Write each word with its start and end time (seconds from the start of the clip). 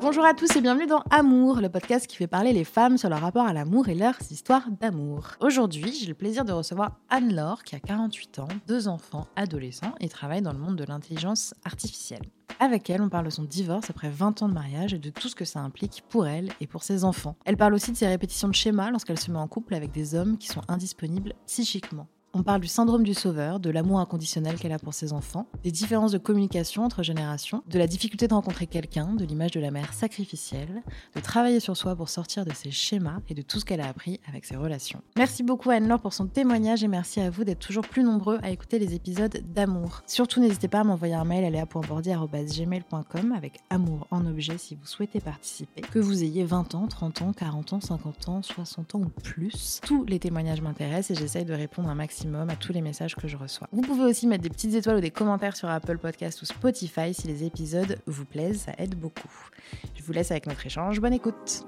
Bonjour 0.00 0.24
à 0.24 0.32
tous 0.32 0.54
et 0.54 0.60
bienvenue 0.60 0.86
dans 0.86 1.02
Amour, 1.10 1.60
le 1.60 1.68
podcast 1.68 2.06
qui 2.06 2.16
fait 2.16 2.28
parler 2.28 2.52
les 2.52 2.62
femmes 2.62 2.98
sur 2.98 3.08
leur 3.08 3.20
rapport 3.20 3.46
à 3.46 3.52
l'amour 3.52 3.88
et 3.88 3.96
leurs 3.96 4.18
histoires 4.30 4.70
d'amour. 4.80 5.32
Aujourd'hui, 5.40 5.92
j'ai 5.92 6.06
le 6.06 6.14
plaisir 6.14 6.44
de 6.44 6.52
recevoir 6.52 7.00
Anne-Laure 7.08 7.64
qui 7.64 7.74
a 7.74 7.80
48 7.80 8.38
ans, 8.38 8.48
deux 8.68 8.86
enfants, 8.86 9.26
adolescents 9.34 9.96
et 10.00 10.08
travaille 10.08 10.40
dans 10.40 10.52
le 10.52 10.58
monde 10.60 10.76
de 10.76 10.84
l'intelligence 10.84 11.52
artificielle. 11.64 12.22
Avec 12.60 12.88
elle, 12.90 13.02
on 13.02 13.08
parle 13.08 13.24
de 13.24 13.30
son 13.30 13.42
divorce 13.42 13.90
après 13.90 14.08
20 14.08 14.42
ans 14.42 14.48
de 14.48 14.54
mariage 14.54 14.94
et 14.94 14.98
de 14.98 15.10
tout 15.10 15.28
ce 15.28 15.34
que 15.34 15.44
ça 15.44 15.58
implique 15.58 16.04
pour 16.08 16.28
elle 16.28 16.50
et 16.60 16.68
pour 16.68 16.84
ses 16.84 17.02
enfants. 17.02 17.36
Elle 17.44 17.56
parle 17.56 17.74
aussi 17.74 17.90
de 17.90 17.96
ses 17.96 18.06
répétitions 18.06 18.48
de 18.48 18.54
schémas 18.54 18.92
lorsqu'elle 18.92 19.18
se 19.18 19.32
met 19.32 19.38
en 19.38 19.48
couple 19.48 19.74
avec 19.74 19.90
des 19.90 20.14
hommes 20.14 20.38
qui 20.38 20.46
sont 20.46 20.62
indisponibles 20.68 21.34
psychiquement. 21.46 22.06
On 22.38 22.44
parle 22.44 22.60
du 22.60 22.68
syndrome 22.68 23.02
du 23.02 23.14
sauveur, 23.14 23.58
de 23.58 23.68
l'amour 23.68 23.98
inconditionnel 23.98 24.60
qu'elle 24.60 24.70
a 24.70 24.78
pour 24.78 24.94
ses 24.94 25.12
enfants, 25.12 25.48
des 25.64 25.72
différences 25.72 26.12
de 26.12 26.18
communication 26.18 26.84
entre 26.84 27.02
générations, 27.02 27.64
de 27.66 27.80
la 27.80 27.88
difficulté 27.88 28.28
de 28.28 28.34
rencontrer 28.34 28.68
quelqu'un, 28.68 29.14
de 29.14 29.24
l'image 29.24 29.50
de 29.50 29.58
la 29.58 29.72
mère 29.72 29.92
sacrificielle, 29.92 30.84
de 31.16 31.20
travailler 31.20 31.58
sur 31.58 31.76
soi 31.76 31.96
pour 31.96 32.08
sortir 32.08 32.44
de 32.44 32.52
ses 32.52 32.70
schémas 32.70 33.18
et 33.28 33.34
de 33.34 33.42
tout 33.42 33.58
ce 33.58 33.64
qu'elle 33.64 33.80
a 33.80 33.88
appris 33.88 34.20
avec 34.28 34.44
ses 34.44 34.54
relations. 34.54 35.02
Merci 35.16 35.42
beaucoup 35.42 35.70
à 35.70 35.74
Anne-Laure 35.74 36.00
pour 36.00 36.12
son 36.12 36.28
témoignage 36.28 36.84
et 36.84 36.86
merci 36.86 37.18
à 37.20 37.28
vous 37.28 37.42
d'être 37.42 37.58
toujours 37.58 37.84
plus 37.84 38.04
nombreux 38.04 38.38
à 38.44 38.50
écouter 38.50 38.78
les 38.78 38.94
épisodes 38.94 39.42
d'amour. 39.52 40.02
Surtout 40.06 40.38
n'hésitez 40.38 40.68
pas 40.68 40.82
à 40.82 40.84
m'envoyer 40.84 41.14
un 41.14 41.24
mail 41.24 41.44
à 41.44 41.50
léa.bordier.gmail.com 41.50 43.32
avec 43.32 43.58
amour 43.68 44.06
en 44.12 44.24
objet 44.24 44.58
si 44.58 44.76
vous 44.76 44.86
souhaitez 44.86 45.18
participer. 45.18 45.80
Que 45.80 45.98
vous 45.98 46.22
ayez 46.22 46.44
20 46.44 46.76
ans, 46.76 46.86
30 46.86 47.22
ans, 47.22 47.32
40 47.32 47.72
ans, 47.72 47.80
50 47.80 48.28
ans, 48.28 48.42
60 48.42 48.94
ans 48.94 49.00
ou 49.00 49.08
plus, 49.08 49.80
tous 49.84 50.04
les 50.04 50.20
témoignages 50.20 50.60
m'intéressent 50.60 51.18
et 51.18 51.20
j'essaye 51.20 51.44
de 51.44 51.52
répondre 51.52 51.88
un 51.88 51.96
maximum 51.96 52.27
à 52.34 52.56
tous 52.56 52.72
les 52.72 52.80
messages 52.80 53.14
que 53.16 53.26
je 53.28 53.36
reçois. 53.36 53.68
Vous 53.72 53.82
pouvez 53.82 54.04
aussi 54.04 54.26
mettre 54.26 54.42
des 54.42 54.50
petites 54.50 54.74
étoiles 54.74 54.96
ou 54.96 55.00
des 55.00 55.10
commentaires 55.10 55.56
sur 55.56 55.68
Apple 55.68 55.98
Podcast 55.98 56.40
ou 56.42 56.44
Spotify 56.46 57.12
si 57.14 57.26
les 57.26 57.44
épisodes 57.44 57.98
vous 58.06 58.24
plaisent, 58.24 58.60
ça 58.66 58.72
aide 58.78 58.94
beaucoup. 58.94 59.28
Je 59.94 60.02
vous 60.02 60.12
laisse 60.12 60.30
avec 60.30 60.46
notre 60.46 60.64
échange, 60.66 61.00
bonne 61.00 61.12
écoute. 61.14 61.64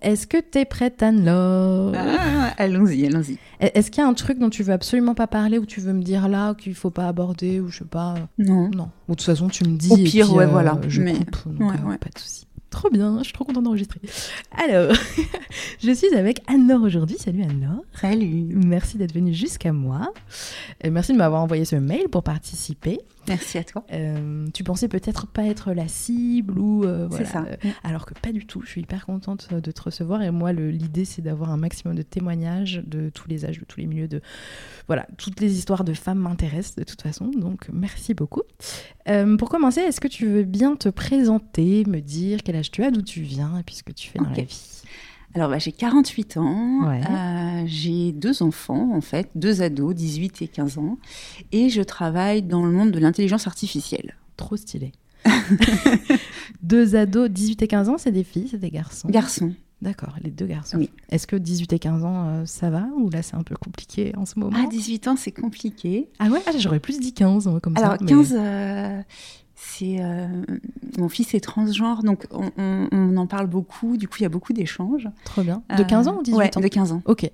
Est-ce 0.00 0.26
que 0.26 0.36
t'es 0.36 0.66
prête, 0.66 1.02
Anne-Laure? 1.02 1.94
Ah, 1.96 2.52
Allons-y, 2.58 3.06
allons-y. 3.06 3.38
Est-ce 3.58 3.90
qu'il 3.90 4.02
y 4.02 4.06
a 4.06 4.08
un 4.08 4.12
truc 4.12 4.38
dont 4.38 4.50
tu 4.50 4.62
veux 4.62 4.72
absolument 4.74 5.14
pas 5.14 5.26
parler 5.26 5.56
ou 5.58 5.64
tu 5.64 5.80
veux 5.80 5.94
me 5.94 6.02
dire 6.02 6.28
là 6.28 6.54
qu'il 6.54 6.74
faut 6.74 6.90
pas 6.90 7.08
aborder 7.08 7.58
ou 7.60 7.68
je 7.68 7.78
sais 7.78 7.84
pas? 7.86 8.14
Non. 8.36 8.70
Non. 8.70 8.90
Ou 9.08 9.12
de 9.12 9.16
toute 9.16 9.22
façon, 9.22 9.48
tu 9.48 9.64
me 9.64 9.78
dis. 9.78 9.90
Au 9.90 9.96
pire, 9.96 10.26
puis, 10.26 10.36
ouais, 10.36 10.44
euh, 10.44 10.48
voilà. 10.48 10.78
Je 10.88 11.00
Mais- 11.00 11.14
coupe, 11.14 11.56
donc, 11.56 11.70
ouais, 11.70 11.76
euh, 11.82 11.88
ouais. 11.88 11.96
pas 11.98 12.10
de 12.14 12.18
souci. 12.18 12.46
Trop 12.74 12.90
bien, 12.90 13.18
je 13.18 13.24
suis 13.24 13.32
trop 13.32 13.44
contente 13.44 13.62
d'enregistrer. 13.62 14.00
Alors, 14.50 14.92
je 15.80 15.92
suis 15.92 16.12
avec 16.12 16.40
Anne-Laure 16.48 16.82
aujourd'hui. 16.82 17.16
Salut 17.16 17.44
Anne-Laure. 17.44 17.84
Salut. 18.00 18.52
Merci 18.52 18.98
d'être 18.98 19.14
venue 19.14 19.32
jusqu'à 19.32 19.72
moi. 19.72 20.12
Et 20.82 20.90
merci 20.90 21.12
de 21.12 21.18
m'avoir 21.18 21.40
envoyé 21.40 21.64
ce 21.64 21.76
mail 21.76 22.08
pour 22.08 22.24
participer. 22.24 22.98
Merci 23.28 23.58
à 23.58 23.64
toi. 23.64 23.84
Euh, 23.92 24.46
tu 24.52 24.64
pensais 24.64 24.88
peut-être 24.88 25.26
pas 25.26 25.44
être 25.44 25.72
la 25.72 25.88
cible 25.88 26.58
ou 26.58 26.84
euh, 26.84 27.06
voilà. 27.08 27.24
ça. 27.24 27.44
Euh, 27.46 27.70
alors 27.82 28.06
que 28.06 28.14
pas 28.14 28.32
du 28.32 28.46
tout. 28.46 28.60
Je 28.62 28.68
suis 28.68 28.82
hyper 28.82 29.06
contente 29.06 29.52
de 29.52 29.70
te 29.70 29.82
recevoir 29.82 30.22
et 30.22 30.30
moi 30.30 30.52
l'idée 30.52 31.04
c'est 31.04 31.22
d'avoir 31.22 31.50
un 31.50 31.56
maximum 31.56 31.94
de 31.94 32.02
témoignages 32.02 32.82
de 32.86 33.08
tous 33.08 33.28
les 33.28 33.44
âges, 33.44 33.58
de 33.58 33.64
tous 33.64 33.80
les 33.80 33.86
milieux, 33.86 34.08
de 34.08 34.20
voilà 34.86 35.06
toutes 35.16 35.40
les 35.40 35.56
histoires 35.56 35.84
de 35.84 35.94
femmes 35.94 36.18
m'intéressent 36.18 36.76
de 36.76 36.84
toute 36.84 37.02
façon. 37.02 37.28
Donc 37.28 37.68
merci 37.72 38.14
beaucoup. 38.14 38.42
Euh, 39.08 39.36
pour 39.36 39.48
commencer, 39.48 39.80
est-ce 39.80 40.00
que 40.00 40.08
tu 40.08 40.26
veux 40.26 40.44
bien 40.44 40.76
te 40.76 40.88
présenter, 40.88 41.84
me 41.86 42.00
dire 42.00 42.40
quel 42.42 42.56
âge 42.56 42.70
tu 42.70 42.82
as, 42.82 42.90
d'où 42.90 43.02
tu 43.02 43.22
viens 43.22 43.58
et 43.58 43.62
puis 43.62 43.74
ce 43.74 43.82
que 43.82 43.92
tu 43.92 44.08
fais 44.08 44.18
dans 44.18 44.30
la 44.30 44.42
vie? 44.42 44.73
Alors, 45.34 45.48
bah, 45.50 45.58
j'ai 45.58 45.72
48 45.72 46.36
ans. 46.36 46.86
Ouais. 46.88 47.00
Euh, 47.10 47.62
j'ai 47.66 48.12
deux 48.12 48.42
enfants, 48.42 48.92
en 48.94 49.00
fait, 49.00 49.28
deux 49.34 49.62
ados, 49.62 49.94
18 49.94 50.42
et 50.42 50.48
15 50.48 50.78
ans. 50.78 50.98
Et 51.52 51.68
je 51.70 51.82
travaille 51.82 52.42
dans 52.42 52.64
le 52.64 52.70
monde 52.72 52.90
de 52.92 52.98
l'intelligence 52.98 53.46
artificielle. 53.46 54.14
Trop 54.36 54.56
stylé. 54.56 54.92
deux 56.62 56.96
ados, 56.96 57.30
18 57.30 57.62
et 57.62 57.68
15 57.68 57.88
ans, 57.88 57.98
c'est 57.98 58.12
des 58.12 58.24
filles, 58.24 58.48
c'est 58.50 58.58
des 58.58 58.70
garçons? 58.70 59.08
Garçon. 59.08 59.52
D'accord, 59.82 60.14
les 60.22 60.30
deux 60.30 60.46
garçons. 60.46 60.78
Oui. 60.78 60.88
Est-ce 61.10 61.26
que 61.26 61.36
18 61.36 61.72
et 61.74 61.78
15 61.78 62.04
ans, 62.04 62.28
euh, 62.28 62.46
ça 62.46 62.70
va? 62.70 62.86
Ou 62.96 63.10
là, 63.10 63.22
c'est 63.22 63.34
un 63.34 63.42
peu 63.42 63.54
compliqué 63.56 64.12
en 64.16 64.24
ce 64.24 64.38
moment? 64.38 64.56
Ah, 64.58 64.66
18 64.70 65.08
ans, 65.08 65.16
c'est 65.16 65.32
compliqué. 65.32 66.08
Ah 66.18 66.28
ouais, 66.28 66.40
ah, 66.46 66.52
j'aurais 66.58 66.80
plus 66.80 66.98
dit 67.00 67.12
15, 67.12 67.46
moi, 67.48 67.60
comme 67.60 67.76
Alors, 67.76 67.92
ça. 67.92 67.98
mais- 68.00 68.06
15, 68.06 68.34
euh, 68.38 69.02
c'est. 69.54 69.96
euh, 70.00 70.26
mon 70.98 71.08
fils 71.08 71.34
est 71.34 71.40
transgenre, 71.40 72.02
donc 72.02 72.26
on, 72.30 72.50
on- 72.56 72.88
on 72.92 73.16
en 73.16 73.26
parle 73.26 73.46
beaucoup. 73.46 73.96
Du 73.96 74.08
coup, 74.08 74.16
il 74.20 74.22
y 74.22 74.26
a 74.26 74.30
beaucoup 74.30 74.52
d'échanges. 74.52 75.08
Trop 75.24 75.42
bien. 75.42 75.62
De 75.76 75.82
15 75.82 76.08
ans 76.08 76.18
ou 76.18 76.22
18 76.22 76.36
ouais, 76.36 76.56
ans 76.56 76.60
de 76.60 76.68
15 76.68 76.92
ans. 76.92 77.02
Ok, 77.06 77.24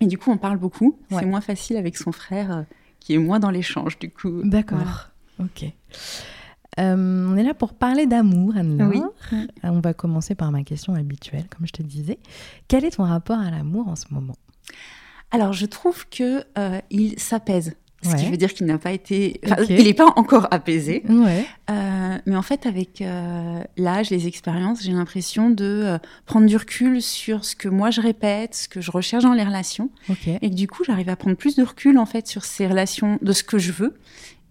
Et 0.00 0.06
du 0.06 0.18
coup, 0.18 0.30
on 0.30 0.38
parle 0.38 0.58
beaucoup. 0.58 0.98
Ouais. 1.10 1.18
C'est 1.20 1.26
moins 1.26 1.40
facile 1.40 1.76
avec 1.76 1.96
son 1.96 2.12
frère, 2.12 2.50
euh, 2.56 2.62
qui 3.00 3.14
est 3.14 3.18
moins 3.18 3.38
dans 3.40 3.50
l'échange, 3.50 3.98
du 3.98 4.10
coup. 4.10 4.42
d'accord. 4.44 5.10
Ok. 5.38 5.64
Euh, 6.78 7.26
on 7.30 7.36
est 7.36 7.42
là 7.42 7.54
pour 7.54 7.72
parler 7.72 8.06
d'amour, 8.06 8.54
Anne-Laure. 8.56 8.90
Oui. 9.32 9.38
Euh, 9.64 9.68
On 9.70 9.80
va 9.80 9.94
commencer 9.94 10.34
par 10.34 10.50
ma 10.52 10.62
question 10.62 10.94
habituelle, 10.94 11.46
comme 11.54 11.66
je 11.66 11.72
te 11.72 11.82
disais. 11.82 12.18
Quel 12.68 12.84
est 12.84 12.90
ton 12.96 13.04
rapport 13.04 13.38
à 13.38 13.50
l'amour 13.50 13.88
en 13.88 13.96
ce 13.96 14.04
moment? 14.10 14.34
Alors, 15.30 15.52
je 15.54 15.64
trouve 15.66 16.06
que 16.08 16.44
euh, 16.58 16.80
il 16.90 17.18
s'apaise. 17.18 17.74
Ce 18.06 18.12
Ouais. 18.12 18.16
qui 18.24 18.30
veut 18.30 18.36
dire 18.36 18.54
qu'il 18.54 18.66
n'a 18.66 18.78
pas 18.78 18.92
été. 18.92 19.40
Il 19.68 19.84
n'est 19.84 19.94
pas 19.94 20.12
encore 20.16 20.46
apaisé. 20.50 21.02
Ouais. 21.08 21.44
Euh, 21.70 22.18
mais 22.26 22.36
en 22.36 22.42
fait, 22.42 22.66
avec 22.66 23.00
euh, 23.02 23.62
l'âge, 23.76 24.10
les 24.10 24.26
expériences, 24.26 24.82
j'ai 24.82 24.92
l'impression 24.92 25.50
de 25.50 25.64
euh, 25.64 25.98
prendre 26.24 26.46
du 26.46 26.56
recul 26.56 27.02
sur 27.02 27.44
ce 27.44 27.56
que 27.56 27.68
moi 27.68 27.90
je 27.90 28.00
répète, 28.00 28.54
ce 28.54 28.68
que 28.68 28.80
je 28.80 28.90
recherche 28.90 29.24
dans 29.24 29.32
les 29.32 29.44
relations. 29.44 29.90
Et 30.40 30.50
que 30.50 30.54
du 30.54 30.68
coup, 30.68 30.84
j'arrive 30.84 31.08
à 31.08 31.16
prendre 31.16 31.36
plus 31.36 31.56
de 31.56 31.62
recul 31.64 31.98
en 31.98 32.06
fait 32.06 32.26
sur 32.26 32.44
ces 32.44 32.66
relations, 32.66 33.18
de 33.22 33.32
ce 33.32 33.42
que 33.42 33.58
je 33.58 33.72
veux. 33.72 33.94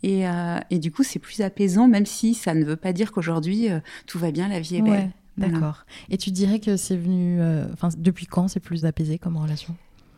Et, 0.03 0.23
et 0.69 0.77
du 0.79 0.91
coup, 0.91 1.03
c'est 1.03 1.19
plus 1.19 1.41
apaisant, 1.41 1.87
même 1.87 2.05
si 2.05 2.33
ça 2.35 2.53
ne 2.53 2.63
veut 2.66 2.75
pas 2.75 2.93
dire 2.93 3.11
qu'aujourd'hui 3.11 3.69
tout 4.05 4.19
va 4.19 4.31
bien, 4.31 4.47
la 4.49 4.59
vie 4.59 4.75
est 4.77 4.81
belle. 4.81 4.91
Ouais, 5.37 5.47
d'accord. 5.49 5.85
Et 6.09 6.17
tu 6.17 6.29
dirais 6.31 6.59
que 6.59 6.77
c'est 6.77 6.95
venu. 6.97 7.39
Enfin, 7.73 7.89
depuis 7.97 8.25
quand 8.27 8.47
c'est 8.47 8.59
plus 8.59 8.85
apaisé 8.85 9.17
comme 9.17 9.37
relation? 9.37 9.75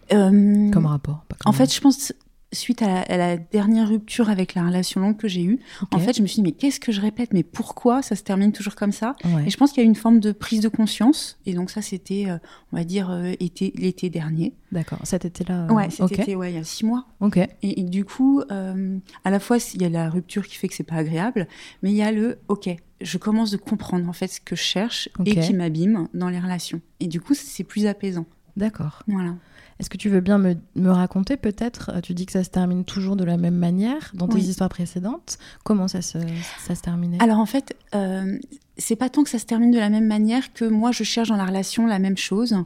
Comme 0.10 0.86
rapport 0.86 1.24
pas 1.28 1.36
comme- 1.40 1.50
En 1.50 1.54
fait, 1.54 1.74
je 1.74 1.80
pense, 1.82 2.14
suite 2.54 2.82
à 2.82 2.88
la, 2.88 3.02
à 3.02 3.18
la 3.18 3.38
dernière 3.38 3.90
rupture 3.90 4.30
avec 4.30 4.54
la 4.56 4.66
relation 4.66 5.02
longue 5.02 5.18
que 5.18 5.28
j'ai 5.28 5.44
eue, 5.44 5.60
en 5.92 6.00
fait, 6.00 6.16
je 6.16 6.22
me 6.22 6.28
suis 6.28 6.36
dit, 6.38 6.44
mais 6.44 6.54
qu'est-ce 6.54 6.80
que 6.80 6.92
je 6.92 7.02
répète? 7.02 7.34
Mais 7.34 7.44
pourquoi 7.44 8.02
ça 8.02 8.16
se 8.16 8.24
termine 8.24 8.52
toujours 8.54 8.76
comme 8.76 8.94
ça? 8.94 9.16
Ouais. 9.26 9.48
Et 9.48 9.50
je 9.50 9.58
pense 9.58 9.72
qu'il 9.72 9.82
y 9.82 9.86
a 9.86 9.86
eu 9.86 9.90
une 9.90 9.96
forme 9.96 10.20
de 10.20 10.32
prise 10.32 10.62
de 10.62 10.70
conscience. 10.70 11.40
Et 11.46 11.54
donc, 11.54 11.70
ça, 11.70 11.82
c'était, 11.82 12.26
euh, 12.30 12.38
on 12.72 12.78
va 12.78 12.84
dire, 12.86 13.12
euh, 13.12 13.34
été- 13.40 13.74
l'été 13.76 14.10
dernier. 14.10 14.54
D'accord. 14.72 15.00
Cet 15.04 15.26
été-là. 15.26 15.68
Ouais, 15.72 15.88
euh, 15.88 15.90
cet 15.90 16.02
ok. 16.02 16.20
été, 16.20 16.36
ouais, 16.36 16.52
il 16.52 16.56
y 16.56 16.60
a 16.60 16.64
six 16.64 16.86
mois. 16.86 17.06
Ok. 17.20 17.38
Et, 17.38 17.48
et 17.82 17.84
du 17.84 18.06
coup, 18.06 18.42
euh, 18.52 18.98
à 19.26 19.30
la 19.30 19.40
fois, 19.40 19.58
il 19.74 19.82
y 19.82 19.86
a 19.86 19.90
la 19.90 20.10
rupture 20.10 20.48
qui 20.48 20.56
fait 20.56 20.68
que 20.70 20.74
c'est 20.74 20.84
pas 20.84 20.96
agréable, 20.96 21.48
mais 21.84 21.92
il 21.92 21.96
y 21.98 22.02
a 22.02 22.12
le, 22.12 22.40
ok, 22.48 22.70
je 23.02 23.18
commence 23.18 23.52
de 23.52 23.58
comprendre 23.58 24.08
en 24.10 24.14
fait 24.14 24.28
ce 24.28 24.40
que 24.42 24.56
je 24.56 24.62
cherche 24.64 25.10
et 25.26 25.36
qui 25.40 25.54
m'abîme 25.54 26.08
dans 26.14 26.30
les 26.30 26.40
relations. 26.40 26.82
Et 27.00 27.08
du 27.08 27.22
coup, 27.22 27.34
c'est 27.34 27.64
plus 27.64 27.86
apaisant. 27.86 28.26
D'accord. 28.56 29.04
Voilà. 29.08 29.36
Est-ce 29.80 29.90
que 29.90 29.98
tu 29.98 30.10
veux 30.10 30.22
bien 30.22 30.38
me, 30.40 30.56
me 30.76 30.90
raconter 30.90 31.38
peut-être 31.38 31.92
euh, 31.94 32.02
Tu 32.02 32.14
dis 32.14 32.26
que 32.26 32.32
ça 32.32 32.44
se 32.44 32.50
termine 32.50 32.84
toujours 32.84 33.16
de 33.16 33.24
la 33.24 33.38
même 33.38 33.56
manière 33.58 34.12
dans 34.16 34.28
tes 34.28 34.36
Oui. 34.36 34.44
histoires 34.48 34.70
précédentes. 34.70 35.38
Comment 35.64 35.88
ça 35.88 36.02
se, 36.02 36.18
ça 36.66 36.74
se 36.76 36.82
terminait? 36.82 37.18
Alors 37.22 37.38
en 37.40 37.46
fait, 37.46 37.76
euh, 37.94 38.38
c'est 38.78 38.96
pas 38.96 39.10
tant 39.10 39.24
que 39.24 39.30
ça 39.30 39.38
se 39.40 39.46
termine 39.46 39.70
de 39.72 39.78
la 39.80 39.90
même 39.90 40.08
manière 40.08 40.52
que 40.54 40.66
moi 40.66 40.92
je 40.92 41.04
cherche 41.04 41.30
dans 41.30 41.36
la 41.36 41.46
relation 41.46 41.86
la 41.86 42.00
même 42.00 42.18
chose. 42.18 42.54
Ouais. 42.54 42.64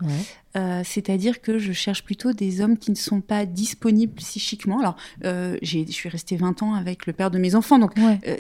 Euh, 0.58 0.82
C'est-à-dire 0.86 1.42
que 1.42 1.60
je 1.60 1.72
cherche 1.74 2.04
plutôt 2.04 2.32
des 2.34 2.62
hommes 2.62 2.78
qui 2.78 2.92
ne 2.92 2.96
sont 2.98 3.22
pas 3.22 3.46
disponibles 3.46 4.14
psychiquement. 4.16 4.80
Alors, 4.80 4.96
euh, 5.26 5.58
j'ai- 5.62 5.86
je 5.86 5.92
suis 5.92 6.10
restée 6.10 6.36
20 6.38 6.62
ans 6.64 6.74
avec 6.76 7.06
le 7.08 7.14
père 7.14 7.32
de 7.32 7.38
mes 7.40 7.56
enfants, 7.56 7.80
donc, 7.80 7.92
Ouais. 7.98 8.20
euh, 8.28 8.38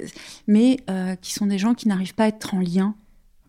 mais 0.48 0.78
qui 1.22 1.34
sont 1.34 1.46
des 1.46 1.57
gens 1.57 1.74
qui 1.74 1.88
n'arrivent 1.90 2.16
pas 2.16 2.24
à 2.25 2.28
être 2.28 2.54
en 2.54 2.60
lien 2.60 2.96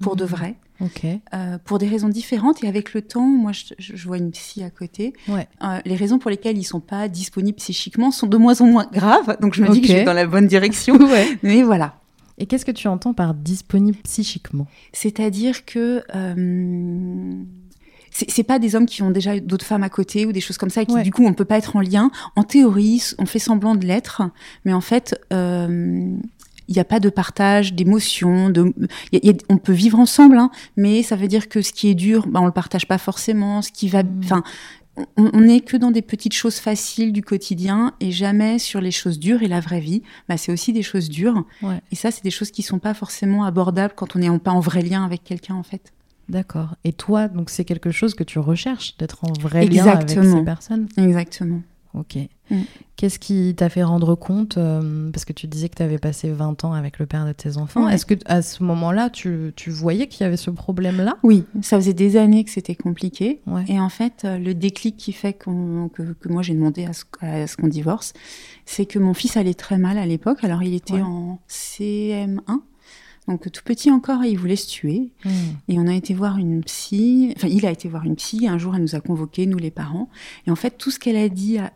pour 0.00 0.16
de 0.16 0.24
Mhm. 0.24 0.30
vrai, 0.30 0.54
Euh, 0.80 1.58
pour 1.64 1.78
des 1.78 1.86
raisons 1.86 2.08
différentes. 2.08 2.64
Et 2.64 2.68
avec 2.68 2.92
le 2.94 3.02
temps, 3.02 3.20
moi, 3.26 3.52
je, 3.52 4.06
vois 4.06 4.18
une 4.18 4.30
psy 4.32 4.62
à 4.64 4.70
côté. 4.70 5.12
Ouais. 5.28 5.46
Euh, 5.62 5.78
les 5.84 5.94
raisons 5.94 6.18
pour 6.18 6.30
lesquelles 6.30 6.58
ils 6.58 6.64
sont 6.64 6.80
pas 6.80 7.08
disponibles 7.08 7.56
psychiquement 7.56 8.10
sont 8.10 8.26
de 8.26 8.36
moins 8.36 8.60
en 8.60 8.66
moins 8.66 8.86
graves. 8.92 9.36
Donc, 9.40 9.54
je 9.54 9.62
me 9.62 9.68
dis 9.68 9.80
que 9.80 9.86
je 9.88 9.92
vais 9.92 10.04
dans 10.04 10.12
la 10.12 10.26
bonne 10.26 10.46
direction. 10.46 10.96
ouais. 11.10 11.38
Mais 11.42 11.62
voilà. 11.62 11.96
Et 12.38 12.46
qu'est-ce 12.46 12.64
que 12.64 12.72
tu 12.72 12.88
entends 12.88 13.14
par 13.14 13.34
disponible 13.34 13.98
psychiquement? 14.04 14.66
C'est-à-dire 14.92 15.64
que 15.64 16.02
euh, 16.14 17.32
c'est 18.10 18.42
pas 18.42 18.58
des 18.58 18.74
hommes 18.74 18.86
qui 18.86 19.02
ont 19.02 19.10
déjà 19.10 19.38
d'autres 19.38 19.64
femmes 19.66 19.84
à 19.84 19.88
côté 19.88 20.26
ou 20.26 20.32
des 20.32 20.40
choses 20.40 20.58
comme 20.58 20.70
ça 20.70 20.82
et 20.82 20.86
qui 20.86 20.94
Ouais. 20.94 21.02
du 21.02 21.12
coup 21.12 21.24
on 21.24 21.30
ne 21.30 21.34
peut 21.34 21.44
pas 21.44 21.58
être 21.58 21.76
en 21.76 21.80
lien. 21.80 22.10
En 22.36 22.42
théorie, 22.42 23.02
on 23.18 23.26
fait 23.26 23.38
semblant 23.38 23.74
de 23.74 23.86
l'être, 23.86 24.22
mais 24.64 24.72
en 24.72 24.80
fait. 24.80 25.18
euh, 25.32 26.16
il 26.68 26.74
n'y 26.74 26.80
a 26.80 26.84
pas 26.84 27.00
de 27.00 27.08
partage 27.10 27.74
d'émotions, 27.74 28.50
de, 28.50 28.72
il 29.12 29.14
y 29.14 29.16
a- 29.16 29.20
il 29.22 29.26
y 29.26 29.30
a- 29.30 29.36
on 29.48 29.56
peut 29.58 29.72
vivre 29.72 29.98
ensemble, 29.98 30.36
hein, 30.38 30.50
mais 30.76 31.02
ça 31.02 31.16
veut 31.16 31.28
dire 31.28 31.48
que 31.48 31.62
ce 31.62 31.72
qui 31.72 31.88
est 31.88 31.94
dur, 31.94 32.26
bah, 32.26 32.40
on 32.42 32.46
le 32.46 32.52
partage 32.52 32.86
pas 32.86 32.98
forcément. 32.98 33.62
Ce 33.62 33.70
qui 33.72 33.88
va, 33.88 34.02
Mm. 34.02 34.20
enfin, 34.24 34.42
on, 34.96 35.06
on 35.32 35.42
est 35.48 35.60
que 35.60 35.76
dans 35.76 35.90
des 35.90 36.02
petites 36.02 36.34
choses 36.34 36.56
faciles 36.58 37.12
du 37.12 37.22
quotidien 37.22 37.94
et 38.00 38.10
jamais 38.10 38.58
sur 38.58 38.80
les 38.80 38.90
choses 38.90 39.18
dures 39.18 39.42
et 39.42 39.48
la 39.48 39.60
vraie 39.60 39.80
vie. 39.80 40.02
Bah, 40.28 40.36
c'est 40.36 40.52
aussi 40.52 40.72
des 40.74 40.82
choses 40.82 41.08
dures. 41.08 41.44
Ouais. 41.62 41.80
Et 41.90 41.96
ça, 41.96 42.10
c'est 42.10 42.22
des 42.22 42.30
choses 42.30 42.50
qui 42.50 42.62
sont 42.62 42.78
pas 42.78 42.92
forcément 42.94 43.44
abordables 43.44 43.94
quand 43.96 44.16
on 44.16 44.18
n'est 44.18 44.38
pas 44.38 44.50
en 44.50 44.60
vrai 44.60 44.82
lien 44.82 45.04
avec 45.04 45.24
quelqu'un, 45.24 45.54
en 45.54 45.62
fait. 45.62 45.92
D'accord. 46.28 46.76
Et 46.84 46.92
toi, 46.92 47.28
donc 47.28 47.50
c'est 47.50 47.64
quelque 47.64 47.90
chose 47.90 48.14
que 48.14 48.22
tu 48.22 48.38
recherches, 48.38 48.96
d'être 48.98 49.24
en 49.24 49.32
vrai 49.40 49.66
lien 49.66 49.86
avec 49.86 50.08
ces 50.10 50.44
personnes? 50.44 50.88
Exactement. 50.96 51.62
Ok. 51.94 52.16
Mm. 52.50 52.60
Qu'est-ce 52.96 53.18
qui 53.18 53.54
t'a 53.54 53.68
fait 53.68 53.82
rendre 53.82 54.14
compte 54.14 54.56
euh, 54.56 55.10
Parce 55.10 55.24
que 55.24 55.32
tu 55.32 55.46
disais 55.46 55.68
que 55.68 55.74
tu 55.76 55.82
avais 55.82 55.98
passé 55.98 56.30
20 56.30 56.64
ans 56.64 56.72
avec 56.72 56.98
le 56.98 57.06
père 57.06 57.26
de 57.26 57.32
tes 57.32 57.56
enfants. 57.58 57.84
Ouais. 57.86 57.94
Est-ce 57.94 58.06
que 58.06 58.14
à 58.26 58.40
ce 58.42 58.62
moment-là, 58.62 59.10
tu, 59.10 59.52
tu 59.56 59.70
voyais 59.70 60.06
qu'il 60.06 60.22
y 60.22 60.24
avait 60.24 60.36
ce 60.36 60.50
problème-là? 60.50 61.16
Oui, 61.22 61.44
ça 61.60 61.76
faisait 61.76 61.92
des 61.94 62.16
années 62.16 62.44
que 62.44 62.50
c'était 62.50 62.74
compliqué. 62.76 63.40
Ouais. 63.46 63.64
Et 63.68 63.78
en 63.78 63.88
fait, 63.90 64.22
euh, 64.24 64.38
le 64.38 64.54
déclic 64.54 64.96
qui 64.96 65.12
fait 65.12 65.34
que, 65.34 65.50
que 66.14 66.28
moi 66.28 66.42
j'ai 66.42 66.54
demandé 66.54 66.86
à 66.86 66.92
ce, 66.92 67.56
qu'on 67.56 67.68
divorce, 67.68 68.12
c'est 68.64 68.86
que 68.86 68.98
mon 68.98 69.12
fils 69.14 69.36
allait 69.36 69.54
très 69.54 69.76
mal 69.78 69.98
à 69.98 70.06
l'époque. 70.06 70.38
Alors 70.44 70.62
il 70.62 70.74
était 70.74 70.94
Ouais. 70.94 71.02
en 71.02 71.40
CM1, 71.48 72.60
donc 73.28 73.50
tout 73.52 73.62
petit 73.64 73.90
encore, 73.90 74.24
il 74.24 74.38
voulait 74.38 74.56
se 74.56 74.68
tuer. 74.68 75.12
Mm. 75.24 75.30
Et 75.68 75.78
on 75.78 75.86
a 75.86 75.94
été 75.94 76.14
voir 76.14 76.38
une 76.38 76.62
psy, 76.64 77.32
enfin 77.36 77.48
il 77.48 77.66
a 77.66 77.70
été 77.70 77.88
voir 77.88 78.04
une 78.04 78.16
psy, 78.16 78.46
un 78.48 78.58
jour 78.58 78.74
elle 78.76 78.82
nous 78.82 78.94
a 78.94 79.00
convoqués, 79.00 79.46
nous 79.46 79.58
les 79.58 79.70
parents. 79.70 80.08
Et 80.46 80.50
en 80.50 80.56
fait, 80.56 80.76
tout 80.78 80.90
ce 80.90 80.98
qu'elle 80.98 81.16
a 81.16 81.28
dit 81.28 81.58
à- 81.58 81.72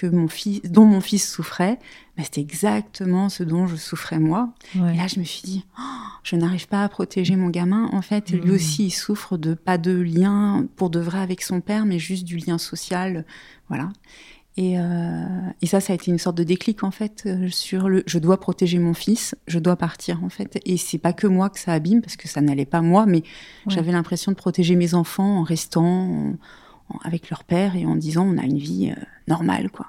que 0.00 0.06
mon 0.06 0.28
fils, 0.28 0.62
dont 0.62 0.84
mon 0.86 1.00
fils 1.00 1.30
souffrait, 1.30 1.78
bah, 2.16 2.22
c'était 2.24 2.40
exactement 2.40 3.28
ce 3.28 3.42
dont 3.42 3.66
je 3.66 3.76
souffrais 3.76 4.18
moi. 4.18 4.48
Ouais. 4.76 4.94
Et 4.94 4.96
là, 4.96 5.06
je 5.06 5.18
me 5.18 5.24
suis 5.24 5.42
dit, 5.42 5.64
Oh, 5.78 5.82
je 6.22 6.36
n'arrive 6.36 6.68
pas 6.68 6.82
à 6.84 6.88
protéger 6.88 7.36
mon 7.36 7.48
gamin. 7.50 7.88
En 7.92 8.02
fait, 8.02 8.30
lui 8.30 8.48
Mhm. 8.48 8.54
aussi, 8.54 8.86
il 8.86 8.90
souffre 8.90 9.36
de 9.36 9.54
pas 9.54 9.78
de 9.78 9.92
lien 9.92 10.66
pour 10.76 10.90
de 10.90 11.00
vrai 11.00 11.18
avec 11.20 11.42
son 11.42 11.60
père, 11.60 11.84
mais 11.84 11.98
juste 11.98 12.24
du 12.24 12.36
lien 12.38 12.56
social. 12.58 13.24
Voilà. 13.68 13.90
Et, 14.56 14.78
euh, 14.78 15.24
et 15.62 15.66
ça, 15.66 15.80
ça 15.80 15.92
a 15.92 15.96
été 15.96 16.10
une 16.10 16.18
sorte 16.18 16.36
de 16.36 16.42
déclic, 16.44 16.82
en 16.82 16.90
fait, 16.90 17.22
euh, 17.26 17.48
sur 17.50 17.88
le 17.88 18.02
je 18.06 18.18
dois 18.18 18.38
protéger 18.40 18.78
mon 18.78 18.94
fils, 18.94 19.34
je 19.46 19.58
dois 19.58 19.76
partir, 19.76 20.24
en 20.24 20.28
fait. 20.28 20.58
Et 20.66 20.76
c'est 20.76 20.98
pas 20.98 21.12
que 21.12 21.26
moi 21.28 21.50
que 21.50 21.58
ça 21.60 21.72
abîme, 21.72 22.00
parce 22.02 22.16
que 22.16 22.28
ça 22.28 22.40
n'allait 22.40 22.66
pas 22.66 22.80
moi, 22.82 23.06
mais 23.06 23.18
Ouais. 23.18 23.22
j'avais 23.68 23.92
l'impression 23.92 24.32
de 24.32 24.36
protéger 24.36 24.74
mes 24.76 24.94
enfants 24.94 25.38
en 25.38 25.42
restant 25.44 25.84
en- 25.84 26.34
avec 27.04 27.30
leur 27.30 27.44
père 27.44 27.76
et 27.76 27.86
en 27.86 27.96
disant 27.96 28.26
on 28.26 28.38
a 28.38 28.44
une 28.44 28.58
vie 28.58 28.92
euh, 28.96 29.00
normale, 29.28 29.70
quoi. 29.70 29.86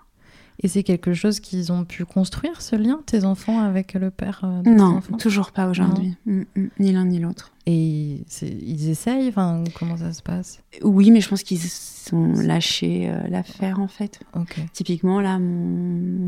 Et 0.63 0.67
c'est 0.67 0.83
quelque 0.83 1.13
chose 1.15 1.39
qu'ils 1.39 1.71
ont 1.71 1.85
pu 1.85 2.05
construire, 2.05 2.61
ce 2.61 2.75
lien, 2.75 2.99
tes 3.07 3.25
enfants, 3.25 3.61
avec 3.61 3.95
le 3.95 4.11
père 4.11 4.41
euh, 4.43 4.61
de 4.61 4.69
Non, 4.69 4.97
enfants? 4.97 5.17
toujours 5.17 5.51
pas 5.53 5.67
aujourd'hui. 5.67 6.15
Mm, 6.27 6.41
mm, 6.55 6.67
ni 6.79 6.91
l'un 6.91 7.05
ni 7.05 7.17
l'autre. 7.17 7.51
Et 7.65 8.23
ils 8.41 8.89
essayent 8.89 9.27
enfin, 9.29 9.63
Comment 9.79 9.97
ça 9.97 10.13
se 10.13 10.21
passe? 10.21 10.61
Oui, 10.83 11.09
mais 11.09 11.19
je 11.19 11.29
pense 11.29 11.41
qu'ils 11.41 11.61
ont 12.13 12.33
lâché 12.33 13.09
euh, 13.09 13.27
l'affaire 13.27 13.79
en 13.79 13.87
fait. 13.87 14.19
Ok. 14.35 14.59
Typiquement, 14.71 15.19
là, 15.19 15.39
mon, 15.39 15.47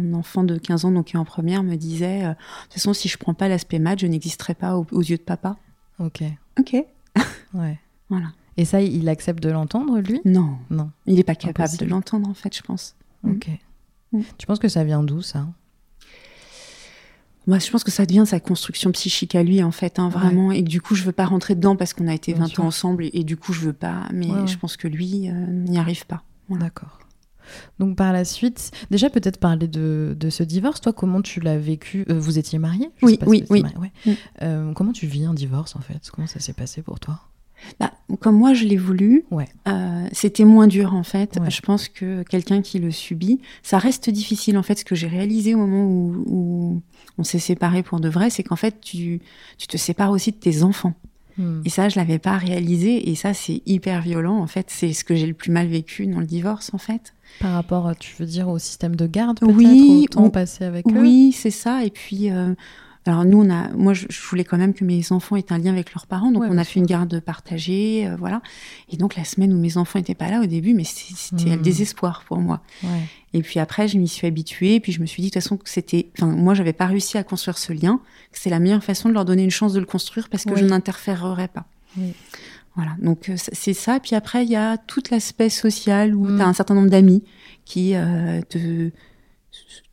mon 0.09 0.17
enfant 0.17 0.43
de 0.43 0.57
15 0.57 0.85
ans, 0.85 0.91
donc 0.91 1.05
qui 1.07 1.15
est 1.15 1.19
en 1.19 1.25
première, 1.25 1.61
me 1.61 1.75
disait 1.75 2.23
euh, 2.23 2.29
De 2.29 2.33
toute 2.63 2.73
façon, 2.73 2.93
si 2.93 3.09
je 3.09 3.17
prends 3.19 3.35
pas 3.35 3.47
l'aspect 3.49 3.77
maths, 3.77 3.99
je 3.99 4.07
n'existerai 4.07 4.55
pas 4.55 4.77
aux, 4.77 4.87
aux 4.91 5.01
yeux 5.01 5.17
de 5.17 5.23
papa. 5.23 5.57
Ok. 5.99 6.23
Ok. 6.59 6.75
Ouais. 7.53 7.77
Voilà. 8.09 8.27
Et 8.57 8.65
ça, 8.65 8.81
il 8.81 9.09
accepte 9.09 9.41
de 9.41 9.49
l'entendre, 9.49 9.99
lui? 9.99 10.21
Non, 10.25 10.57
Non. 10.69 10.91
il 11.07 11.15
n'est 11.15 11.23
pas 11.23 11.35
capable 11.35 11.61
Impossible. 11.61 11.85
de 11.85 11.89
l'entendre 11.89 12.29
en 12.29 12.33
fait, 12.33 12.55
je 12.55 12.61
pense. 12.61 12.95
Mm. 13.23 13.31
Ok. 13.31 13.49
Mm. 14.11 14.21
Tu 14.37 14.45
penses 14.45 14.59
que 14.59 14.67
ça 14.67 14.83
vient 14.83 15.01
d'où, 15.03 15.21
ça? 15.21 15.47
Moi, 17.45 17.59
je 17.59 17.69
pense 17.69 17.83
que 17.83 17.91
ça 17.91 18.05
devient 18.05 18.23
sa 18.25 18.39
construction 18.39 18.91
psychique 18.93 19.35
à 19.35 19.43
lui, 19.43 19.61
en 19.63 19.71
fait, 19.71 19.99
hein, 19.99 20.07
vraiment. 20.07 20.51
Et 20.53 20.63
que 20.63 20.69
du 20.69 20.79
coup, 20.81 20.95
je 20.95 21.03
veux 21.03 21.11
pas 21.11 21.25
rentrer 21.25 21.55
dedans 21.55 21.75
parce 21.75 21.93
qu'on 21.93 22.07
a 22.07 22.13
été 22.13 22.31
Bien 22.33 22.43
20 22.43 22.47
sûr. 22.47 22.63
ans 22.63 22.67
ensemble 22.67 23.03
et, 23.05 23.09
et 23.13 23.23
du 23.25 23.35
coup, 23.35 23.51
je 23.51 23.59
veux 23.61 23.73
pas. 23.73 24.07
Mais 24.13 24.27
Ouais, 24.27 24.41
ouais. 24.41 24.47
je 24.47 24.57
pense 24.57 24.77
que 24.77 24.87
lui 24.87 25.29
euh, 25.29 25.33
n'y 25.47 25.77
arrive 25.77 26.05
pas. 26.05 26.23
Voilà. 26.47 26.65
D'accord. 26.65 26.99
Donc 27.77 27.97
par 27.97 28.13
la 28.13 28.23
suite, 28.23 28.71
déjà 28.89 29.09
peut-être 29.09 29.37
parler 29.37 29.67
de, 29.67 30.15
de 30.17 30.29
ce 30.29 30.43
divorce. 30.43 30.79
Toi, 30.79 30.93
comment 30.93 31.21
tu 31.21 31.41
l'as 31.41 31.57
vécu? 31.57 32.05
Euh, 32.09 32.17
Vous 32.17 32.39
étiez 32.39 32.57
mariés? 32.59 32.89
Je 33.01 33.05
Oui, 33.05 33.11
sais 33.13 33.17
pas 33.17 33.25
si 33.25 33.31
oui, 33.31 33.43
oui. 33.49 33.63
ouais. 33.77 33.91
Mm. 34.05 34.11
Euh, 34.43 34.73
comment 34.73 34.93
tu 34.93 35.07
vis 35.07 35.25
un 35.25 35.33
divorce 35.33 35.75
en 35.75 35.81
fait? 35.81 36.09
Comment 36.13 36.27
ça 36.27 36.39
s'est 36.39 36.53
passé 36.53 36.81
pour 36.81 37.01
toi? 37.01 37.19
Bah, 37.79 37.91
comme 38.19 38.37
moi, 38.37 38.53
je 38.53 38.65
l'ai 38.65 38.77
voulu, 38.77 39.25
Ouais. 39.31 39.47
euh, 39.67 40.05
c'était 40.11 40.45
moins 40.45 40.67
dur 40.67 40.93
en 40.93 41.03
fait. 41.03 41.37
Ouais. 41.41 41.49
Je 41.49 41.61
pense 41.61 41.87
que 41.87 42.23
quelqu'un 42.23 42.61
qui 42.61 42.79
le 42.79 42.91
subit, 42.91 43.39
ça 43.63 43.77
reste 43.77 44.09
difficile 44.09 44.57
en 44.57 44.63
fait. 44.63 44.79
Ce 44.79 44.85
que 44.85 44.95
j'ai 44.95 45.07
réalisé 45.07 45.55
au 45.55 45.59
moment 45.59 45.85
où, 45.85 46.23
où 46.27 46.81
on 47.17 47.23
s'est 47.23 47.39
séparés 47.39 47.83
pour 47.83 47.99
de 47.99 48.09
vrai, 48.09 48.29
c'est 48.29 48.43
qu'en 48.43 48.55
fait, 48.55 48.79
tu, 48.81 49.21
tu 49.57 49.67
te 49.67 49.77
sépares 49.77 50.11
aussi 50.11 50.31
de 50.31 50.37
tes 50.37 50.63
enfants. 50.63 50.93
Hmm. 51.37 51.61
Et 51.65 51.69
ça, 51.69 51.89
je 51.89 51.95
l'avais 51.97 52.19
pas 52.19 52.37
réalisé. 52.37 53.09
Et 53.09 53.15
ça, 53.15 53.33
c'est 53.33 53.63
hyper 53.65 54.01
violent 54.01 54.37
en 54.37 54.45
fait. 54.47 54.67
C'est 54.69 54.93
ce 54.93 55.03
que 55.03 55.15
j'ai 55.15 55.25
le 55.25 55.33
plus 55.33 55.51
mal 55.51 55.67
vécu 55.67 56.05
dans 56.05 56.19
le 56.19 56.27
divorce 56.27 56.69
en 56.73 56.77
fait. 56.77 57.13
Par 57.39 57.53
rapport, 57.53 57.91
tu 57.97 58.13
veux 58.19 58.27
dire, 58.27 58.49
au 58.49 58.59
système 58.59 58.95
de 58.95 59.07
garde 59.07 59.39
peut-être 59.39 59.55
Oui, 59.55 60.05
au 60.11 60.13
temps 60.13 60.29
passé 60.29 60.63
avec 60.65 60.85
eux? 60.87 60.91
Oui, 60.99 61.31
c'est 61.31 61.49
ça. 61.49 61.83
Et 61.83 61.89
puis, 61.89 62.29
euh, 62.29 62.53
alors 63.05 63.25
nous, 63.25 63.41
on 63.41 63.49
a, 63.49 63.69
moi, 63.69 63.93
je, 63.93 64.05
voulais 64.29 64.43
quand 64.45 64.57
même 64.57 64.73
que 64.73 64.85
mes 64.85 65.11
enfants 65.11 65.35
aient 65.35 65.51
un 65.51 65.57
lien 65.57 65.71
avec 65.73 65.93
leurs 65.93 66.07
parents, 66.07 66.31
donc 66.31 66.43
Ouais, 66.43 66.47
on 66.49 66.57
a 66.57 66.63
fait 66.63 66.79
une 66.79 66.85
garde 66.85 67.19
partagée, 67.19 68.07
euh, 68.07 68.15
voilà. 68.17 68.41
Et 68.91 68.97
donc 68.97 69.15
la 69.15 69.23
semaine 69.25 69.51
où 69.53 69.57
mes 69.59 69.75
enfants 69.77 69.99
étaient 69.99 70.15
pas 70.15 70.29
là 70.29 70.39
au 70.41 70.45
début, 70.45 70.73
mais 70.73 70.83
c'était 70.85 71.45
Hmm. 71.49 71.55
le 71.55 71.57
désespoir 71.57 72.23
pour 72.27 72.37
moi. 72.37 72.61
Ouais. 72.83 72.89
Et 73.33 73.41
puis 73.41 73.59
après, 73.59 73.87
je 73.87 73.97
m'y 73.97 74.07
suis 74.07 74.25
habituée, 74.27 74.79
puis 74.79 74.91
je 74.91 75.01
me 75.01 75.05
suis 75.05 75.21
dit 75.21 75.29
de 75.29 75.33
toute 75.33 75.41
façon 75.43 75.57
que 75.57 75.69
c'était, 75.69 76.07
enfin, 76.17 76.27
moi, 76.27 76.53
j'avais 76.53 76.71
pas 76.73 76.85
réussi 76.85 77.17
à 77.17 77.23
construire 77.23 77.57
ce 77.57 77.73
lien, 77.73 77.99
que 78.31 78.39
c'est 78.39 78.49
la 78.49 78.59
meilleure 78.59 78.83
façon 78.83 79.09
de 79.09 79.13
leur 79.13 79.25
donner 79.25 79.43
une 79.43 79.51
chance 79.51 79.73
de 79.73 79.79
le 79.79 79.85
construire 79.85 80.29
parce 80.29 80.45
que 80.45 80.51
Oui. 80.53 80.59
je 80.61 80.65
n'interférerais 80.65 81.47
pas. 81.49 81.65
Oui. 81.97 82.13
Voilà, 82.75 82.91
donc 83.01 83.29
euh, 83.29 83.35
c'est 83.37 83.73
ça. 83.73 83.99
Puis 83.99 84.15
après, 84.15 84.43
il 84.45 84.49
y 84.49 84.55
a 84.55 84.77
tout 84.77 85.03
l'aspect 85.11 85.49
social 85.49 86.15
où 86.15 86.25
Mm. 86.25 86.37
tu 86.37 86.41
as 86.41 86.47
un 86.47 86.53
certain 86.53 86.73
nombre 86.73 86.89
d'amis 86.89 87.23
qui 87.65 87.95
euh, 87.95 88.41
te, 88.49 88.89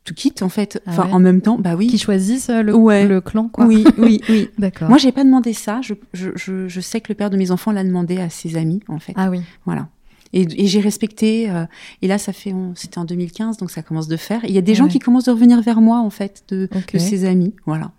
te 0.03 0.13
quittent 0.13 0.41
en 0.41 0.49
fait. 0.49 0.81
Ah 0.85 0.89
Enfin, 0.91 1.05
ouais 1.07 1.13
en 1.13 1.19
même 1.19 1.41
temps, 1.41 1.57
bah 1.59 1.75
oui. 1.75 1.87
Qui 1.87 1.97
choisissent 1.97 2.49
euh, 2.49 2.61
le, 2.63 2.73
Ouais. 2.75 3.07
le 3.07 3.21
clan, 3.21 3.47
quoi. 3.49 3.65
Oui, 3.65 3.83
oui, 3.97 4.21
oui. 4.29 4.49
D'accord. 4.57 4.89
Moi, 4.89 4.97
j'ai 4.97 5.11
pas 5.11 5.23
demandé 5.23 5.53
ça. 5.53 5.79
Je, 5.83 5.93
je, 6.13 6.29
je, 6.35 6.67
je 6.67 6.81
sais 6.81 7.01
que 7.01 7.07
le 7.09 7.15
père 7.15 7.29
de 7.29 7.37
mes 7.37 7.51
enfants 7.51 7.71
l'a 7.71 7.83
demandé 7.83 8.17
à 8.19 8.29
ses 8.29 8.57
amis, 8.57 8.81
en 8.87 8.99
fait. 8.99 9.13
Ah 9.15 9.29
oui. 9.29 9.41
Voilà. 9.65 9.87
Et, 10.33 10.41
et 10.63 10.67
j'ai 10.67 10.79
respecté. 10.79 11.49
euh, 11.51 11.65
et 12.01 12.07
là, 12.07 12.17
ça 12.17 12.31
fait, 12.33 12.53
c'était 12.75 12.97
en 12.97 13.05
2015, 13.05 13.57
donc 13.57 13.69
ça 13.69 13.81
commence 13.83 14.07
de 14.07 14.17
faire. 14.17 14.41
Il 14.45 14.51
y 14.55 14.57
a 14.57 14.61
des 14.61 14.75
gens 14.75 14.87
qui 14.87 14.99
commencent 14.99 15.25
de 15.25 15.31
revenir 15.31 15.61
vers 15.61 15.81
moi, 15.81 15.99
en 15.99 16.09
fait, 16.09 16.43
de, 16.49 16.67
de 16.93 16.97
ses 16.99 17.25
amis. 17.25 17.53
Voilà. 17.65 17.91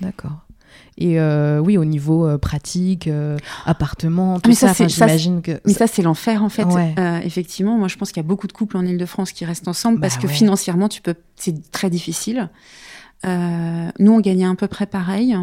D'accord. 0.00 0.44
Et 1.00 1.20
euh, 1.20 1.60
oui, 1.60 1.78
au 1.78 1.84
niveau 1.84 2.26
euh, 2.26 2.38
pratique, 2.38 3.06
euh, 3.06 3.36
appartement, 3.66 4.40
tout 4.40 4.50
mais 4.50 4.56
ça, 4.56 4.72
j'imagine 4.72 5.42
que. 5.42 5.60
Mais 5.64 5.72
ça, 5.72 5.86
c'est 5.86 6.02
l'enfer, 6.02 6.42
en 6.42 6.48
fait. 6.48 6.64
Ouais. 6.64 6.92
Effectivement, 7.24 7.78
moi, 7.78 7.86
je 7.86 7.96
pense 7.96 8.08
qu'il 8.10 8.20
y 8.20 8.26
a 8.26 8.28
beaucoup 8.28 8.48
de 8.48 8.52
couples 8.52 8.76
en 8.76 8.84
Ile-de-France 8.84 9.30
qui 9.30 9.44
restent 9.44 9.68
ensemble 9.68 10.00
parce 10.00 10.16
Bah 10.16 10.22
que 10.22 10.26
ouais. 10.26 10.32
financièrement, 10.32 10.88
tu 10.88 11.00
peux, 11.00 11.14
c'est 11.36 11.70
très 11.70 11.88
difficile. 11.88 12.50
Nous, 13.24 14.12
on 14.12 14.20
gagnait 14.20 14.46
à 14.46 14.54
peu 14.56 14.66
près 14.66 14.86
pareil. 14.86 15.36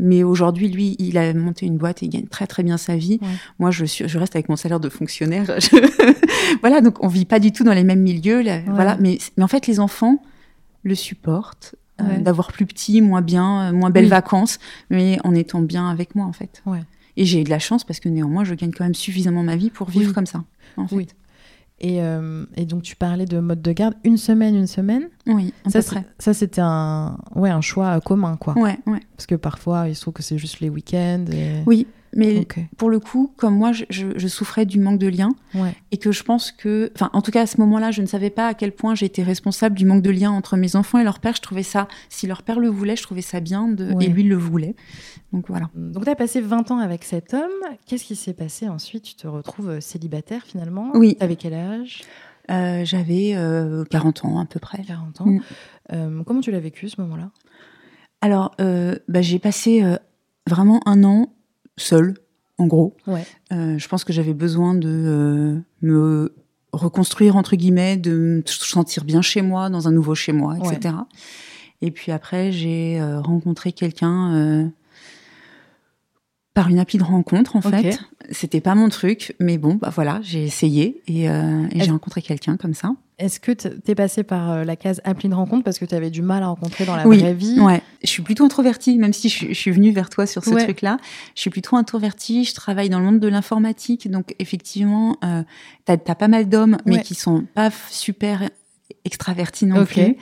Mais 0.00 0.22
aujourd'hui, 0.22 0.68
lui, 0.68 0.96
il 0.98 1.18
a 1.18 1.34
monté 1.34 1.66
une 1.66 1.76
boîte 1.76 2.02
et 2.02 2.06
il 2.06 2.10
gagne 2.10 2.26
très 2.26 2.46
très 2.46 2.62
bien 2.62 2.76
sa 2.78 2.96
vie. 2.96 3.18
Ouais. 3.20 3.28
Moi, 3.58 3.70
je, 3.70 3.84
suis, 3.84 4.08
je 4.08 4.18
reste 4.18 4.36
avec 4.36 4.48
mon 4.48 4.56
salaire 4.56 4.80
de 4.80 4.88
fonctionnaire. 4.88 5.44
Je- 5.60 6.56
voilà, 6.60 6.80
donc 6.80 7.02
on 7.04 7.08
vit 7.08 7.24
pas 7.24 7.40
du 7.40 7.52
tout 7.52 7.64
dans 7.64 7.72
les 7.74 7.84
mêmes 7.84 8.00
milieux. 8.00 8.40
là, 8.40 8.60
Voilà, 8.68 8.96
mais, 9.00 9.18
mais 9.36 9.42
en 9.44 9.48
fait, 9.48 9.66
les 9.66 9.80
enfants 9.80 10.22
le 10.84 10.94
supportent. 10.94 11.74
Euh, 12.00 12.04
Ouais. 12.04 12.18
d'avoir 12.20 12.52
plus 12.52 12.66
petit, 12.66 13.00
moins 13.00 13.22
bien, 13.22 13.68
euh, 13.68 13.72
moins 13.72 13.90
belles 13.90 14.04
Oui. 14.04 14.10
vacances, 14.10 14.58
mais 14.90 15.18
en 15.24 15.34
étant 15.34 15.60
bien 15.60 15.88
avec 15.88 16.14
moi 16.14 16.26
en 16.26 16.32
fait. 16.32 16.62
Ouais. 16.66 16.82
Et 17.16 17.24
j'ai 17.24 17.40
eu 17.40 17.44
de 17.44 17.50
la 17.50 17.58
chance 17.58 17.82
parce 17.84 17.98
que 18.00 18.08
néanmoins, 18.08 18.44
je 18.44 18.54
gagne 18.54 18.70
quand 18.72 18.84
même 18.84 18.94
suffisamment 18.94 19.42
ma 19.42 19.56
vie 19.56 19.70
pour 19.70 19.88
vivre 19.90 20.08
Oui. 20.08 20.14
comme 20.14 20.26
ça. 20.26 20.44
En 20.76 20.86
fait. 20.86 20.94
Oui. 20.96 21.08
Et, 21.80 22.02
euh, 22.02 22.44
et 22.56 22.64
donc, 22.66 22.82
tu 22.82 22.96
parlais 22.96 23.24
de 23.24 23.38
mode 23.38 23.62
de 23.62 23.70
garde, 23.72 23.94
une 24.02 24.16
semaine, 24.16 24.56
une 24.56 24.66
semaine? 24.66 25.08
Oui, 25.26 25.52
à 25.64 25.70
Ça, 25.70 25.80
peu 25.80 25.86
près. 25.86 26.04
ça, 26.18 26.34
c'était 26.34 26.60
un, 26.60 27.16
ouais, 27.36 27.50
un 27.50 27.60
choix 27.60 28.00
commun, 28.00 28.36
quoi. 28.36 28.58
Ouais, 28.58 28.78
ouais. 28.86 28.98
Parce 29.16 29.26
que 29.26 29.36
parfois, 29.36 29.88
il 29.88 29.94
se 29.94 30.00
trouve 30.00 30.14
que 30.14 30.22
c'est 30.24 30.38
juste 30.38 30.58
les 30.60 30.70
week-ends. 30.70 31.24
et- 31.32 31.62
Oui, 31.66 31.86
mais 32.14 32.46
pour 32.76 32.90
le 32.90 33.00
coup, 33.00 33.32
comme 33.36 33.54
moi, 33.56 33.72
je, 33.72 34.28
souffrais 34.28 34.66
du 34.66 34.78
manque 34.78 34.98
de 34.98 35.08
lien 35.08 35.30
Ouais. 35.54 35.74
et 35.90 35.96
que 35.96 36.12
je 36.12 36.22
pense 36.22 36.52
que, 36.52 36.90
enfin, 36.94 37.10
en 37.12 37.22
tout 37.22 37.30
cas 37.30 37.42
à 37.42 37.46
ce 37.46 37.60
moment-là, 37.60 37.90
je 37.90 38.02
ne 38.02 38.06
savais 38.06 38.30
pas 38.30 38.48
à 38.48 38.54
quel 38.54 38.72
point 38.72 38.94
j'étais 38.94 39.22
responsable 39.22 39.76
du 39.76 39.84
manque 39.86 40.02
de 40.02 40.10
lien 40.10 40.30
entre 40.30 40.56
mes 40.56 40.76
enfants 40.76 40.98
et 40.98 41.04
leur 41.04 41.20
père. 41.20 41.34
Je 41.36 41.42
trouvais 41.42 41.62
ça, 41.62 41.88
si 42.08 42.26
leur 42.26 42.42
père 42.42 42.60
le 42.60 42.68
voulait, 42.68 42.96
je 42.96 43.02
trouvais 43.02 43.22
ça 43.22 43.40
bien 43.40 43.68
de, 43.68 43.92
Ouais. 43.92 44.04
et 44.04 44.08
lui 44.08 44.22
il 44.22 44.28
le 44.28 44.36
voulait. 44.36 44.74
Donc 45.32 45.48
voilà. 45.48 45.70
Donc, 45.74 46.04
tu 46.04 46.10
as 46.10 46.16
passé 46.16 46.40
20 46.40 46.70
ans 46.70 46.78
avec 46.78 47.04
cet 47.04 47.34
homme. 47.34 47.50
Qu'est-ce 47.86 48.04
qui 48.04 48.16
s'est 48.16 48.32
passé 48.34 48.68
ensuite? 48.68 49.04
Tu 49.04 49.14
te 49.14 49.26
retrouves 49.26 49.70
euh, 49.70 49.80
célibataire 49.80 50.42
finalement? 50.44 50.90
Oui. 50.94 51.16
T'avais 51.16 51.36
quel 51.36 51.54
âge? 51.54 52.02
Euh, 52.50 52.84
J'avais 52.84 53.34
euh, 53.36 53.84
40 53.90 54.24
ans 54.24 54.40
à 54.40 54.46
peu 54.46 54.58
près. 54.58 54.82
40 54.82 55.20
ans. 55.20 55.26
Mm. 55.26 55.40
Euh, 55.92 56.22
comment 56.24 56.40
tu 56.40 56.50
l'as 56.50 56.60
vécu 56.60 56.88
ce 56.88 57.00
moment-là? 57.02 57.30
Alors, 58.20 58.54
bah, 58.58 59.22
j'ai 59.22 59.38
passé 59.38 59.84
vraiment 60.48 60.80
un 60.86 61.04
an 61.04 61.32
seule. 61.78 62.14
en 62.58 62.66
gros. 62.66 62.96
Ouais. 63.06 63.24
Euh, 63.52 63.78
je 63.78 63.88
pense 63.88 64.04
que 64.04 64.12
j'avais 64.12 64.34
besoin 64.34 64.74
de 64.74 64.88
euh, 64.88 65.58
me 65.80 66.34
reconstruire 66.72 67.36
entre 67.36 67.56
guillemets, 67.56 67.96
de 67.96 68.12
me 68.12 68.42
sentir 68.46 69.04
bien 69.04 69.22
chez 69.22 69.42
moi, 69.42 69.70
dans 69.70 69.88
un 69.88 69.92
nouveau 69.92 70.14
chez 70.14 70.32
moi, 70.32 70.56
etc. 70.58 70.94
Et 71.80 71.90
puis 71.90 72.12
après, 72.12 72.50
j'ai 72.50 73.00
euh, 73.00 73.20
rencontré 73.20 73.72
quelqu'un 73.72 74.70
par 76.52 76.68
une 76.68 76.80
appli 76.80 76.98
de 76.98 77.04
rencontre 77.04 77.54
en 77.56 77.60
fait. 77.60 77.98
C'était 78.30 78.60
pas 78.60 78.74
mon 78.74 78.88
truc, 78.88 79.36
mais 79.38 79.58
bon, 79.58 79.76
bah 79.76 79.90
voilà, 79.94 80.20
j'ai 80.22 80.44
essayé 80.44 81.02
et, 81.06 81.28
j'ai 81.74 81.90
rencontré 81.90 82.20
quelqu'un 82.20 82.56
comme 82.56 82.74
ça. 82.74 82.92
Est-ce 83.18 83.40
que 83.40 83.50
t- 83.50 83.80
t'es 83.80 83.94
passé 83.96 84.22
par 84.22 84.50
euh, 84.52 84.64
la 84.64 84.76
case 84.76 85.00
appli 85.04 85.28
de 85.28 85.34
rencontre 85.34 85.64
parce 85.64 85.78
que 85.80 85.84
tu 85.84 85.94
avais 85.94 86.10
du 86.10 86.22
mal 86.22 86.42
à 86.44 86.48
rencontrer 86.48 86.84
dans 86.84 86.94
la 86.94 87.06
oui, 87.06 87.18
vraie 87.18 87.34
vie? 87.34 87.58
ouais. 87.60 87.82
Je 88.04 88.08
suis 88.08 88.22
plutôt 88.22 88.44
introvertie, 88.44 88.96
même 88.96 89.12
si 89.12 89.28
je, 89.28 89.34
suis- 89.34 89.48
je 89.48 89.58
suis 89.58 89.72
venue 89.72 89.90
vers 89.90 90.08
toi 90.08 90.24
sur 90.24 90.44
ce 90.44 90.50
Ouais. 90.50 90.62
truc-là. 90.62 90.98
Je 91.34 91.40
suis 91.40 91.50
plutôt 91.50 91.74
introvertie. 91.76 92.44
Je 92.44 92.54
travaille 92.54 92.88
dans 92.90 93.00
le 93.00 93.04
monde 93.06 93.18
de 93.18 93.26
l'informatique, 93.26 94.08
donc 94.08 94.36
effectivement, 94.38 95.16
euh, 95.24 95.42
as 95.88 95.96
pas 96.14 96.28
mal 96.28 96.48
d'hommes, 96.48 96.76
mais 96.86 97.02
qui 97.02 97.14
sont 97.16 97.44
pas 97.54 97.70
super 97.90 98.48
extravertis 99.04 99.66
non 99.66 99.82
Ok. 99.82 99.88
plus. 99.94 100.16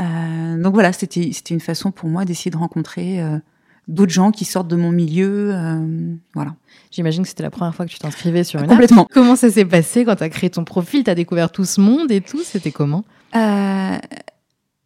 Euh, 0.00 0.62
donc 0.62 0.74
voilà, 0.74 0.92
c'était 0.92 1.30
c'était 1.32 1.54
une 1.54 1.60
façon 1.60 1.92
pour 1.92 2.08
moi 2.08 2.24
d'essayer 2.24 2.50
de 2.50 2.56
rencontrer 2.56 3.22
euh, 3.22 3.38
d'autres 3.88 4.12
gens 4.12 4.30
qui 4.30 4.44
sortent 4.44 4.68
de 4.68 4.76
mon 4.76 4.90
milieu. 4.92 5.50
euh, 5.54 6.14
voilà. 6.34 6.54
J'imagine 6.90 7.22
que 7.22 7.28
c'était 7.28 7.42
la 7.42 7.50
première 7.50 7.74
fois 7.74 7.86
que 7.86 7.90
tu 7.90 7.98
t'inscrivais 7.98 8.44
sur 8.44 8.58
une 8.60 8.64
app. 8.66 8.70
Complètement. 8.70 9.08
Comment 9.12 9.36
ça 9.36 9.50
s'est 9.50 9.64
passé 9.64 10.04
quand 10.04 10.16
tu 10.16 10.22
as 10.22 10.28
créé 10.28 10.48
ton 10.50 10.64
profil 10.64 11.02
Tu 11.04 11.10
as 11.10 11.14
découvert 11.14 11.50
tout 11.50 11.64
ce 11.64 11.80
monde 11.80 12.10
et 12.12 12.20
tout 12.20 12.40
C'était 12.44 12.70
comment? 12.70 13.04
Euh, 13.36 13.96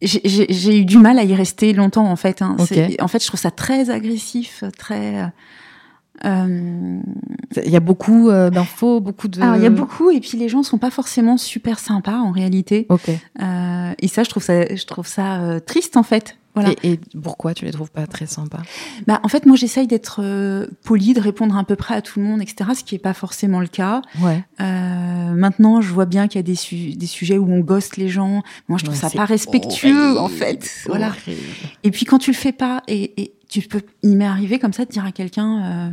j'ai- 0.01 0.77
eu 0.79 0.85
du 0.85 0.97
mal 0.97 1.19
à 1.19 1.23
y 1.23 1.35
rester 1.35 1.73
longtemps 1.73 2.07
en 2.09 2.15
fait. 2.15 2.41
hein. 2.41 2.55
En 2.59 3.07
fait, 3.07 3.21
je 3.21 3.27
trouve 3.27 3.39
ça 3.39 3.51
très 3.51 3.89
agressif, 3.89 4.63
très. 4.77 5.23
euh, 5.23 5.25
euh, 6.25 6.99
Il 7.63 7.69
y 7.71 7.75
a 7.75 7.79
beaucoup 7.79 8.29
euh, 8.29 8.49
d'infos, 8.49 8.99
beaucoup 9.01 9.27
de. 9.27 9.41
Alors, 9.41 9.55
il 9.57 9.63
y 9.63 9.65
a 9.65 9.69
beaucoup, 9.69 10.09
et 10.11 10.19
puis 10.19 10.37
les 10.37 10.49
gens 10.49 10.63
sont 10.63 10.77
pas 10.77 10.89
forcément 10.91 11.37
super 11.37 11.79
sympas 11.79 12.17
en 12.19 12.31
réalité. 12.31 12.85
Ok. 12.89 13.09
Euh, 13.09 13.91
et 13.99 14.07
ça, 14.07 14.23
je 14.23 14.29
trouve 14.29 14.43
ça, 14.43 14.73
je 14.73 14.85
trouve 14.85 15.07
ça 15.07 15.59
triste 15.65 15.95
en 15.95 16.03
fait. 16.03 16.37
Voilà. 16.61 16.75
Et, 16.83 16.93
et 16.93 16.99
pourquoi 17.21 17.53
tu 17.53 17.65
les 17.65 17.71
trouves 17.71 17.91
pas 17.91 18.07
très 18.07 18.25
sympas? 18.25 18.61
Bah, 19.07 19.19
en 19.23 19.27
fait, 19.27 19.45
moi, 19.45 19.55
j'essaye 19.55 19.87
d'être 19.87 20.21
euh, 20.23 20.67
polie, 20.83 21.13
de 21.13 21.19
répondre 21.21 21.57
à 21.57 21.63
peu 21.63 21.75
près 21.75 21.95
à 21.95 22.01
tout 22.01 22.19
le 22.19 22.25
monde, 22.25 22.41
etc. 22.41 22.71
Ce 22.75 22.83
qui 22.83 22.95
est 22.95 22.99
pas 22.99 23.13
forcément 23.13 23.59
le 23.59 23.67
cas. 23.67 24.01
Ouais. 24.21 24.43
Euh, 24.61 25.33
maintenant, 25.33 25.81
je 25.81 25.91
vois 25.93 26.05
bien 26.05 26.27
qu'il 26.27 26.37
y 26.39 26.43
a 26.43 26.43
des, 26.43 26.55
su- 26.55 26.93
des 26.95 27.05
sujets 27.07 27.37
où 27.37 27.51
on 27.51 27.59
gosse 27.59 27.97
les 27.97 28.09
gens. 28.09 28.41
Moi, 28.67 28.77
je 28.77 28.85
trouve 28.85 28.95
Ouais, 28.95 29.09
ça 29.09 29.09
pas 29.09 29.25
respectueux, 29.25 30.15
horrible, 30.15 30.17
en 30.19 30.27
fait. 30.27 30.69
Voilà. 30.87 31.07
horrible. 31.09 31.41
Et 31.83 31.91
puis 31.91 32.05
quand 32.05 32.17
tu 32.19 32.31
le 32.31 32.35
fais 32.37 32.51
pas, 32.51 32.83
et, 32.87 33.21
et 33.21 33.33
tu 33.49 33.61
peux, 33.61 33.81
il 34.03 34.15
m'est 34.17 34.25
arrivé 34.25 34.59
comme 34.59 34.73
ça 34.73 34.85
de 34.85 34.91
dire 34.91 35.05
à 35.05 35.11
quelqu'un, 35.11 35.63
euh, 35.63 35.89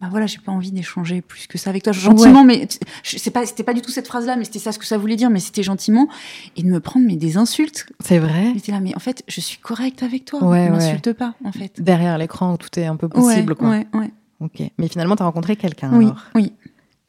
bah 0.00 0.08
voilà, 0.10 0.26
j'ai 0.26 0.38
pas 0.38 0.52
envie 0.52 0.72
d'échanger 0.72 1.20
plus 1.20 1.46
que 1.46 1.58
ça 1.58 1.68
avec 1.70 1.82
toi, 1.82 1.92
gentiment, 1.92 2.42
mais 2.44 2.66
t- 2.66 2.78
je 3.02 3.18
sais 3.18 3.30
pas, 3.30 3.44
c'était 3.44 3.62
pas 3.64 3.74
du 3.74 3.82
tout 3.82 3.90
cette 3.90 4.06
phrase-là, 4.06 4.36
mais 4.36 4.44
c'était 4.44 4.58
ça 4.58 4.72
ce 4.72 4.78
que 4.78 4.86
ça 4.86 4.96
voulait 4.96 5.16
dire, 5.16 5.28
mais 5.30 5.40
c'était 5.40 5.62
gentiment, 5.62 6.08
et 6.56 6.62
de 6.62 6.68
me 6.68 6.80
prendre 6.80 7.06
mais 7.06 7.16
des 7.16 7.36
insultes. 7.36 7.86
C'est 8.02 8.18
vrai 8.18 8.52
J'étais 8.54 8.72
là, 8.72 8.80
mais 8.80 8.94
en 8.96 8.98
fait, 9.00 9.22
je 9.28 9.40
suis 9.40 9.58
correcte 9.58 10.02
avec 10.02 10.24
toi, 10.24 10.42
Ouais, 10.42 10.60
ne 10.60 10.64
ouais. 10.64 10.70
m'insulte 10.70 11.12
pas, 11.12 11.34
en 11.44 11.52
fait. 11.52 11.80
Derrière 11.82 12.16
l'écran 12.18 12.56
tout 12.56 12.70
est 12.78 12.86
un 12.86 12.96
peu 12.96 13.08
possible. 13.08 13.52
ouais, 13.52 13.56
quoi. 13.58 13.68
ouais, 13.70 13.86
ouais. 13.94 14.10
Ok. 14.40 14.62
Mais 14.78 14.88
finalement, 14.88 15.16
tu 15.16 15.22
as 15.22 15.26
rencontré 15.26 15.54
quelqu'un 15.56 15.90
Oui, 15.92 16.06
alors 16.06 16.16
oui. 16.34 16.52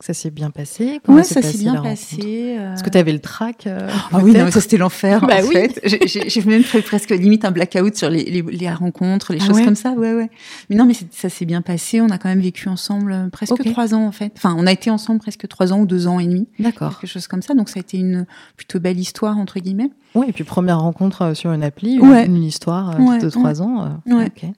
Ça 0.01 0.13
s'est 0.13 0.31
bien 0.31 0.49
passé 0.49 0.99
Comment 1.05 1.19
Ouais, 1.19 1.23
ça 1.23 1.41
s'est 1.41 1.57
bien 1.59 1.81
passé. 1.81 2.57
euh, 2.59 2.73
Est-ce 2.73 2.83
que 2.83 2.89
tu 2.89 2.97
avais 2.97 3.13
le 3.13 3.19
trac 3.19 3.67
euh, 3.67 3.87
Ah 4.11 4.19
oui, 4.21 4.31
non, 4.33 4.45
mais 4.45 4.51
ça 4.51 4.59
c'était 4.61 4.77
l'enfer 4.77 5.21
Bah 5.27 5.35
en 5.43 5.47
oui. 5.47 5.53
fait. 5.53 5.79
J'ai- 6.07 6.41
même 6.43 6.63
fait 6.63 6.81
presque 6.81 7.11
limite 7.11 7.45
un 7.45 7.51
blackout 7.51 7.95
sur 7.95 8.09
les, 8.09 8.23
les, 8.23 8.41
les 8.41 8.71
rencontres, 8.71 9.31
les 9.33 9.39
Ah 9.41 9.45
choses 9.45 9.57
ouais 9.57 9.63
comme 9.65 9.75
ça. 9.75 9.91
Ouais, 9.91 10.13
ouais. 10.13 10.29
Mais 10.69 10.75
non, 10.75 10.85
mais 10.85 10.93
ça 11.11 11.29
s'est 11.29 11.45
bien 11.45 11.61
passé. 11.61 12.01
On 12.01 12.09
a 12.09 12.17
quand 12.17 12.29
même 12.29 12.41
vécu 12.41 12.67
ensemble 12.67 13.11
euh, 13.11 13.29
presque 13.29 13.63
trois 13.71 13.93
ans 13.93 14.05
en 14.05 14.11
fait. 14.11 14.33
Enfin, 14.35 14.55
on 14.57 14.65
a 14.67 14.71
été 14.71 14.89
ensemble 14.89 15.19
presque 15.19 15.47
trois 15.47 15.71
ans 15.71 15.79
ou 15.81 15.85
deux 15.85 16.07
ans 16.07 16.19
et 16.19 16.25
demi, 16.27 16.47
D'accord. 16.59 16.99
quelque 16.99 17.09
chose 17.09 17.27
comme 17.27 17.41
ça. 17.41 17.53
Donc 17.53 17.69
ça 17.69 17.77
a 17.77 17.81
été 17.81 17.97
une 17.97 18.25
plutôt 18.57 18.79
belle 18.79 18.99
histoire 18.99 19.37
entre 19.37 19.59
guillemets. 19.59 19.91
Oui, 20.15 20.25
et 20.29 20.33
puis 20.33 20.43
première 20.43 20.79
rencontre 20.81 21.21
euh, 21.21 21.33
sur 21.33 21.51
une 21.53 21.63
appli, 21.63 21.99
Ouais. 21.99 22.25
une, 22.25 22.35
une 22.37 22.43
histoire 22.43 22.99
euh, 22.99 23.03
Ouais, 23.03 23.19
de 23.19 23.29
trois 23.29 23.61
ans. 23.61 23.85
euh, 24.07 24.13
Ouais. 24.15 24.25
ok. 24.25 24.49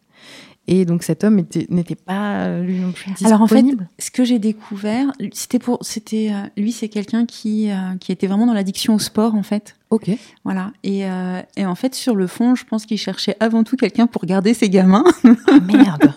Et 0.67 0.85
donc 0.85 1.03
cet 1.03 1.25
homme 1.25 1.39
était- 1.39 1.67
n'était 1.69 1.95
pas 1.95 2.45
euh, 2.45 2.63
lui 2.63 2.79
non 2.79 2.93
plus 2.93 3.11
disponible. 3.11 3.27
Alors 3.27 3.41
en 3.41 3.47
fait, 3.47 3.65
ce 3.99 4.11
que 4.11 4.23
j'ai 4.23 4.39
découvert, 4.39 5.11
c'était 5.33 5.59
pour, 5.59 5.79
c'était 5.81 6.31
euh, 6.31 6.47
lui, 6.55 6.71
c'est 6.71 6.87
quelqu'un 6.87 7.25
qui 7.25 7.69
euh, 7.69 7.75
qui 7.99 8.13
était 8.13 8.27
vraiment 8.27 8.45
dans 8.45 8.53
l'addiction 8.53 8.95
au 8.95 8.99
sport 8.99 9.35
en 9.35 9.43
fait. 9.43 9.75
ok. 9.89 10.09
Voilà. 10.45 10.71
Et, 10.83 11.05
euh, 11.05 11.41
et 11.57 11.65
en 11.65 11.75
fait, 11.75 11.93
sur 11.95 12.15
le 12.15 12.27
fond, 12.27 12.55
je 12.55 12.63
pense 12.63 12.85
qu'il 12.85 12.97
cherchait 12.97 13.35
avant 13.41 13.63
tout 13.65 13.75
quelqu'un 13.75 14.07
pour 14.07 14.25
garder 14.25 14.53
ses 14.53 14.69
gamins. 14.69 15.03
Ah 15.47 15.59
merde. 15.59 16.13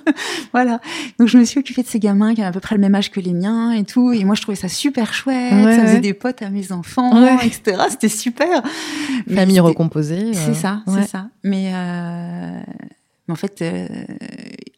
Voilà. 0.52 0.80
Donc 1.18 1.26
je 1.28 1.38
me 1.38 1.44
suis 1.44 1.58
occupée 1.58 1.82
de 1.82 1.88
ces 1.88 1.98
gamins 1.98 2.32
qui 2.34 2.40
avaient 2.40 2.48
à 2.48 2.52
peu 2.52 2.60
près 2.60 2.76
le 2.76 2.80
même 2.80 2.94
âge 2.94 3.10
que 3.10 3.18
les 3.20 3.32
miens 3.34 3.72
et 3.72 3.82
tout. 3.84 4.12
Et 4.12 4.24
moi, 4.24 4.36
je 4.36 4.42
trouvais 4.42 4.56
ça 4.56 4.68
super 4.68 5.12
chouette. 5.12 5.52
Ouais, 5.52 5.76
ça 5.76 5.82
faisait 5.86 6.00
des 6.00 6.14
potes 6.14 6.40
à 6.42 6.50
mes 6.50 6.70
enfants, 6.70 7.20
Ouais. 7.20 7.34
etc. 7.44 7.78
C'était 7.90 8.08
super. 8.08 8.62
Famille 9.34 9.58
recomposée. 9.60 10.32
C'est 10.34 10.54
ça, 10.54 10.82
c'est 10.86 11.08
ça. 11.08 11.26
Mais, 11.42 11.72
euh, 11.74 12.60
mais 13.28 13.32
en 13.32 13.36
fait, 13.36 13.62
euh, 13.62 13.88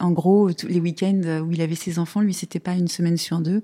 en 0.00 0.10
gros, 0.10 0.52
tous 0.52 0.66
les 0.68 0.80
week-ends 0.80 1.42
où 1.46 1.52
il 1.52 1.60
avait 1.60 1.74
ses 1.74 1.98
enfants, 1.98 2.20
lui, 2.20 2.32
c'était 2.34 2.60
pas 2.60 2.72
une 2.74 2.88
semaine 2.88 3.16
sur 3.16 3.40
deux. 3.40 3.62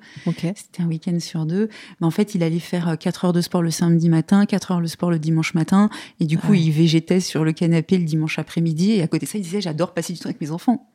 C'était 0.56 0.82
un 0.82 0.86
week-end 0.86 1.18
sur 1.20 1.46
deux. 1.46 1.68
Mais 2.00 2.06
en 2.06 2.10
fait, 2.10 2.34
il 2.34 2.42
allait 2.42 2.58
faire 2.58 2.96
4 2.98 3.24
heures 3.26 3.32
de 3.32 3.40
sport 3.40 3.62
le 3.62 3.70
samedi 3.70 4.08
matin, 4.08 4.44
4 4.46 4.72
heures 4.72 4.80
le 4.80 4.88
sport 4.88 5.10
le 5.10 5.18
dimanche 5.18 5.54
matin. 5.54 5.88
Et 6.20 6.26
du 6.26 6.36
coup, 6.38 6.52
Ouais. 6.52 6.60
il 6.60 6.70
végétait 6.70 7.20
sur 7.20 7.44
le 7.44 7.52
canapé 7.52 7.96
le 7.98 8.04
dimanche 8.04 8.38
après-midi. 8.38 8.92
Et 8.92 9.02
à 9.02 9.06
côté 9.08 9.26
de 9.26 9.30
ça, 9.30 9.38
il 9.38 9.42
disait, 9.42 9.60
j'adore 9.60 9.94
passer 9.94 10.12
du 10.12 10.18
temps 10.18 10.26
avec 10.28 10.40
mes 10.40 10.50
enfants. 10.50 10.86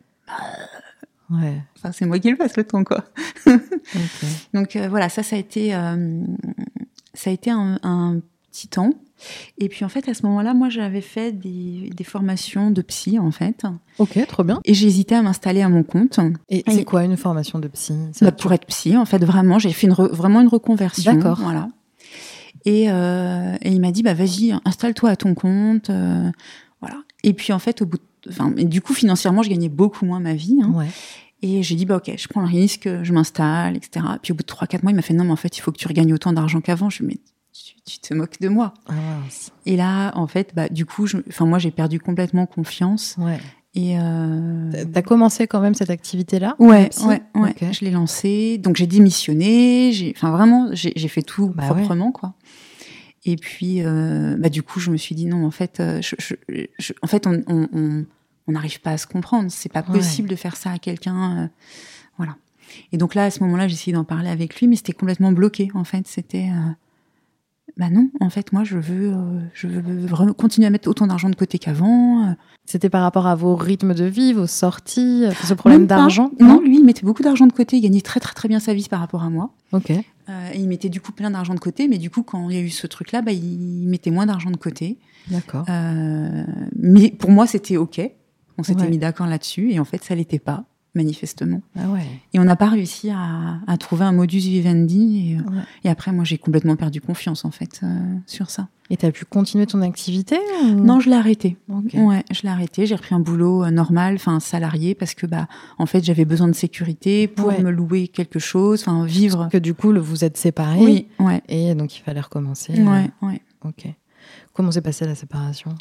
Ouais. 1.31 1.61
Enfin, 1.77 1.91
c'est 1.91 2.05
moi 2.05 2.17
qui 2.19 2.29
le 2.31 2.37
passe 2.37 2.57
le 2.57 2.63
temps, 2.63 2.83
quoi. 2.83 3.05
Donc 4.53 4.75
euh, 4.75 4.87
voilà, 4.89 5.09
ça, 5.09 5.21
ça 5.23 5.35
a 5.35 5.39
été, 5.39 5.75
euh, 5.75 6.21
ça 7.13 7.29
a 7.29 7.33
été 7.33 7.51
un, 7.51 7.79
un 7.83 8.19
temps. 8.67 8.93
Et 9.57 9.67
puis 9.69 9.83
en 9.83 9.89
fait, 9.89 10.07
à 10.07 10.13
ce 10.13 10.25
moment-là, 10.25 10.53
moi, 10.53 10.69
j'avais 10.69 11.01
fait 11.01 11.31
des, 11.33 11.89
des 11.95 12.03
formations 12.03 12.71
de 12.71 12.81
psy, 12.81 13.19
en 13.19 13.31
fait. 13.31 13.63
Ok, 13.97 14.17
trop 14.27 14.43
bien. 14.43 14.59
Et 14.65 14.73
j'hésitais 14.73 15.15
à 15.15 15.21
m'installer 15.21 15.61
à 15.61 15.69
mon 15.69 15.83
compte. 15.83 16.19
Et 16.49 16.59
Et- 16.59 16.71
c'est 16.71 16.85
quoi 16.85 17.03
une 17.03 17.17
formation 17.17 17.59
de 17.59 17.67
psy? 17.67 17.93
Bah, 18.21 18.31
pour 18.31 18.53
être 18.53 18.65
psy, 18.67 18.95
en 18.97 19.05
fait, 19.05 19.23
vraiment, 19.23 19.59
j'ai 19.59 19.71
fait 19.73 19.87
une 19.87 19.93
re- 19.93 20.11
vraiment 20.11 20.39
une 20.41 20.47
reconversion. 20.47 21.13
D'accord. 21.13 21.39
Voilà. 21.41 21.67
Et, 22.65 22.89
euh, 22.91 23.55
et 23.61 23.71
il 23.71 23.79
m'a 23.81 23.91
dit, 23.91 24.03
bah 24.03 24.13
vas-y, 24.13 24.53
installe-toi 24.65 25.09
à 25.09 25.15
ton 25.15 25.33
compte. 25.33 25.89
euh, 25.89 26.29
voilà. 26.81 26.97
Et 27.23 27.33
puis 27.33 27.53
en 27.53 27.59
fait, 27.59 27.81
au 27.81 27.85
bout, 27.85 27.97
de- 27.97 28.29
enfin, 28.31 28.51
du 28.51 28.81
coup, 28.81 28.93
financièrement, 28.93 29.43
je 29.43 29.49
gagnais 29.49 29.69
beaucoup 29.69 30.05
moins 30.05 30.19
ma 30.19 30.33
vie. 30.33 30.57
hein. 30.63 30.71
Ouais. 30.73 30.87
Et 31.41 31.63
j'ai 31.63 31.75
dit, 31.75 31.85
bah 31.85 31.97
ok, 31.97 32.11
je 32.17 32.27
prends 32.27 32.41
le 32.41 32.47
risque, 32.47 32.89
je 33.03 33.13
m'installe, 33.13 33.77
etc. 33.77 34.05
Puis 34.21 34.33
au 34.33 34.35
bout 34.35 34.43
de 34.43 34.47
3-4 34.47 34.83
mois, 34.83 34.91
il 34.91 34.95
m'a 34.95 35.01
fait, 35.01 35.13
non, 35.13 35.23
mais 35.23 35.31
en 35.31 35.35
fait, 35.37 35.57
il 35.57 35.61
faut 35.61 35.71
que 35.71 35.77
tu 35.77 35.87
regagnes 35.87 36.13
autant 36.13 36.33
d'argent 36.33 36.59
qu'avant. 36.59 36.89
Je 36.89 37.03
lui 37.03 37.13
ai 37.13 37.15
dit, 37.15 37.28
tu, 37.63 37.75
tu 37.85 37.99
te 37.99 38.13
moques 38.13 38.39
de 38.39 38.49
moi. 38.49 38.73
Ah. 38.87 38.93
Et 39.65 39.75
là, 39.75 40.11
en 40.15 40.27
fait, 40.27 40.53
bah, 40.55 40.69
du 40.69 40.85
coup, 40.85 41.07
je, 41.07 41.17
moi, 41.41 41.59
j'ai 41.59 41.71
perdu 41.71 41.99
complètement 41.99 42.45
confiance. 42.45 43.15
Ouais. 43.17 43.39
Et 43.75 43.99
euh, 43.99 44.71
T'as- 44.93 45.01
commencé 45.03 45.45
quand 45.45 45.61
même 45.61 45.75
cette 45.75 45.91
activité-là 45.91 46.55
Ouais, 46.57 46.89
ouais, 47.05 47.21
ouais. 47.35 47.55
Je 47.71 47.85
l'ai 47.85 47.91
lancé. 47.91 48.57
Donc 48.57 48.77
j'ai 48.77 48.87
démissionné. 48.87 49.91
J'ai, 49.93 50.11
enfin 50.15 50.31
vraiment, 50.31 50.69
j'ai, 50.73 51.07
fait 51.07 51.21
tout 51.21 51.49
Bah 51.49 51.63
proprement, 51.67 52.11
quoi. 52.11 52.33
Et 53.25 53.35
puis, 53.35 53.83
euh, 53.83 54.35
bah 54.39 54.49
du 54.49 54.63
coup, 54.63 54.79
je 54.79 54.89
me 54.89 54.97
suis 54.97 55.13
dit 55.13 55.27
non, 55.27 55.45
en 55.45 55.51
fait, 55.51 55.79
euh, 55.81 56.01
je, 56.01 56.15
je- 56.17 56.65
je- 56.79 56.93
en 57.03 57.07
fait, 57.07 57.27
on, 57.27 58.05
n'arrive 58.47 58.81
pas 58.81 58.91
à 58.91 58.97
se 58.97 59.05
comprendre. 59.05 59.51
C'est 59.51 59.71
pas 59.71 59.81
Ouais. 59.87 59.93
possible 59.97 60.27
de 60.27 60.35
faire 60.35 60.55
ça 60.55 60.71
à 60.71 60.79
quelqu'un. 60.79 61.43
euh, 61.43 61.47
voilà. 62.17 62.37
Et 62.91 62.97
donc 62.97 63.13
là, 63.13 63.25
à 63.25 63.29
ce 63.31 63.43
moment-là, 63.43 63.67
j'ai 63.67 63.75
essayé 63.75 63.93
d'en 63.93 64.03
parler 64.03 64.29
avec 64.29 64.59
lui, 64.59 64.67
mais 64.67 64.75
c'était 64.77 64.93
complètement 64.93 65.31
bloqué. 65.31 65.69
En 65.75 65.83
fait, 65.83 66.07
c'était. 66.07 66.49
Bah 67.77 67.89
non, 67.89 68.09
en 68.19 68.29
fait, 68.29 68.51
moi, 68.51 68.63
je 68.63 68.77
veux, 68.77 69.13
euh, 69.13 69.39
je 69.53 69.67
veux 69.67 70.33
continuer 70.33 70.67
à 70.67 70.69
mettre 70.69 70.89
autant 70.89 71.07
d'argent 71.07 71.29
de 71.29 71.35
côté 71.35 71.59
qu'avant. 71.59 72.27
euh, 72.29 72.33
C'était 72.65 72.89
par 72.89 73.01
rapport 73.01 73.27
à 73.27 73.35
vos 73.35 73.55
rythmes 73.55 73.93
de 73.93 74.05
vie, 74.05 74.33
vos 74.33 74.47
sorties, 74.47 75.25
euh, 75.25 75.31
ce 75.43 75.53
problème 75.53 75.85
d'argent 75.87 76.31
Non, 76.39 76.61
lui, 76.61 76.77
il 76.79 76.83
mettait 76.85 77.03
beaucoup 77.05 77.23
d'argent 77.23 77.47
de 77.47 77.53
côté. 77.53 77.77
Il 77.77 77.81
gagnait 77.81 78.01
très, 78.01 78.19
très, 78.19 78.33
très 78.33 78.47
bien 78.49 78.59
sa 78.59 78.73
vie 78.73 78.87
par 78.89 78.99
rapport 78.99 79.23
à 79.23 79.29
moi. 79.29 79.53
Ok. 79.71 79.91
Euh, 79.91 80.49
et 80.53 80.59
il 80.59 80.67
mettait 80.67 80.89
du 80.89 81.01
coup 81.01 81.11
plein 81.11 81.31
d'argent 81.31 81.55
de 81.55 81.59
côté, 81.59 81.87
mais 81.87 81.97
du 81.97 82.09
coup, 82.09 82.21
quand 82.23 82.49
il 82.49 82.55
y 82.55 82.59
a 82.59 82.61
eu 82.61 82.69
ce 82.69 82.85
truc-là, 82.87 83.21
bah, 83.21 83.31
il 83.31 83.87
mettait 83.87 84.11
moins 84.11 84.25
d'argent 84.25 84.51
de 84.51 84.57
côté. 84.57 84.97
D'accord. 85.31 85.65
Euh, 85.69 86.43
mais 86.77 87.09
pour 87.11 87.31
moi, 87.31 87.47
c'était 87.47 87.77
OK. 87.77 87.99
On 88.57 88.63
s'était 88.63 88.81
Ouais. 88.83 88.89
mis 88.89 88.97
d'accord 88.97 89.25
là-dessus, 89.27 89.71
et 89.71 89.79
en 89.79 89.85
fait, 89.85 90.03
ça 90.03 90.15
l'était 90.15 90.37
pas, 90.39 90.65
manifestement. 90.95 91.61
Ah 91.77 91.87
ouais. 91.89 92.05
Et 92.33 92.39
on 92.39 92.43
n'a 92.43 92.55
pas 92.55 92.67
réussi 92.69 93.09
à, 93.09 93.59
à 93.67 93.77
trouver 93.77 94.05
un 94.05 94.11
modus 94.11 94.39
vivendi. 94.39 95.33
Et, 95.33 95.37
euh, 95.37 95.41
Ouais. 95.51 95.61
et 95.83 95.89
après, 95.89 96.11
moi, 96.11 96.23
j'ai 96.23 96.37
complètement 96.37 96.75
perdu 96.75 96.99
confiance, 97.01 97.45
en 97.45 97.51
fait, 97.51 97.79
euh, 97.83 98.15
sur 98.25 98.49
ça. 98.49 98.67
Et 98.91 98.97
t'as 98.97 99.11
pu 99.11 99.23
continuer 99.25 99.67
ton 99.67 99.81
activité 99.83 100.37
ou- 100.63 100.67
Non, 100.83 100.99
je 100.99 101.09
l'ai 101.11 101.15
arrêté. 101.15 101.57
Ok. 101.69 101.91
Ouais, 101.93 102.23
je 102.31 102.41
l'ai 102.41 102.49
arrêté. 102.49 102.87
J'ai 102.87 102.95
repris 102.95 103.13
un 103.13 103.19
boulot 103.19 103.63
euh, 103.63 103.69
normal, 103.69 104.15
enfin 104.15 104.39
salarié, 104.39 104.95
parce 104.95 105.13
que 105.13 105.27
bah, 105.27 105.47
en 105.77 105.85
fait, 105.85 106.03
j'avais 106.03 106.25
besoin 106.25 106.47
de 106.47 106.53
sécurité 106.55 107.27
pour 107.27 107.47
Ouais. 107.49 107.61
me 107.61 107.69
louer 107.69 108.07
quelque 108.07 108.39
chose, 108.39 108.81
enfin 108.81 109.05
vivre. 109.05 109.47
Que 109.51 109.59
du 109.59 109.75
coup, 109.75 109.93
vous 110.01 110.23
êtes 110.23 110.37
séparés. 110.37 110.79
Oui, 110.83 111.07
ouais, 111.19 111.41
Et 111.47 111.75
donc, 111.75 111.95
il 111.97 112.01
fallait 112.01 112.19
recommencer. 112.21 112.73
euh, 112.79 112.83
ouais, 112.83 113.11
ouais. 113.21 113.41
Ok. 113.63 113.85
Comment 114.53 114.71
s'est 114.71 114.81
passée 114.81 115.05
la 115.05 115.15
séparation? 115.15 115.75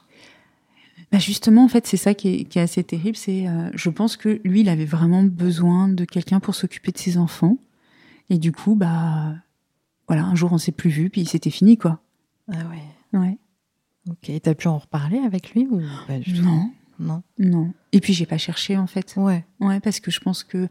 Bah 1.11 1.19
justement, 1.19 1.65
en 1.65 1.69
fait, 1.69 1.87
c'est 1.87 1.97
ça 1.97 2.13
qui 2.15 2.29
est, 2.29 2.45
qui 2.45 2.59
est, 2.59 2.63
assez 2.63 2.85
terrible. 2.85 3.17
C'est, 3.17 3.47
euh, 3.49 3.71
je 3.75 3.89
pense 3.89 4.17
que 4.17 4.41
lui, 4.45 4.61
il 4.61 4.69
avait 4.69 4.85
vraiment 4.85 5.23
besoin 5.23 5.89
de 5.89 6.05
quelqu'un 6.05 6.39
pour 6.41 6.55
s'occuper 6.55 6.93
de 6.93 6.99
ses 6.99 7.17
enfants. 7.17 7.57
Et 8.29 8.37
du 8.39 8.53
coup, 8.53 8.75
bah, 8.75 9.35
voilà, 10.07 10.25
un 10.25 10.35
jour, 10.35 10.53
on 10.53 10.59
s'est 10.59 10.73
plus 10.73 10.91
vu, 10.91 11.09
puis 11.09 11.25
c'était 11.25 11.51
fini, 11.51 11.79
quoi. 11.79 12.01
Ah 12.53 12.57
ouais. 12.71 13.19
Ouais. 13.19 13.39
Ok. 14.11 14.29
Et 14.29 14.41
t'as 14.41 14.55
pu 14.55 14.69
en 14.69 14.77
reparler 14.79 15.19
avec 15.19 15.55
lui 15.55 15.67
ou 15.71 15.81
Non, 16.43 16.71
Non. 16.99 17.23
non. 17.39 17.73
Et 17.93 18.01
puis, 18.01 18.13
j'ai 18.13 18.27
pas 18.27 18.39
cherché, 18.39 18.77
en 18.77 18.87
fait. 18.87 19.15
Ouais. 19.17 19.47
Ouais, 19.61 19.81
parce 19.81 20.01
que 20.01 20.11
je 20.11 20.21
pense 20.21 20.45
que 20.45 20.69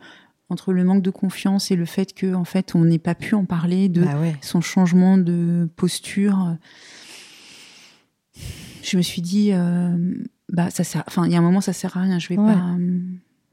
entre 0.49 0.71
le 0.71 0.83
manque 0.83 1.01
de 1.01 1.09
confiance 1.09 1.71
et 1.71 1.75
le 1.75 1.85
fait 1.85 2.13
que, 2.13 2.33
en 2.35 2.45
fait, 2.45 2.75
on 2.75 2.85
n'ait 2.85 2.99
pas 2.99 3.15
pu 3.15 3.33
en 3.35 3.45
parler 3.45 3.89
de 3.89 4.03
Bah 4.03 4.19
ouais. 4.19 4.35
son 4.41 4.61
changement 4.61 5.17
de 5.17 5.67
posture, 5.75 6.55
je 8.89 8.97
me 8.97 9.01
suis 9.01 9.21
dit, 9.21 9.49
euh, 9.53 9.95
bah, 10.49 10.69
ça 10.69 10.83
sert. 10.83 11.03
Enfin, 11.07 11.25
il 11.25 11.31
y 11.31 11.35
a 11.35 11.39
un 11.39 11.41
moment, 11.41 11.61
ça 11.61 11.73
sert 11.73 11.95
à 11.97 12.01
rien. 12.01 12.19
Je 12.19 12.27
vais 12.29 12.37
Ouais. 12.37 12.53
pas. 12.53 12.59
euh, 12.79 12.99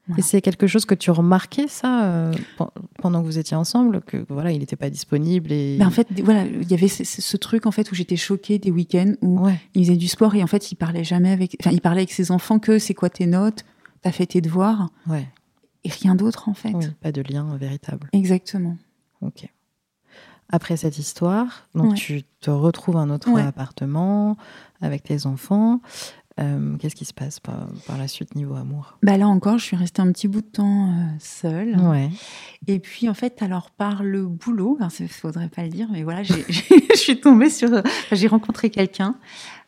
Voilà. 0.06 0.18
Et 0.18 0.22
c'est 0.22 0.42
quelque 0.42 0.66
chose 0.66 0.84
que 0.84 0.94
tu 0.94 1.10
remarquais 1.10 1.66
ça 1.66 2.04
euh, 2.04 2.32
pen- 2.58 2.68
pendant 2.98 3.22
que 3.22 3.26
vous 3.26 3.38
étiez 3.38 3.56
ensemble, 3.56 4.02
que 4.02 4.24
voilà, 4.28 4.52
il 4.52 4.58
n'était 4.58 4.76
pas 4.76 4.90
disponible 4.90 5.50
et. 5.50 5.78
Ben, 5.78 5.86
en 5.86 5.90
fait, 5.90 6.06
voilà, 6.22 6.44
il 6.44 6.70
y 6.70 6.74
avait 6.74 6.88
ce, 6.88 7.36
truc 7.38 7.64
en 7.64 7.70
fait 7.70 7.90
où 7.90 7.94
j'étais 7.94 8.16
choquée 8.16 8.58
des 8.58 8.70
week-ends 8.70 9.14
où 9.22 9.40
ouais. 9.46 9.58
il 9.74 9.84
faisait 9.86 9.96
du 9.96 10.06
sport 10.08 10.34
et 10.34 10.42
en 10.42 10.46
fait 10.46 10.70
il 10.72 10.74
parlait 10.76 11.04
jamais 11.04 11.30
avec, 11.30 11.56
enfin 11.58 11.70
il 11.72 11.80
parlait 11.80 12.00
avec 12.00 12.12
ses 12.12 12.30
enfants 12.32 12.58
que 12.58 12.78
c'est 12.78 12.92
quoi 12.92 13.08
tes 13.08 13.24
notes, 13.26 13.64
t'as 14.02 14.12
fait 14.12 14.26
tes 14.26 14.42
devoirs 14.42 14.90
Ouais. 15.08 15.26
et 15.84 15.88
rien 15.88 16.14
d'autre 16.14 16.50
en 16.50 16.54
fait. 16.54 16.74
Pas 17.00 17.10
de 17.10 17.22
lien 17.22 17.56
véritable. 17.56 18.10
Exactement. 18.12 18.76
Ok. 19.22 19.48
Après 20.50 20.76
cette 20.76 20.98
histoire, 20.98 21.66
donc 21.74 21.92
Ouais. 21.92 21.96
tu 21.96 22.22
te 22.40 22.50
retrouves 22.50 22.96
un 22.96 23.10
autre 23.10 23.30
Ouais. 23.30 23.42
appartement 23.42 24.36
avec 24.82 25.02
tes 25.02 25.26
enfants. 25.26 25.80
Euh, 26.40 26.76
Qu'est-ce 26.78 26.96
qui 26.96 27.04
se 27.04 27.14
passe 27.14 27.38
par, 27.38 27.68
par 27.86 27.96
la 27.96 28.08
suite 28.08 28.34
niveau 28.34 28.56
amour? 28.56 28.98
Bah 29.04 29.16
là 29.16 29.28
encore, 29.28 29.56
je 29.58 29.64
suis 29.64 29.76
restée 29.76 30.02
un 30.02 30.10
petit 30.10 30.26
bout 30.26 30.40
de 30.40 30.46
temps 30.46 30.88
euh, 30.88 31.04
seule. 31.20 31.76
Ouais. 31.80 32.10
Et 32.66 32.80
puis 32.80 33.08
en 33.08 33.14
fait, 33.14 33.40
alors 33.40 33.70
par 33.70 34.02
le 34.02 34.26
boulot, 34.26 34.76
il 34.98 35.08
faudrait 35.08 35.48
pas 35.48 35.62
le 35.62 35.68
dire, 35.68 35.86
mais 35.92 36.02
voilà, 36.02 36.22
je 36.24 36.96
suis 36.96 37.20
tombée 37.20 37.50
sur, 37.50 37.72
enfin, 37.72 37.82
j'ai 38.10 38.26
rencontré 38.26 38.68
quelqu'un 38.70 39.14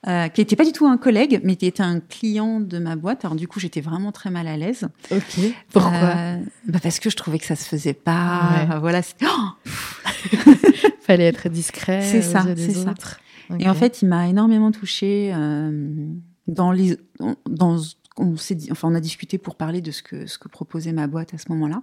euh, 0.09 0.26
qui 0.28 0.40
n'était 0.40 0.56
pas 0.56 0.64
du 0.64 0.73
tout 0.73 0.87
un 0.87 0.97
collègue, 0.99 1.40
mais 1.45 1.54
qui 1.54 1.66
était 1.66 1.85
un 1.85 2.00
client 2.00 2.59
de 2.59 2.78
ma 2.80 2.97
boîte. 2.97 3.25
Alors 3.25 3.37
du 3.37 3.47
coup, 3.47 3.61
j'étais 3.61 3.80
vraiment 3.80 4.11
très 4.11 4.30
mal 4.30 4.49
à 4.49 4.56
l'aise. 4.56 4.88
Ok. 5.12 5.38
Pourquoi? 5.73 5.92
Euh, 5.92 6.38
bah 6.66 6.80
Parce 6.83 6.99
que 6.99 7.11
je 7.11 7.16
trouvais 7.16 7.38
que 7.38 7.47
ça 7.47 7.54
se 7.54 7.64
faisait 7.64 7.95
pas. 7.95 8.66
Ouais. 8.68 8.78
Voilà. 8.80 9.02
Oh 9.23 9.71
Fallait 11.06 11.25
être 11.26 11.48
discret. 11.48 12.02
C'est 12.02 12.18
aux 12.18 12.22
ça, 12.22 12.44
yeux 12.46 12.54
des 12.54 12.62
c'est 12.66 12.72
ça. 12.75 12.94
Et 13.58 13.68
en 13.68 13.75
fait, 13.75 14.02
il 14.02 14.08
m'a 14.08 14.28
énormément 14.28 14.72
touchée 14.72 15.32
euh, 15.34 16.08
dans 16.48 16.72
les. 16.72 16.98
Dans, 17.48 17.76
on 18.16 18.36
s'est 18.36 18.54
dit, 18.56 18.68
enfin, 18.72 18.88
on 18.90 18.94
a 18.94 19.00
discuté 19.00 19.38
pour 19.38 19.54
parler 19.56 19.80
de 19.80 19.90
ce 19.92 20.02
que 20.02 20.26
ce 20.26 20.38
que 20.38 20.48
proposait 20.48 20.92
ma 20.92 21.06
boîte 21.06 21.32
à 21.34 21.38
ce 21.38 21.50
moment-là. 21.50 21.82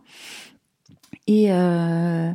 Et 1.28 1.54
euh, 1.54 2.32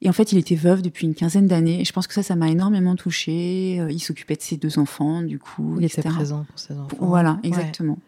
et 0.00 0.08
en 0.08 0.12
fait, 0.12 0.32
il 0.32 0.38
était 0.38 0.54
veuf 0.54 0.80
depuis 0.82 1.06
une 1.06 1.14
quinzaine 1.14 1.46
d'années. 1.46 1.84
Je 1.84 1.92
pense 1.92 2.06
que 2.06 2.14
ça, 2.14 2.22
ça 2.22 2.36
m'a 2.36 2.48
énormément 2.48 2.94
touchée. 2.96 3.78
Euh, 3.80 3.90
Il 3.90 4.00
s'occupait 4.00 4.36
de 4.36 4.42
ses 4.42 4.56
deux 4.56 4.78
enfants, 4.78 5.22
du 5.22 5.38
coup, 5.38 5.76
il 5.78 5.84
était 5.84 6.00
etc. 6.00 6.14
présent 6.14 6.44
pour 6.48 6.58
ses 6.58 6.74
enfants. 6.74 6.96
Voilà, 7.00 7.32
Ouais. 7.42 7.48
exactement. 7.48 7.98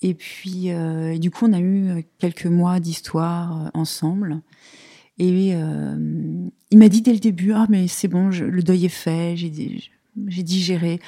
Et 0.00 0.14
puis, 0.14 0.70
euh, 0.70 1.14
et 1.14 1.18
du 1.18 1.30
coup, 1.32 1.46
on 1.46 1.52
a 1.52 1.60
eu 1.60 2.04
quelques 2.18 2.46
mois 2.46 2.78
d'histoire 2.78 3.66
euh, 3.66 3.70
ensemble. 3.74 4.40
Et 5.18 5.52
euh, 5.54 5.96
il 6.70 6.78
m'a 6.78 6.88
dit 6.88 7.02
dès 7.02 7.12
le 7.12 7.18
début, 7.18 7.52
ah 7.52 7.66
mais 7.68 7.88
c'est 7.88 8.08
bon, 8.08 8.30
je- 8.30 8.44
le 8.44 8.62
deuil 8.62 8.84
est 8.86 8.88
fait, 8.88 9.36
j'ai 9.36 9.50
di- 9.50 9.90
j'ai 10.26 10.42
digéré. 10.42 11.00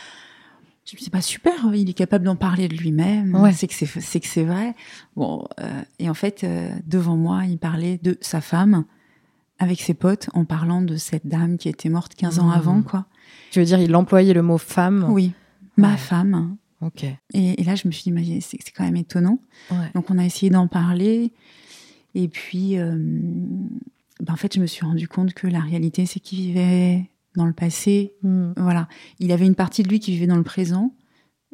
Je 0.87 0.97
me 0.97 0.99
dis, 0.99 1.05
c'est 1.05 1.11
pas 1.13 1.21
super, 1.21 1.53
il 1.75 1.89
est 1.89 1.93
capable 1.95 2.25
d'en 2.25 2.35
parler 2.35 2.67
de 2.67 2.75
lui-même. 2.77 3.37
Ouais. 3.37 3.53
C'est 3.53 3.69
que 3.69 3.75
c'est 4.27 4.43
vrai. 4.45 4.75
Bon, 5.15 5.47
euh, 5.61 5.83
et 6.01 6.11
en 6.11 6.15
fait, 6.15 6.43
euh, 6.43 6.71
devant 6.87 7.17
moi, 7.17 7.45
il 7.47 7.59
parlait 7.59 8.01
de 8.03 8.19
sa 8.21 8.41
femme 8.41 8.85
avec 9.61 9.81
ses 9.81 9.95
potes 9.95 10.29
en 10.33 10.45
parlant 10.45 10.83
de 10.83 10.97
cette 10.97 11.27
dame 11.29 11.59
qui 11.59 11.69
était 11.69 11.91
morte 11.91 12.15
15 12.17 12.39
ans 12.41 12.49
Mmh. 12.49 12.53
avant, 12.53 12.83
quoi. 12.83 13.07
Tu 13.53 13.61
veux 13.61 13.65
dire, 13.67 13.79
il 13.79 13.95
employait 13.95 14.35
le 14.35 14.43
mot 14.43 14.59
femme? 14.59 15.07
Oui, 15.11 15.33
ma 15.77 15.93
Ouais. 15.93 15.97
femme. 15.99 16.57
Ok. 16.81 17.05
Et, 17.05 17.61
et 17.61 17.63
là, 17.65 17.75
je 17.77 17.87
me 17.87 17.93
suis 17.93 18.11
dit, 18.11 18.41
c'est 18.41 18.59
c'est 18.65 18.73
quand 18.73 18.85
même 18.85 18.97
étonnant. 18.97 19.39
Ouais. 19.71 19.91
Donc, 19.95 20.11
on 20.11 20.19
a 20.19 20.25
essayé 20.25 20.51
d'en 20.51 20.67
parler. 20.67 21.31
Et 22.17 22.27
puis, 22.27 22.79
euh, 22.79 22.97
ben, 24.21 24.33
en 24.35 24.37
fait, 24.37 24.55
je 24.55 24.61
me 24.61 24.67
suis 24.67 24.85
rendu 24.85 25.09
compte 25.09 25.33
que 25.35 25.47
la 25.47 25.61
réalité, 25.61 26.07
c'est 26.07 26.21
qu'il 26.21 26.39
vivait 26.41 27.11
dans 27.37 27.47
le 27.47 27.53
passé. 27.53 28.15
Hmm. 28.23 28.53
Voilà. 28.57 28.89
Il 29.19 29.33
avait 29.33 29.47
une 29.47 29.55
partie 29.55 29.83
de 29.83 29.89
lui 29.89 30.01
qui 30.01 30.11
vivait 30.13 30.27
dans 30.27 30.37
le 30.37 30.43
présent, 30.43 30.95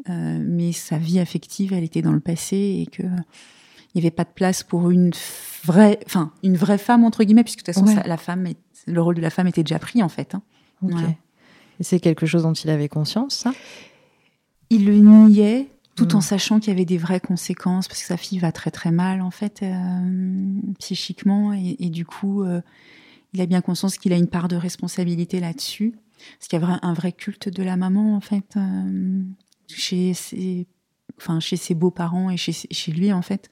euh, 0.09 0.43
mais 0.47 0.73
sa 0.73 0.99
vie 0.99 1.19
affective, 1.21 1.73
elle 1.73 1.85
était 1.85 2.03
dans 2.03 2.13
le 2.13 2.21
passé 2.21 2.57
et 2.83 2.87
que 2.91 3.03
il 3.03 4.01
n'y 4.01 4.03
avait 4.03 4.11
pas 4.15 4.25
de 4.25 4.33
place 4.35 4.63
pour 4.63 4.91
une 4.91 5.11
vraie, 5.65 5.99
enfin, 6.05 6.33
une 6.43 6.57
vraie 6.57 6.77
femme, 6.79 7.03
entre 7.05 7.25
guillemets, 7.25 7.45
puisque 7.45 7.61
de 7.61 7.65
toute 7.65 7.75
façon, 7.75 7.87
Ouais. 7.87 7.95
ça- 7.95 8.07
la 8.07 8.19
femme, 8.19 8.47
est- 8.47 8.59
le 8.87 9.01
rôle 9.01 9.15
de 9.15 9.23
la 9.23 9.31
femme 9.31 9.47
était 9.47 9.63
déjà 9.63 9.79
pris, 9.79 10.03
en 10.03 10.09
fait. 10.11 10.35
hein. 10.35 10.43
Voilà. 10.83 11.09
Et 11.81 11.83
c'est 11.85 11.99
quelque 12.01 12.27
chose 12.27 12.43
dont 12.43 12.53
il 12.53 12.69
avait 12.69 12.89
conscience, 12.89 13.35
ça? 13.37 13.53
Il 14.69 14.85
le 14.87 14.97
niait 14.97 15.69
tout 15.97 16.05
Mm. 16.13 16.17
en 16.17 16.21
sachant 16.21 16.61
qu'il 16.61 16.69
y 16.69 16.73
avait 16.73 16.85
des 16.85 16.99
vraies 16.99 17.21
conséquences 17.21 17.89
parce 17.89 18.01
que 18.01 18.07
sa 18.07 18.17
fille 18.17 18.39
va 18.39 18.53
très 18.53 18.71
très 18.71 18.91
mal 18.93 19.21
en 19.23 19.31
fait 19.31 19.63
euh, 19.63 20.61
psychiquement. 20.79 21.53
Et, 21.55 21.77
et 21.81 21.91
du 21.91 22.05
coup 22.05 22.43
euh, 22.43 22.61
il 23.33 23.41
a 23.41 23.47
bien 23.47 23.61
conscience 23.63 23.99
qu'il 23.99 24.13
a 24.13 24.17
une 24.17 24.29
part 24.29 24.49
de 24.49 24.57
responsabilité 24.57 25.41
là-dessus. 25.41 25.95
Parce 26.39 26.49
qu'il 26.49 26.61
y 26.61 26.63
a 26.63 26.79
un 26.83 26.95
vrai 26.95 27.13
culte 27.13 27.49
de 27.49 27.63
la 27.63 27.77
maman 27.77 28.15
en 28.17 28.21
fait 28.21 28.57
euh, 28.57 29.23
chez 29.69 30.15
ses 30.15 30.67
enfin 31.19 31.41
chez 31.41 31.57
ses 31.57 31.75
beaux-parents 31.75 32.31
et 32.31 32.37
chez, 32.37 32.53
chez 32.53 32.93
lui 32.93 33.13
en 33.13 33.23
fait. 33.23 33.51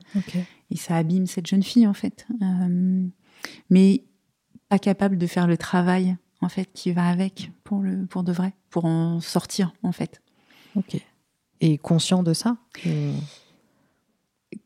Et 0.71 0.77
ça 0.77 0.97
abîme 0.97 1.27
cette 1.27 1.47
jeune 1.47 1.63
fille 1.63 1.87
en 1.87 1.95
fait. 1.95 2.27
Mais 3.71 4.05
pas 4.69 4.79
capable 4.79 5.19
de 5.19 5.27
faire 5.27 5.47
le 5.47 5.57
travail 5.57 6.17
en 6.41 6.49
fait 6.49 6.71
qui 6.73 6.93
va 6.93 7.07
avec 7.09 7.53
pour 7.65 7.81
le 7.81 8.07
pour 8.07 8.23
de 8.23 8.33
vrai 8.33 8.55
pour 8.71 8.85
en 8.87 9.21
sortir 9.21 9.73
en 9.83 9.93
fait. 9.93 10.21
Ok. 10.77 10.97
Et 11.67 11.79
conscient 11.79 12.23
de 12.23 12.33
ça 12.35 12.57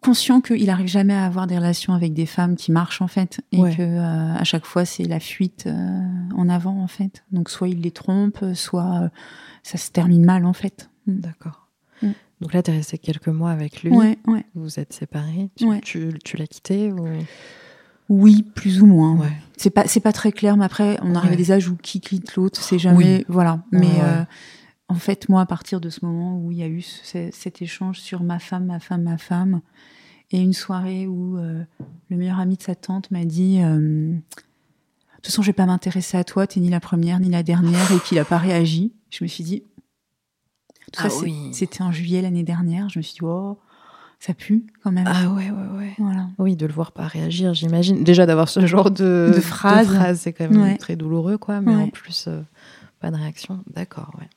conscient 0.02 0.40
qu'il 0.40 0.68
arrive 0.70 0.86
jamais 0.86 1.14
à 1.14 1.24
avoir 1.24 1.46
des 1.46 1.56
relations 1.56 1.94
avec 1.94 2.12
des 2.12 2.26
femmes 2.26 2.56
qui 2.56 2.72
marchent 2.72 3.00
en 3.00 3.08
fait 3.08 3.40
et 3.52 3.58
Ouais. 3.60 3.74
que 3.74 3.82
euh, 3.82 4.34
à 4.34 4.44
chaque 4.44 4.66
fois 4.66 4.84
c'est 4.84 5.04
la 5.04 5.18
fuite 5.18 5.64
euh, 5.66 6.00
en 6.36 6.48
avant 6.48 6.82
en 6.82 6.86
fait 6.88 7.24
donc 7.32 7.48
soit 7.48 7.68
il 7.68 7.80
les 7.80 7.90
trompe 7.90 8.38
soit 8.54 9.00
euh, 9.04 9.08
ça 9.62 9.78
se 9.78 9.90
termine 9.90 10.24
mal 10.24 10.44
en 10.44 10.52
fait. 10.52 10.90
D'accord. 11.06 11.68
Mm. 12.02 12.10
Donc 12.40 12.52
là, 12.54 12.62
tu 12.62 12.70
es 12.70 12.74
resté 12.74 12.98
quelques 12.98 13.28
mois 13.28 13.50
avec 13.50 13.82
lui. 13.82 13.90
ouais 13.90 14.18
ouais 14.26 14.44
Vous 14.54 14.62
vous 14.64 14.78
êtes 14.80 14.92
séparés. 14.92 15.50
Tu, 15.56 15.64
Ouais. 15.66 15.80
tu, 15.80 16.10
tu 16.24 16.36
l'as 16.36 16.46
quitté 16.46 16.92
ou... 16.92 17.06
oui 18.10 18.42
plus 18.54 18.80
ou 18.82 18.86
moins 18.86 19.18
c'est 19.56 19.70
pas 19.70 19.86
c'est 19.86 20.00
pas 20.00 20.12
très 20.12 20.32
clair 20.32 20.56
mais 20.56 20.64
après 20.66 20.98
on 21.02 21.14
arrive 21.14 21.32
à 21.32 21.36
des 21.36 21.50
âges 21.50 21.68
où 21.68 21.76
qui 21.76 22.00
quitte 22.00 22.36
l'autre 22.36 22.62
c'est 22.62 22.78
jamais 22.78 23.18
Oui. 23.18 23.24
voilà 23.28 23.62
mais 23.72 24.00
euh, 24.02 24.22
en 24.88 24.94
fait 24.94 25.28
moi 25.28 25.40
à 25.42 25.46
partir 25.46 25.80
de 25.80 25.90
ce 25.90 26.04
moment 26.04 26.38
où 26.38 26.50
il 26.52 26.58
y 26.58 26.62
a 26.62 26.68
eu 26.68 26.80
ce- 26.82 27.30
cet 27.32 27.60
échange 27.62 27.98
sur 28.00 28.22
ma 28.22 28.38
femme 28.38 28.66
ma 28.66 28.80
femme 28.80 29.02
ma 29.02 29.18
femme 29.18 29.60
et 30.30 30.40
une 30.40 30.52
soirée 30.52 31.06
où 31.06 31.38
euh, 31.38 31.62
le 32.10 32.16
meilleur 32.16 32.38
ami 32.38 32.56
de 32.56 32.62
sa 32.62 32.74
tante 32.74 33.10
m'a 33.10 33.24
dit 33.24 33.60
euh, 33.62 33.78
de 34.12 34.20
toute 35.16 35.26
façon 35.26 35.42
je 35.42 35.48
vais 35.48 35.52
pas 35.54 35.66
m'intéresser 35.66 36.16
à 36.16 36.24
toi 36.24 36.46
t'es 36.46 36.60
ni 36.60 36.70
la 36.70 36.80
première 36.80 37.20
ni 37.20 37.28
la 37.30 37.42
dernière 37.42 37.90
et 37.92 37.98
qu'il 38.00 38.18
a 38.18 38.24
pas 38.24 38.38
réagi 38.38 38.92
je 39.10 39.24
me 39.24 39.28
suis 39.28 39.44
dit 39.44 39.62
tout 40.92 41.02
Ah 41.04 41.10
ça 41.10 41.18
oui. 41.22 41.50
c'était 41.52 41.82
en 41.82 41.92
juillet 41.92 42.22
l'année 42.22 42.42
dernière 42.44 42.88
je 42.88 42.98
me 42.98 43.02
suis 43.02 43.14
dit 43.14 43.20
oh 43.24 43.58
ça 44.20 44.34
pue 44.34 44.66
quand 44.82 44.90
même 44.90 45.06
Ah 45.06 45.28
ouais, 45.28 45.50
ouais, 45.50 45.78
ouais. 45.78 45.94
voilà 45.98 46.28
Oui, 46.38 46.56
de 46.56 46.66
le 46.66 46.72
voir 46.72 46.90
pas 46.90 47.06
réagir, 47.06 47.54
j'imagine. 47.54 48.02
Déjà 48.02 48.26
d'avoir 48.26 48.48
ce 48.48 48.66
genre 48.66 48.90
de, 48.90 49.30
De 49.32 49.40
phrase. 49.40 50.18
c'est 50.18 50.32
quand 50.32 50.50
même 50.50 50.60
Ouais. 50.60 50.76
très 50.76 50.96
douloureux, 50.96 51.38
quoi. 51.38 51.60
Mais 51.60 51.76
en 51.76 51.88
plus, 51.88 52.24
euh, 52.26 52.42
pas 52.98 53.12
de 53.12 53.16
réaction. 53.16 53.62
D'accord, 53.72 54.10
ouais. 54.18 54.28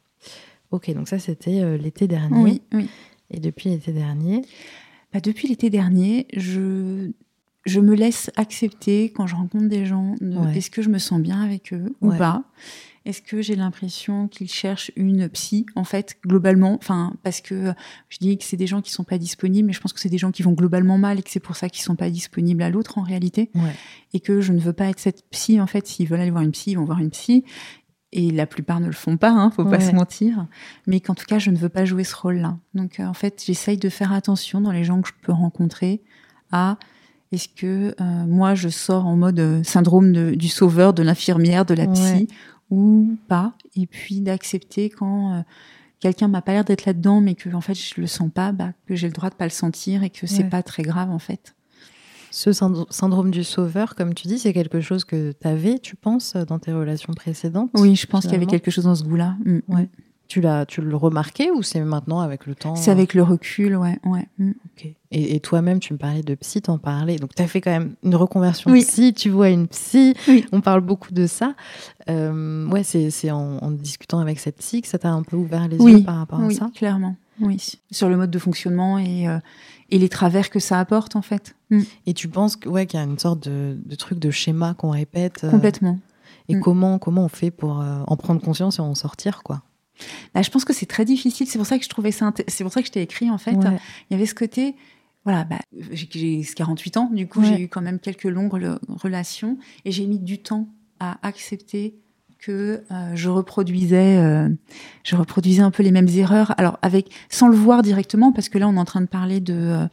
Ok, 0.72 0.92
donc 0.94 1.08
ça, 1.08 1.20
c'était 1.20 1.62
euh, 1.62 1.78
l'été 1.78 2.08
dernier. 2.08 2.38
oui 2.42 2.62
oui 2.74 2.88
Et 3.30 3.40
depuis 3.40 3.70
l'été 3.70 3.92
dernier, 3.92 4.42
Bah, 5.14 5.20
depuis 5.20 5.48
l'été 5.50 5.70
dernier, 5.70 6.28
je, 6.36 7.12
je 7.66 7.80
me 7.82 7.94
laisse 7.96 8.32
accepter 8.38 9.12
quand 9.12 9.28
je 9.28 9.36
rencontre 9.36 9.68
des 9.68 9.86
gens. 9.86 10.16
de- 10.22 10.38
Ouais. 10.38 10.58
Est-ce 10.58 10.72
que 10.72 10.82
je 10.82 10.90
me 10.90 10.98
sens 11.00 11.20
bien 11.20 11.42
avec 11.42 11.74
eux 11.74 11.94
ou 12.02 12.12
pas? 12.18 12.44
Est-ce 13.04 13.24
que 13.24 13.42
j'ai 13.42 13.56
l'impression 13.56 14.28
qu'ils 14.28 14.48
cherchent 14.48 14.92
une 14.96 15.28
psy 15.28 15.66
en 15.76 15.84
fait 15.84 16.18
globalement? 16.24 16.76
Enfin, 16.76 17.14
parce 17.24 17.42
que 17.42 17.74
je 18.10 18.20
dis 18.20 18.38
que 18.38 18.44
c'est 18.44 18.58
des 18.58 18.68
gens 18.68 18.82
qui 18.84 18.92
sont 18.92 19.04
pas 19.04 19.18
disponibles, 19.18 19.66
mais 19.68 19.74
je 19.74 19.82
pense 19.82 19.92
que 19.92 20.00
c'est 20.00 20.08
des 20.08 20.20
gens 20.20 20.32
qui 20.32 20.44
vont 20.44 20.52
globalement 20.54 21.00
mal 21.00 21.18
et 21.18 21.24
que 21.24 21.32
c'est 21.32 21.40
pour 21.40 21.56
ça 21.56 21.68
qu'ils 21.68 21.82
sont 21.82 21.96
pas 21.96 22.12
disponibles 22.12 22.62
à 22.62 22.70
l'autre 22.70 23.00
en 23.00 23.02
réalité. 23.02 23.50
ouais. 23.56 23.74
Et 24.14 24.20
que 24.20 24.40
je 24.40 24.54
ne 24.54 24.60
veux 24.60 24.74
pas 24.74 24.86
être 24.86 25.00
cette 25.00 25.24
psy 25.32 25.60
en 25.60 25.66
fait. 25.68 25.88
S'ils 25.88 26.08
veulent 26.08 26.20
aller 26.22 26.30
voir 26.32 26.44
une 26.44 26.52
psy, 26.52 26.72
ils 26.72 26.76
vont 26.78 26.86
voir 26.86 27.00
une 27.00 27.10
psy. 27.10 27.44
Et 28.14 28.30
la 28.32 28.46
plupart 28.46 28.80
ne 28.82 28.88
le 28.88 28.92
font 28.92 29.16
pas, 29.16 29.30
hein, 29.32 29.52
faut 29.52 29.64
pas 29.64 29.80
se 29.80 29.94
mentir. 29.96 30.46
Mais 30.86 31.00
qu'en 31.00 31.16
tout 31.16 31.26
cas, 31.26 31.40
je 31.40 31.50
ne 31.50 31.58
veux 31.58 31.70
pas 31.70 31.86
jouer 31.86 32.04
ce 32.04 32.16
rôle-là. 32.16 32.58
Donc, 32.74 33.00
euh, 33.00 33.06
en 33.06 33.14
fait, 33.14 33.42
j'essaye 33.46 33.78
de 33.78 33.88
faire 33.90 34.12
attention 34.12 34.60
dans 34.60 34.72
les 34.72 34.84
gens 34.84 35.02
que 35.02 35.08
je 35.08 35.14
peux 35.22 35.32
rencontrer 35.32 36.02
à 36.52 36.78
est-ce 37.32 37.48
que 37.48 37.96
euh, 38.02 38.26
moi, 38.28 38.54
je 38.54 38.68
sors 38.68 39.06
en 39.08 39.16
mode 39.16 39.40
euh, 39.40 39.64
syndrome 39.64 40.12
de- 40.12 40.32
du 40.36 40.50
sauveur, 40.50 40.94
de 40.94 41.04
l'infirmière, 41.04 41.64
de 41.66 41.74
la 41.74 41.88
psy 41.88 42.02
Ouais. 42.14 42.28
ou 42.70 43.16
pas. 43.30 43.54
Et 43.78 43.86
puis 43.88 44.20
d'accepter 44.20 44.90
quand 44.90 45.46
quelqu'un 46.02 46.28
m'a 46.28 46.42
pas 46.42 46.52
l'air 46.52 46.66
d'être 46.66 46.86
là-dedans, 46.86 47.22
mais 47.22 47.36
que 47.36 47.50
en 47.54 47.62
fait 47.62 47.76
je 47.76 48.02
le 48.02 48.08
sens 48.08 48.30
pas, 48.34 48.52
bah, 48.52 48.74
que 48.88 48.96
j'ai 48.96 49.08
le 49.08 49.14
droit 49.14 49.30
de 49.30 49.36
pas 49.36 49.46
le 49.46 49.52
sentir 49.52 50.04
et 50.04 50.10
que 50.10 50.26
c'est 50.28 50.44
Ouais. 50.44 50.50
pas 50.50 50.64
très 50.64 50.84
grave 50.84 51.10
en 51.12 51.20
fait. 51.20 51.54
Ce 52.32 52.52
syndro- 52.54 52.88
syndrome 52.90 53.30
du 53.30 53.44
sauveur, 53.44 53.94
comme 53.96 54.14
tu 54.14 54.28
dis, 54.28 54.40
c'est 54.40 54.54
quelque 54.54 54.80
chose 54.82 55.04
que 55.06 55.34
tu 55.34 55.48
avais, 55.48 55.78
tu 55.80 55.96
penses, 55.96 56.36
dans 56.36 56.60
tes 56.60 56.72
relations 56.72 57.14
précédentes 57.14 57.70
Oui, 57.76 57.96
je 57.96 58.08
pense 58.08 58.24
qu'il 58.24 58.34
y 58.34 58.38
avait 58.38 58.46
quelque 58.46 58.72
chose 58.72 58.86
dans 58.86 58.96
ce 58.96 59.04
goût-là. 59.04 59.36
Mm, 59.46 59.52
mm. 59.68 59.76
Ouais. 59.76 59.90
Tu 60.30 60.40
l'as, 60.40 60.66
tu 60.66 60.80
le 60.82 60.96
remarquais 60.96 61.52
ou 61.52 61.62
c'est 61.62 61.82
maintenant 61.82 62.22
avec 62.22 62.46
le 62.46 62.56
temps 62.56 62.78
C'est 62.78 62.90
avec 62.90 63.14
le 63.14 63.22
recul, 63.22 63.76
ouais, 63.76 64.00
ouais. 64.06 64.30
mm. 64.38 64.52
Ok. 64.52 64.86
Et, 65.12 65.36
et 65.36 65.40
toi-même, 65.42 65.82
tu 65.82 65.92
me 65.92 65.98
parlais 65.98 66.22
de 66.24 66.34
psy, 66.36 66.62
t'en 66.62 66.78
parlais. 66.78 67.18
Donc, 67.18 67.36
tu 67.36 67.42
as 67.44 67.48
fait 67.48 67.60
quand 67.60 67.72
même 67.72 67.96
une 68.02 68.16
reconversion 68.16 68.72
Oui. 68.72 68.80
psy, 68.86 69.14
tu 69.14 69.30
vois 69.30 69.50
une 69.50 69.68
psy. 69.68 70.14
Oui. 70.30 70.46
On 70.54 70.62
parle 70.62 70.80
beaucoup 70.80 71.12
de 71.14 71.28
ça. 71.28 71.54
Euh, 72.10 72.66
ouais, 72.70 72.84
c'est 72.84 73.30
en, 73.32 73.58
en 73.58 73.72
discutant 73.72 74.20
avec 74.20 74.40
cette 74.40 74.58
psy 74.60 74.82
que 74.82 74.88
ça 74.88 74.98
t'a 74.98 75.10
un 75.12 75.24
peu 75.24 75.36
ouvert 75.36 75.68
les 75.68 75.78
Oui. 75.78 75.96
yeux 75.98 76.04
par 76.04 76.16
rapport 76.16 76.40
oui, 76.40 76.56
à 76.56 76.60
ça? 76.60 76.72
clairement. 76.74 77.18
Oui, 77.42 77.58
sur 77.92 78.08
le 78.08 78.16
mode 78.18 78.30
de 78.32 78.40
fonctionnement 78.40 79.00
et, 79.00 79.28
euh, 79.28 79.38
et 79.92 80.00
les 80.00 80.10
travers 80.10 80.50
que 80.50 80.60
ça 80.60 80.80
apporte 80.80 81.16
en 81.16 81.22
fait. 81.22 81.56
Mm. 81.70 81.82
Et 82.08 82.14
tu 82.14 82.28
penses 82.28 82.56
que, 82.56 82.68
ouais, 82.70 82.86
qu'il 82.86 83.00
y 83.00 83.04
a 83.04 83.06
une 83.06 83.20
sorte 83.20 83.48
de, 83.48 83.78
de 83.86 83.96
truc 83.96 84.18
de 84.20 84.32
schéma 84.32 84.74
qu'on 84.74 84.90
répète. 84.92 85.44
euh, 85.44 85.52
Complètement. 85.52 86.00
et 86.50 86.56
Mm. 86.56 86.60
comment, 86.62 86.98
comment 87.00 87.26
on 87.26 87.30
fait 87.30 87.52
pour 87.52 87.82
euh, 87.82 88.02
en 88.08 88.18
prendre 88.18 88.42
conscience 88.42 88.80
et 88.80 88.82
en 88.82 88.96
sortir, 88.96 89.44
quoi? 89.44 89.62
Là, 90.34 90.42
je 90.42 90.50
pense 90.50 90.66
que 90.66 90.74
c'est 90.74 90.88
très 90.88 91.06
difficile. 91.06 91.46
C'est 91.48 91.60
pour 91.60 91.68
ça 91.68 91.78
que 91.78 91.84
je 91.84 91.90
trouvais 91.90 92.12
ça. 92.12 92.34
C'est 92.48 92.64
pour 92.64 92.74
ça 92.74 92.82
que 92.82 92.88
je 92.88 92.92
t'ai 92.92 93.02
écrit 93.04 93.30
en 93.30 93.38
fait. 93.38 93.54
Ouais. 93.56 93.78
Il 94.10 94.14
y 94.14 94.16
avait 94.16 94.26
ce 94.26 94.34
côté. 94.34 94.76
Voilà, 95.26 95.44
bah, 95.44 95.60
j'ai 95.92 96.08
j'ai 96.12 96.44
48 96.56 96.98
ans, 96.98 97.10
du 97.14 97.28
coup 97.28 97.42
Ouais. 97.42 97.46
j'ai 97.48 97.62
eu 97.62 97.68
quand 97.68 97.82
même 97.82 98.00
quelques 98.00 98.24
longues 98.24 98.52
rela- 98.54 98.80
relations 98.90 99.60
et 99.86 99.92
j'ai 99.92 100.08
mis 100.08 100.18
du 100.18 100.40
temps 100.42 100.68
à 101.00 101.20
accepter 101.28 101.94
que 102.42 102.82
euh, 102.92 103.12
je 103.16 103.30
reproduisais, 103.30 104.18
euh, 104.18 104.50
je 105.04 105.16
reproduisais 105.16 105.62
un 105.62 105.72
peu 105.72 105.84
les 105.84 105.92
mêmes 105.92 106.10
erreurs. 106.10 106.54
Alors 106.58 106.80
avec, 106.82 107.10
sans 107.30 107.48
le 107.48 107.56
voir 107.56 107.82
directement, 107.84 108.32
parce 108.32 108.50
que 108.50 108.58
là 108.58 108.68
on 108.68 108.76
est 108.76 108.80
en 108.80 108.86
train 108.86 109.02
de 109.02 109.08
parler 109.08 109.40
de 109.40 109.54
euh, 109.56 109.86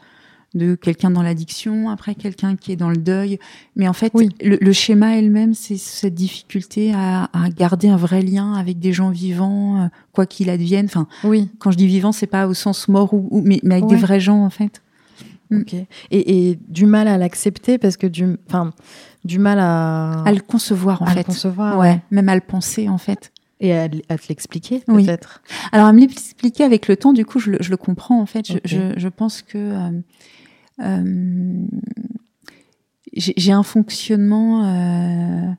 de 0.55 0.75
quelqu'un 0.77 1.11
dans 1.11 1.21
l'addiction, 1.21 1.91
après 1.91 2.15
quelqu'un 2.15 2.57
qui 2.57 2.73
est 2.73 2.77
dans 2.77 2.89
le 2.89 2.97
deuil. 2.97 3.39
Mais 3.77 3.87
en 3.87 3.93
fait, 3.93 4.11
Oui. 4.15 4.31
le, 4.43 4.57
le 4.59 4.73
schéma 4.73 5.19
elle-même, 5.19 5.53
c'est 5.53 5.77
cette 5.77 6.15
difficulté 6.15 6.91
à, 6.95 7.25
à 7.35 7.51
garder 7.51 7.89
un 7.91 7.99
vrai 7.99 8.23
lien 8.23 8.55
avec 8.55 8.79
des 8.79 8.95
gens 8.95 9.11
vivants, 9.11 9.91
quoi 10.13 10.25
qu'il 10.25 10.49
advienne. 10.49 10.87
Enfin, 10.87 11.07
Oui. 11.23 11.51
quand 11.59 11.71
je 11.71 11.77
dis 11.77 11.87
vivant, 11.87 12.13
c'est 12.13 12.27
pas 12.27 12.47
au 12.49 12.55
sens 12.55 12.89
mort 12.89 13.13
ou, 13.13 13.29
ou- 13.31 13.43
mais, 13.43 13.61
mais 13.63 13.75
avec 13.75 13.85
Ouais. 13.91 13.97
des 13.97 14.01
vrais 14.01 14.21
gens 14.21 14.43
en 14.43 14.49
fait. 14.51 14.81
Ok. 15.55 15.75
Et, 15.75 15.87
et 16.51 16.59
du 16.69 16.87
mal 16.87 17.09
à 17.09 17.19
l'accepter 17.19 17.77
parce 17.77 17.99
que 17.99 18.07
du, 18.07 18.37
enfin, 18.49 18.71
du 19.25 19.39
mal 19.39 19.59
à, 19.59 20.23
À 20.23 20.33
le 20.33 20.41
concevoir 20.41 21.03
en 21.03 21.07
à 21.07 21.11
le 21.11 21.15
fait. 21.17 21.25
concevoir. 21.25 21.79
ouais, 21.79 22.01
même 22.11 22.29
à 22.29 22.35
le 22.35 22.41
penser 22.41 22.89
en 22.89 22.99
fait. 22.99 23.33
Et 23.61 23.73
à, 23.77 23.89
à 24.09 24.17
te 24.19 24.29
l'expliquer, 24.29 24.83
Oui. 24.87 25.05
peut-être. 25.05 25.43
Alors 25.73 25.87
à 25.89 25.93
me 25.93 25.99
l'expliquer 26.01 26.63
avec 26.63 26.87
le 26.87 26.97
temps, 26.97 27.13
du 27.13 27.25
coup, 27.25 27.41
je 27.41 27.51
le, 27.51 27.59
je 27.61 27.71
le 27.71 27.77
comprends 27.77 28.21
en 28.21 28.27
fait. 28.27 28.47
Je, 28.47 28.53
Ok. 28.55 28.61
je, 28.65 28.95
je 28.97 29.09
pense 29.09 29.43
que 29.43 29.59
euh, 29.59 29.91
euh, 30.81 31.67
j'ai 33.17 33.53
un 33.53 33.63
fonctionnement 33.63 34.65
euh, 34.65 35.51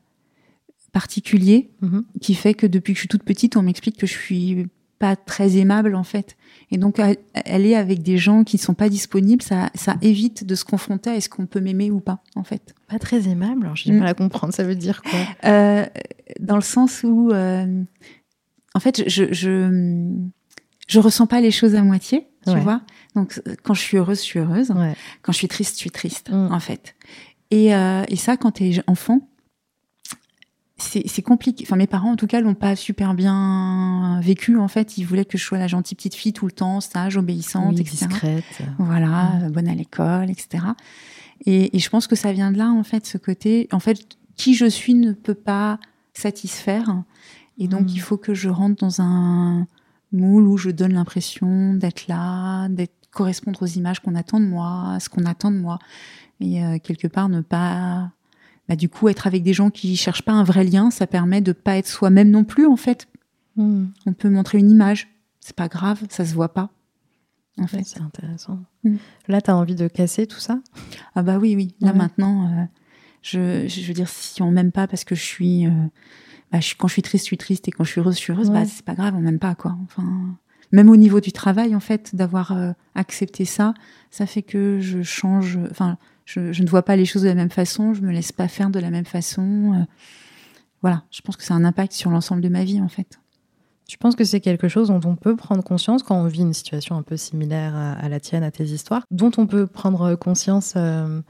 particulier 0.92 1.70
Mhm. 1.82 2.04
qui 2.20 2.34
fait 2.34 2.54
que 2.54 2.66
depuis 2.66 2.92
que 2.94 2.96
je 2.96 3.00
suis 3.02 3.08
toute 3.08 3.22
petite, 3.24 3.56
on 3.56 3.62
m'explique 3.62 3.96
que 3.98 4.06
je 4.06 4.12
suis 4.16 4.66
pas 4.98 5.16
très 5.16 5.56
aimable 5.56 5.94
en 5.94 6.04
fait. 6.04 6.36
Et 6.70 6.78
donc 6.78 6.98
aller 7.34 7.74
avec 7.74 8.02
des 8.02 8.18
gens 8.18 8.44
qui 8.44 8.58
sont 8.58 8.74
pas 8.74 8.88
disponibles, 8.88 9.42
ça, 9.42 9.70
ça 9.74 9.96
évite 10.02 10.44
de 10.44 10.54
se 10.54 10.64
confronter 10.64 11.10
à 11.10 11.16
est-ce 11.16 11.28
qu'on 11.28 11.46
peut 11.46 11.60
m'aimer 11.60 11.90
ou 11.90 12.00
pas 12.00 12.22
en 12.36 12.44
fait. 12.44 12.74
Pas 12.90 12.98
très 12.98 13.28
aimable. 13.28 13.62
Alors, 13.64 13.76
j'ai 13.76 13.90
du 13.90 13.96
Mm. 13.96 14.00
mal 14.00 14.08
à 14.08 14.14
comprendre. 14.14 14.52
Ça 14.52 14.64
veut 14.64 14.74
dire 14.74 15.02
quoi? 15.02 15.18
Euh, 15.44 15.86
dans 16.40 16.56
le 16.56 16.62
sens 16.62 17.02
où, 17.04 17.30
euh, 17.30 17.82
en 18.74 18.80
fait, 18.80 19.08
je, 19.08 19.32
je 19.32 20.12
je 20.88 20.98
ressens 20.98 21.26
pas 21.28 21.40
les 21.40 21.52
choses 21.52 21.76
à 21.76 21.82
moitié, 21.82 22.26
tu 22.46 22.52
Ouais. 22.52 22.60
vois? 22.60 22.80
Donc 23.14 23.40
quand 23.62 23.74
je 23.74 23.80
suis 23.80 23.96
heureuse, 23.96 24.18
je 24.18 24.24
suis 24.24 24.38
heureuse. 24.40 24.70
Ouais. 24.72 24.94
Quand 25.22 25.30
je 25.30 25.38
suis 25.38 25.46
triste, 25.48 25.74
je 25.74 25.80
suis 25.80 25.90
triste, 25.90 26.30
Mm. 26.30 26.48
en 26.52 26.58
fait. 26.60 26.96
Et, 27.52 27.74
euh, 27.74 28.02
et 28.08 28.16
ça, 28.16 28.36
quand 28.36 28.50
t'es 28.52 28.80
enfant, 28.88 29.20
c'est 30.78 31.06
c'est 31.06 31.22
compliqué. 31.22 31.64
Enfin, 31.66 31.76
mes 31.76 31.86
parents, 31.86 32.12
en 32.12 32.16
tout 32.16 32.26
cas, 32.26 32.40
l'ont 32.40 32.54
pas 32.54 32.74
super 32.74 33.14
bien 33.14 34.18
vécu. 34.22 34.56
En 34.58 34.68
fait, 34.68 34.96
ils 34.98 35.04
voulaient 35.04 35.24
que 35.26 35.36
je 35.38 35.44
sois 35.44 35.58
la 35.58 35.66
gentille 35.66 35.94
petite 35.96 36.14
fille 36.14 36.32
tout 36.32 36.46
le 36.46 36.52
temps, 36.52 36.80
sage, 36.80 37.16
obéissante, 37.16 37.74
Oui, 37.74 37.80
etc. 37.82 38.06
discrète. 38.06 38.62
Voilà, 38.78 39.32
euh, 39.44 39.50
bonne 39.50 39.68
à 39.68 39.74
l'école, 39.74 40.30
etc. 40.30 40.64
Et, 41.46 41.76
et 41.76 41.78
je 41.78 41.88
pense 41.90 42.06
que 42.06 42.16
ça 42.16 42.32
vient 42.32 42.52
de 42.52 42.58
là, 42.58 42.70
en 42.70 42.82
fait, 42.82 43.06
ce 43.06 43.18
côté. 43.18 43.68
En 43.72 43.80
fait, 43.80 43.98
qui 44.36 44.54
je 44.54 44.66
suis 44.66 44.94
ne 44.94 45.12
peut 45.12 45.34
pas 45.34 45.78
satisfaire. 46.14 47.02
Et 47.58 47.68
donc, 47.68 47.86
Mm. 47.86 47.90
il 47.94 48.00
faut 48.00 48.16
que 48.16 48.34
je 48.34 48.48
rentre 48.48 48.76
dans 48.84 49.00
un 49.00 49.66
moule 50.12 50.44
où 50.46 50.56
je 50.56 50.70
donne 50.70 50.92
l'impression 50.94 51.74
d'être 51.74 52.08
là, 52.08 52.68
d'être 52.68 52.94
correspondre 53.10 53.62
aux 53.62 53.66
images 53.66 54.00
qu'on 54.00 54.14
attend 54.14 54.40
de 54.40 54.46
moi, 54.46 54.92
à 54.94 55.00
ce 55.00 55.08
qu'on 55.08 55.24
attend 55.24 55.50
de 55.50 55.58
moi. 55.58 55.78
Et 56.40 56.64
euh, 56.64 56.78
quelque 56.78 57.06
part, 57.08 57.28
ne 57.28 57.40
pas. 57.40 58.10
Bah, 58.68 58.76
du 58.76 58.88
coup, 58.88 59.08
être 59.08 59.26
avec 59.26 59.42
des 59.42 59.52
gens 59.52 59.70
qui 59.70 59.96
cherchent 59.96 60.22
pas 60.22 60.32
un 60.32 60.44
vrai 60.44 60.64
lien, 60.64 60.90
ça 60.90 61.06
permet 61.06 61.40
de 61.40 61.52
pas 61.52 61.76
être 61.76 61.88
soi-même 61.88 62.30
non 62.30 62.44
plus, 62.44 62.66
en 62.66 62.76
fait. 62.76 63.08
Mm. 63.56 63.86
On 64.06 64.12
peut 64.12 64.30
montrer 64.30 64.58
une 64.58 64.70
image. 64.70 65.08
C'est 65.40 65.56
pas 65.56 65.68
grave, 65.68 66.02
ça 66.08 66.24
se 66.24 66.34
voit 66.34 66.52
pas. 66.52 66.70
En 67.58 67.66
fait. 67.66 67.82
c'est 67.84 68.00
intéressant. 68.00 68.58
Mm. 68.84 68.96
Là, 69.28 69.40
tu 69.40 69.50
as 69.50 69.56
envie 69.56 69.74
de 69.74 69.88
casser 69.88 70.26
tout 70.26 70.38
ça? 70.40 70.60
Ah 71.14 71.22
bah 71.22 71.38
oui, 71.38 71.54
oui. 71.56 71.74
Là 71.80 71.92
Ouais. 71.92 71.98
maintenant, 71.98 72.46
euh, 72.48 72.64
je, 73.22 73.68
je 73.68 73.86
veux 73.86 73.92
dire, 73.94 74.08
si 74.08 74.40
on 74.42 74.50
m'aime 74.50 74.72
pas 74.72 74.86
parce 74.86 75.04
que 75.04 75.14
je 75.14 75.22
suis, 75.22 75.66
euh, 75.66 75.70
bah, 76.52 76.60
je- 76.60 76.74
quand 76.74 76.88
je 76.88 76.94
suis 76.94 77.02
triste, 77.02 77.24
je 77.24 77.28
suis 77.28 77.36
triste, 77.38 77.68
et 77.68 77.70
quand 77.70 77.84
je 77.84 77.90
suis 77.90 78.00
heureuse, 78.00 78.14
je 78.14 78.20
suis 78.20 78.32
heureuse, 78.32 78.48
Ouais. 78.48 78.62
bah 78.62 78.66
c'est 78.66 78.84
pas 78.84 78.94
grave, 78.94 79.14
on 79.16 79.20
m'aime 79.20 79.38
pas 79.38 79.54
quoi. 79.54 79.76
Enfin, 79.84 80.36
même 80.72 80.88
au 80.88 80.96
niveau 80.96 81.20
du 81.20 81.32
travail, 81.32 81.74
en 81.74 81.80
fait, 81.80 82.14
d'avoir 82.16 82.52
euh, 82.52 82.72
accepté 82.94 83.44
ça, 83.44 83.74
ça 84.10 84.24
fait 84.26 84.42
que 84.42 84.78
je 84.80 85.02
change. 85.02 85.58
Enfin, 85.70 85.98
je, 86.24 86.52
je 86.52 86.62
ne 86.62 86.68
vois 86.68 86.82
pas 86.84 86.96
les 86.96 87.04
choses 87.04 87.22
de 87.22 87.28
la 87.28 87.34
même 87.34 87.50
façon, 87.50 87.92
je 87.92 88.00
me 88.02 88.10
laisse 88.12 88.32
pas 88.32 88.48
faire 88.48 88.70
de 88.70 88.78
la 88.80 88.90
même 88.90 89.04
façon. 89.04 89.86
voilà, 90.82 91.04
je 91.10 91.20
pense 91.20 91.36
que 91.36 91.42
c'est 91.44 91.52
un 91.52 91.64
impact 91.64 91.92
sur 91.92 92.10
l'ensemble 92.10 92.40
de 92.40 92.48
ma 92.48 92.64
vie 92.64 92.80
en 92.80 92.88
fait. 92.88 93.19
Tu 93.90 93.98
penses 93.98 94.14
que 94.14 94.22
c'est 94.22 94.38
quelque 94.38 94.68
chose 94.68 94.86
dont 94.86 95.00
on 95.04 95.16
peut 95.16 95.34
prendre 95.34 95.64
conscience 95.64 96.04
quand 96.04 96.14
on 96.14 96.26
vit 96.28 96.42
une 96.42 96.52
situation 96.54 96.96
un 96.96 97.02
peu 97.02 97.16
similaire 97.16 97.74
à, 97.74 97.94
à 97.94 98.08
la 98.08 98.20
tienne, 98.20 98.44
à 98.44 98.52
tes 98.52 98.62
histoires, 98.62 99.02
dont 99.10 99.32
on 99.36 99.48
peut 99.48 99.66
prendre 99.66 100.14
conscience 100.14 100.74
euh, 100.76 101.20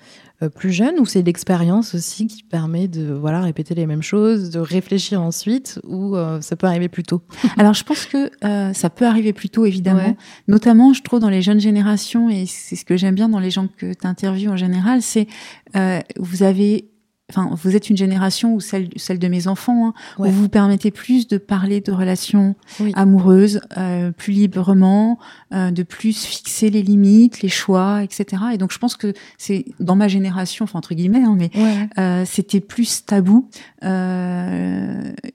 euh, 0.43 0.51
plus 0.51 0.71
jeune, 0.71 0.99
ou 1.01 1.07
c'est 1.07 1.23
l'expérience 1.23 1.95
aussi 1.95 2.27
qui 2.27 2.43
permet 2.43 2.87
de 2.87 3.15
voilà 3.15 3.41
répéter 3.41 3.75
les 3.75 3.87
mêmes 3.87 4.03
choses, 4.03 4.51
de 4.51 4.59
réfléchir 4.61 5.23
ensuite, 5.23 5.81
ou 5.85 6.17
euh, 6.17 6.43
ça 6.43 6.55
peut 6.55 6.67
arriver 6.67 6.91
plus 6.91 7.03
tôt? 7.03 7.23
Alors 7.57 7.73
je 7.73 7.83
pense 7.83 8.05
que 8.05 8.31
euh, 8.45 8.75
ça 8.75 8.91
peut 8.91 9.07
arriver 9.07 9.33
plus 9.33 9.49
tôt 9.49 9.65
évidemment, 9.65 10.01
Ouais. 10.01 10.17
notamment 10.47 10.93
je 10.93 11.01
trouve 11.03 11.21
dans 11.21 11.31
les 11.31 11.41
jeunes 11.41 11.61
générations 11.61 12.29
et 12.29 12.45
c'est 12.45 12.77
ce 12.77 12.85
que 12.85 12.99
j'aime 12.99 13.15
bien 13.15 13.31
dans 13.31 13.41
les 13.41 13.51
gens 13.51 13.69
que 13.75 13.95
tu 13.95 14.07
interviews 14.07 14.51
en 14.51 14.59
général, 14.59 15.01
c'est 15.01 15.29
euh, 15.77 16.01
vous 16.19 16.43
avez 16.43 16.91
Enfin, 17.31 17.51
vous 17.63 17.75
êtes 17.77 17.89
une 17.91 17.97
génération 17.97 18.55
ou 18.55 18.61
celle, 18.61 18.89
celle 18.97 19.19
de 19.19 19.29
mes 19.29 19.47
enfants, 19.47 19.89
hein, 19.89 19.95
Ouais. 20.19 20.29
où 20.29 20.33
vous 20.33 20.43
vous 20.43 20.49
permettez 20.49 20.91
plus 20.91 21.27
de 21.29 21.39
parler 21.39 21.81
de 21.81 21.93
relations 21.93 22.55
Oui. 22.81 22.93
amoureuses 22.95 23.61
euh, 23.79 24.11
plus 24.13 24.33
librement, 24.33 25.19
euh, 25.55 25.71
de 25.71 25.83
plus 25.83 26.25
fixer 26.27 26.71
les 26.71 26.83
limites, 26.83 27.41
les 27.43 27.49
choix, 27.49 28.03
etc. 28.03 28.43
Et 28.53 28.59
donc, 28.59 28.73
je 28.73 28.79
pense 28.79 28.97
que 28.97 29.13
c'est 29.39 29.65
dans 29.81 29.97
ma 29.97 30.09
génération, 30.09 30.65
enfin 30.65 30.79
entre 30.79 30.95
guillemets, 30.95 31.23
hein, 31.25 31.37
mais 31.39 31.51
Ouais. 31.55 31.89
euh, 31.99 32.25
c'était 32.27 32.61
plus 32.61 33.05
tabou 33.07 33.49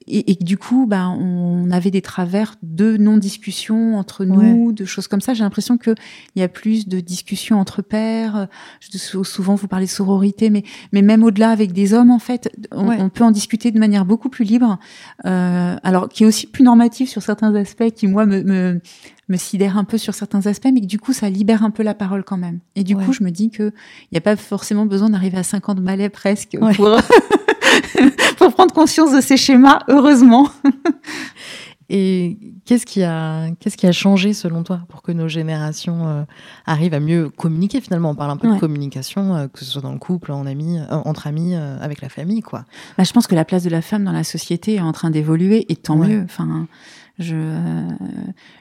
et, 0.07 0.31
et 0.31 0.35
du 0.35 0.57
coup 0.57 0.85
bah, 0.87 1.09
on 1.09 1.69
avait 1.71 1.91
des 1.91 2.01
travers 2.01 2.55
de 2.63 2.97
non 2.97 3.17
discussion 3.17 3.95
entre 3.97 4.25
nous 4.25 4.71
de 4.71 4.85
choses 4.85 5.07
comme 5.07 5.21
ça 5.21 5.33
j'ai 5.33 5.43
l'impression 5.43 5.77
que 5.77 5.95
il 6.35 6.39
y 6.39 6.43
a 6.43 6.47
plus 6.47 6.87
de 6.87 6.99
discussions 6.99 7.59
entre 7.59 7.81
pairs 7.81 8.47
Je- 8.79 8.97
souvent 9.23 9.55
vous 9.55 9.67
parlez 9.67 9.85
de 9.85 9.91
sororité 9.91 10.49
mais 10.49 10.63
mais 10.91 11.01
même 11.01 11.23
au-delà 11.23 11.49
avec 11.49 11.73
des 11.73 11.84
hommes 11.93 12.11
en 12.11 12.19
fait 12.19 12.49
on, 12.71 12.87
Ouais. 12.89 12.97
on 12.99 13.09
peut 13.09 13.23
en 13.23 13.31
discuter 13.31 13.71
de 13.71 13.79
manière 13.79 14.05
beaucoup 14.05 14.29
plus 14.29 14.45
libre 14.45 14.79
euh, 15.25 15.75
alors 15.83 16.09
qui 16.09 16.23
est 16.23 16.25
aussi 16.27 16.47
plus 16.47 16.63
normatif 16.63 17.09
sur 17.09 17.21
certains 17.21 17.53
aspects 17.55 17.89
qui 17.95 18.07
moi 18.07 18.25
me, 18.25 18.41
me 18.43 18.81
me 19.27 19.37
sidère 19.37 19.75
un 19.77 19.85
peu 19.85 19.97
sur 19.97 20.13
certains 20.13 20.45
aspects, 20.45 20.67
mais 20.71 20.81
que 20.81 20.85
du 20.85 20.99
coup, 20.99 21.11
ça 21.11 21.31
libère 21.31 21.63
un 21.63 21.71
peu 21.71 21.81
la 21.81 21.95
parole 21.95 22.23
quand 22.23 22.37
même. 22.37 22.59
Et 22.75 22.83
du 22.83 22.93
Ouais. 22.93 23.03
coup, 23.03 23.11
je 23.11 23.23
me 23.23 23.31
dis 23.31 23.49
que 23.49 23.71
il 24.03 24.07
n'y 24.11 24.19
a 24.19 24.21
pas 24.21 24.35
forcément 24.35 24.85
besoin 24.85 25.09
d'arriver 25.09 25.39
à 25.39 25.41
50 25.43 25.79
balais 25.79 26.09
presque 26.09 26.55
Ouais. 26.61 26.75
pour, 26.75 26.95
pour 28.37 28.53
prendre 28.53 28.71
conscience 28.71 29.11
de 29.13 29.21
ces 29.21 29.35
schémas, 29.35 29.79
heureusement. 29.87 30.47
Et 31.89 32.39
qu'est-ce 32.65 32.85
qui 32.85 33.03
a 33.03 33.51
qu'est-ce 33.59 33.77
qui 33.77 33.85
a 33.85 33.91
changé 33.91 34.33
selon 34.33 34.63
toi 34.63 34.81
pour 34.89 35.03
que 35.03 35.11
nos 35.11 35.27
générations 35.27 36.07
euh, 36.07 36.23
arrivent 36.65 36.95
à 36.95 36.99
mieux 36.99 37.29
communiquer 37.29 37.79
finalement? 37.79 38.09
On 38.09 38.15
parle 38.15 38.31
un 38.31 38.37
peu 38.37 38.51
de 38.51 38.59
communication, 38.59 39.35
euh, 39.35 39.47
que 39.47 39.59
ce 39.59 39.65
soit 39.65 39.81
dans 39.83 39.91
le 39.91 39.99
couple, 39.99 40.31
en 40.31 40.45
amis, 40.47 40.79
euh, 40.79 40.85
entre 41.05 41.27
amis, 41.27 41.53
avec 41.55 42.01
la 42.01 42.09
famille, 42.09 42.41
quoi. 42.41 42.65
Bah, 42.97 43.03
je 43.03 43.11
pense 43.13 43.27
que 43.27 43.35
la 43.35 43.45
place 43.45 43.63
de 43.63 43.69
la 43.69 43.81
femme 43.83 44.03
dans 44.03 44.11
la 44.11 44.23
société 44.23 44.75
est 44.75 44.81
en 44.81 44.93
train 44.93 45.11
d'évoluer, 45.11 45.65
et 45.71 45.75
tant 45.75 45.97
Ouais. 45.97 46.07
mieux. 46.07 46.21
Enfin, 46.23 46.67
Je, 47.17 47.35
euh, 47.35 47.87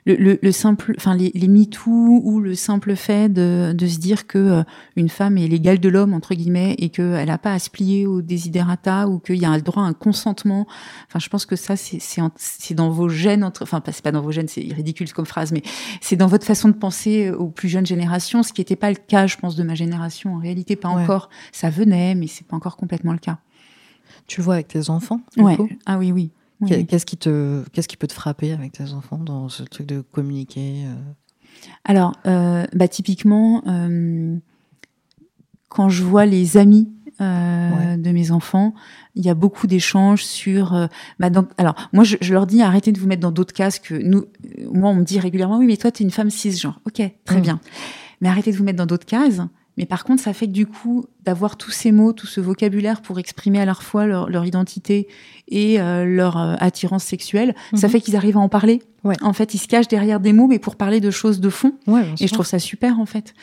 le, 0.07 0.14
le, 0.14 0.38
le, 0.40 0.53
simple, 0.53 0.95
enfin 0.97 1.17
les, 1.17 1.33
les 1.35 1.49
MeToo 1.49 2.21
ou 2.23 2.40
le 2.40 2.55
simple 2.55 2.95
fait 2.95 3.29
de, 3.29 3.73
de 3.77 3.87
se 3.87 3.99
dire 3.99 4.29
que 4.29 4.38
euh, 4.38 4.62
une 4.95 5.09
femme 5.09 5.38
est 5.38 5.49
l'égale 5.49 5.81
de 5.81 5.88
l'homme 5.88 6.14
entre 6.14 6.35
guillemets 6.35 6.77
et 6.79 6.90
qu'elle 6.90 7.27
n'a 7.27 7.38
pas 7.38 7.53
à 7.53 7.59
se 7.59 7.69
plier 7.69 8.07
au 8.07 8.23
desiderata 8.23 9.09
ou 9.09 9.19
qu'il 9.19 9.37
y 9.37 9.45
a 9.45 9.57
le 9.57 9.62
droit 9.62 9.83
à 9.83 9.87
un 9.87 9.93
consentement. 9.93 10.69
Enfin, 11.09 11.19
je 11.19 11.29
pense 11.29 11.47
que 11.47 11.57
ça 11.57 11.75
c'est 11.75 11.99
c'est 12.01 12.75
dans 12.75 12.90
vos 12.90 13.09
gènes, 13.09 13.43
entre, 13.43 13.64
enfin 13.64 13.83
c'est 13.90 14.05
pas 14.05 14.12
dans 14.12 14.23
vos 14.23 14.31
gènes, 14.31 14.49
c'est 14.49 14.61
ridicule 14.61 15.12
comme 15.12 15.27
phrase, 15.27 15.51
mais 15.51 15.62
c'est 16.01 16.17
dans 16.17 16.29
votre 16.29 16.47
façon 16.47 16.69
de 16.69 16.75
penser 16.75 17.31
aux 17.31 17.49
plus 17.49 17.69
jeunes 17.69 17.87
générations, 17.87 18.45
ce 18.45 18.53
qui 18.53 18.61
n'était 18.61 18.77
pas 18.77 18.90
le 18.90 18.97
cas, 18.97 19.27
je 19.27 19.37
pense, 19.37 19.57
de 19.57 19.64
ma 19.64 19.75
génération. 19.75 20.35
En 20.37 20.38
réalité, 20.38 20.77
pas 20.77 20.88
encore. 20.88 21.29
Ça 21.53 21.71
venait, 21.71 22.14
mais 22.14 22.27
c'est 22.29 22.47
pas 22.47 22.57
encore 22.57 22.77
complètement 22.77 23.12
le 23.12 23.19
cas. 23.19 23.38
Tu 24.27 24.40
le 24.40 24.45
vois 24.45 24.55
avec 24.55 24.69
tes 24.69 24.90
enfants 24.90 25.21
Ouais. 25.37 25.57
Ah 25.87 25.99
oui, 25.99 26.12
oui. 26.12 26.31
Qu'est-ce 26.67 27.07
qui 27.07 27.17
te, 27.17 27.62
qu'est-ce 27.73 27.88
qui 27.88 27.97
peut 27.97 28.07
te 28.07 28.12
frapper 28.12 28.53
avec 28.53 28.73
tes 28.73 28.93
enfants 28.93 29.19
dans 29.19 29.49
ce 29.49 29.62
truc 29.62 29.87
de 29.87 30.01
communiquer 30.01 30.85
euh? 30.87 30.95
Alors, 31.85 32.14
euh, 32.27 32.64
bah, 32.75 32.88
typiquement, 32.88 33.62
euh, 33.67 34.37
quand 35.69 35.88
je 35.88 36.03
vois 36.03 36.27
les 36.27 36.57
amis 36.57 36.90
euh, 37.21 37.97
de 37.97 38.11
mes 38.11 38.31
enfants, 38.31 38.75
il 39.14 39.25
y 39.25 39.31
a 39.31 39.35
beaucoup 39.35 39.67
d'échanges 39.67 40.25
sur. 40.25 40.75
Euh, 40.75 40.87
bah 41.21 41.31
donc, 41.31 41.49
alors, 41.59 41.75
moi, 41.93 42.05
je, 42.05 42.17
je, 42.21 42.33
leur 42.33 42.47
dis 42.47 42.62
arrêtez 42.62 42.93
de 42.93 42.99
vous 42.99 43.07
mettre 43.07 43.23
dans 43.23 43.31
d'autres 43.31 43.55
cases 43.55 43.79
que 43.79 43.95
nous. 43.95 44.25
Moi, 44.73 44.90
on 44.90 44.95
me 44.95 45.05
dit 45.05 45.21
régulièrement 45.21 45.59
oui, 45.59 45.67
mais 45.67 45.77
toi, 45.77 45.90
tu 45.90 46.03
es 46.03 46.05
une 46.05 46.11
femme 46.11 46.31
cisgenre. 46.31 46.81
Ok, 46.87 47.03
très 47.25 47.38
mmh. 47.38 47.43
bien. 47.43 47.61
Mais 48.21 48.29
arrêtez 48.29 48.51
de 48.51 48.57
vous 48.57 48.64
mettre 48.64 48.79
dans 48.79 48.87
d'autres 48.87 49.07
cases. 49.07 49.40
Mais 49.77 49.87
par 49.87 50.05
contre, 50.05 50.23
ça 50.23 50.33
fait 50.33 50.47
que 50.47 50.53
du 50.53 50.67
coup, 50.67 51.07
d'avoir 51.25 51.57
tous 51.57 51.71
ces 51.71 51.91
mots, 51.91 52.13
tout 52.13 52.27
ce 52.27 52.41
vocabulaire 52.41 53.03
pour 53.03 53.19
exprimer 53.19 53.61
à 53.61 53.65
la 53.65 53.75
fois 53.75 54.07
leur, 54.07 54.31
leur 54.31 54.45
identité 54.45 55.09
et 55.49 55.81
euh, 55.81 56.05
leur 56.05 56.37
euh, 56.37 56.55
attirance 56.61 57.05
sexuelle, 57.05 57.55
mmh. 57.73 57.77
ça 57.77 57.89
fait 57.89 58.01
qu'ils 58.01 58.15
arrivent 58.17 58.37
à 58.37 58.41
en 58.41 58.49
parler. 58.49 58.83
Ouais. 59.03 59.17
En 59.21 59.33
fait, 59.33 59.53
ils 59.53 59.59
se 59.59 59.67
cachent 59.67 59.89
derrière 59.89 60.21
des 60.21 60.33
mots, 60.33 60.47
mais 60.47 60.59
pour 60.59 60.77
parler 60.77 61.01
de 61.01 61.11
choses 61.11 61.41
de 61.41 61.51
fond. 61.51 61.75
Ouais, 61.87 62.07
et 62.21 62.27
je 62.27 62.33
trouve 62.33 62.47
ça 62.47 62.59
super, 62.59 63.01
en 63.01 63.07
fait. 63.07 63.35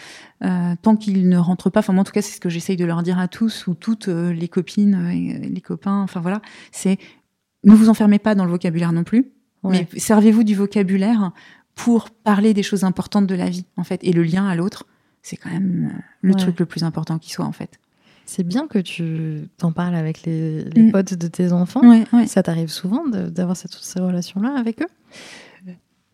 Euh, 0.44 0.74
tant 0.82 0.96
qu'ils 0.96 1.28
ne 1.28 1.38
rentrent 1.38 1.70
pas, 1.70 1.82
enfin, 1.82 1.94
moi, 1.94 2.02
en 2.02 2.06
tout 2.06 2.14
cas, 2.14 2.22
c'est 2.22 2.36
ce 2.36 2.40
que 2.40 2.50
j'essaye 2.50 2.78
de 2.78 2.86
leur 2.86 3.04
dire 3.04 3.20
à 3.20 3.28
tous 3.28 3.68
ou 3.68 3.76
toutes 3.76 4.08
les 4.08 4.48
copines 4.48 5.08
et 5.12 5.50
les 5.50 5.62
copains. 5.62 6.02
Enfin, 6.02 6.20
voilà. 6.20 6.42
C'est 6.72 6.98
ne 7.64 7.76
vous 7.76 7.90
enfermez 7.90 8.18
pas 8.18 8.34
dans 8.34 8.46
le 8.46 8.52
vocabulaire 8.52 8.92
non 8.92 9.04
plus, 9.04 9.32
ouais. 9.64 9.88
mais 9.94 10.00
servez-vous 10.00 10.44
du 10.44 10.56
vocabulaire 10.56 11.32
pour 11.76 12.10
parler 12.10 12.56
des 12.56 12.64
choses 12.64 12.84
importantes 12.84 13.28
de 13.28 13.36
la 13.36 13.50
vie, 13.50 13.66
en 13.78 13.84
fait, 13.84 14.00
et 14.04 14.14
le 14.14 14.24
lien 14.24 14.48
à 14.48 14.56
l'autre 14.56 14.86
c'est 15.22 15.38
quand 15.38 15.52
même 15.52 15.92
le 16.22 16.34
ouais. 16.34 16.40
truc 16.40 16.60
le 16.60 16.66
plus 16.66 16.84
important 16.84 17.20
qui 17.20 17.32
soit 17.32 17.46
en 17.46 17.52
fait. 17.52 17.80
C'est 18.26 18.44
bien 18.44 18.68
que 18.68 18.80
tu 18.80 19.50
t'en 19.58 19.72
parles 19.72 19.96
avec 19.96 20.24
les, 20.24 20.64
les 20.64 20.84
mmh. 20.84 20.92
potes 20.92 21.14
de 21.16 21.28
tes 21.28 21.52
enfants. 21.52 21.82
Ouais, 21.82 22.06
ouais. 22.14 22.28
Ça 22.28 22.44
t'arrive 22.44 22.70
souvent 22.70 23.08
d'avoir 23.08 23.58
cette, 23.58 23.74
ces 23.74 24.00
relations-là 24.00 24.54
avec 24.58 24.82
eux? 24.82 24.88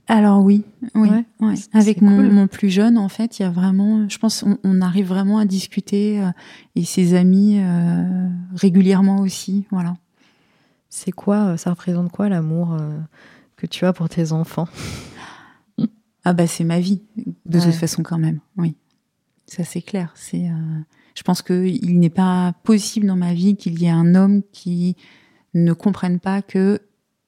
Alors 0.09 0.41
oui, 0.41 0.63
oui. 0.95 1.09
Ouais, 1.41 1.55
avec 1.73 2.01
mon, 2.01 2.15
cool. 2.15 2.31
mon, 2.31 2.47
plus 2.47 2.69
jeune, 2.69 2.97
en 2.97 3.09
fait, 3.09 3.39
il 3.39 3.41
y 3.41 3.45
a 3.45 3.49
vraiment, 3.49 4.07
je 4.07 4.17
pense, 4.17 4.41
on, 4.41 4.57
on 4.63 4.79
arrive 4.79 5.07
vraiment 5.07 5.37
à 5.37 5.43
discuter 5.43 6.21
euh, 6.21 6.29
et 6.75 6.85
ses 6.85 7.13
amis 7.13 7.59
euh, 7.59 8.29
régulièrement 8.55 9.19
aussi, 9.19 9.65
voilà. 9.69 9.97
C'est 10.87 11.11
quoi, 11.11 11.57
ça 11.57 11.71
représente 11.71 12.09
quoi 12.09 12.29
l'amour 12.29 12.73
euh, 12.73 12.97
que 13.57 13.67
tu 13.67 13.83
as 13.85 13.91
pour 13.91 14.07
tes 14.07 14.31
enfants? 14.31 14.69
Ah 16.23 16.31
bah 16.31 16.47
c'est 16.47 16.63
ma 16.63 16.79
vie, 16.79 17.01
de 17.45 17.59
toute 17.59 17.73
façon 17.73 18.01
quand 18.01 18.17
même, 18.17 18.39
oui. 18.55 18.75
Ça 19.47 19.63
c'est 19.63 19.81
clair. 19.81 20.12
C'est, 20.15 20.49
euh, 20.49 20.79
je 21.15 21.23
pense 21.23 21.41
que 21.41 21.65
il 21.65 21.99
n'est 21.99 22.10
pas 22.10 22.53
possible 22.63 23.07
dans 23.07 23.15
ma 23.15 23.33
vie 23.33 23.55
qu'il 23.55 23.81
y 23.81 23.86
ait 23.86 23.89
un 23.89 24.13
homme 24.15 24.43
qui 24.51 24.95
ne 25.53 25.73
comprenne 25.73 26.19
pas 26.19 26.41
que 26.41 26.81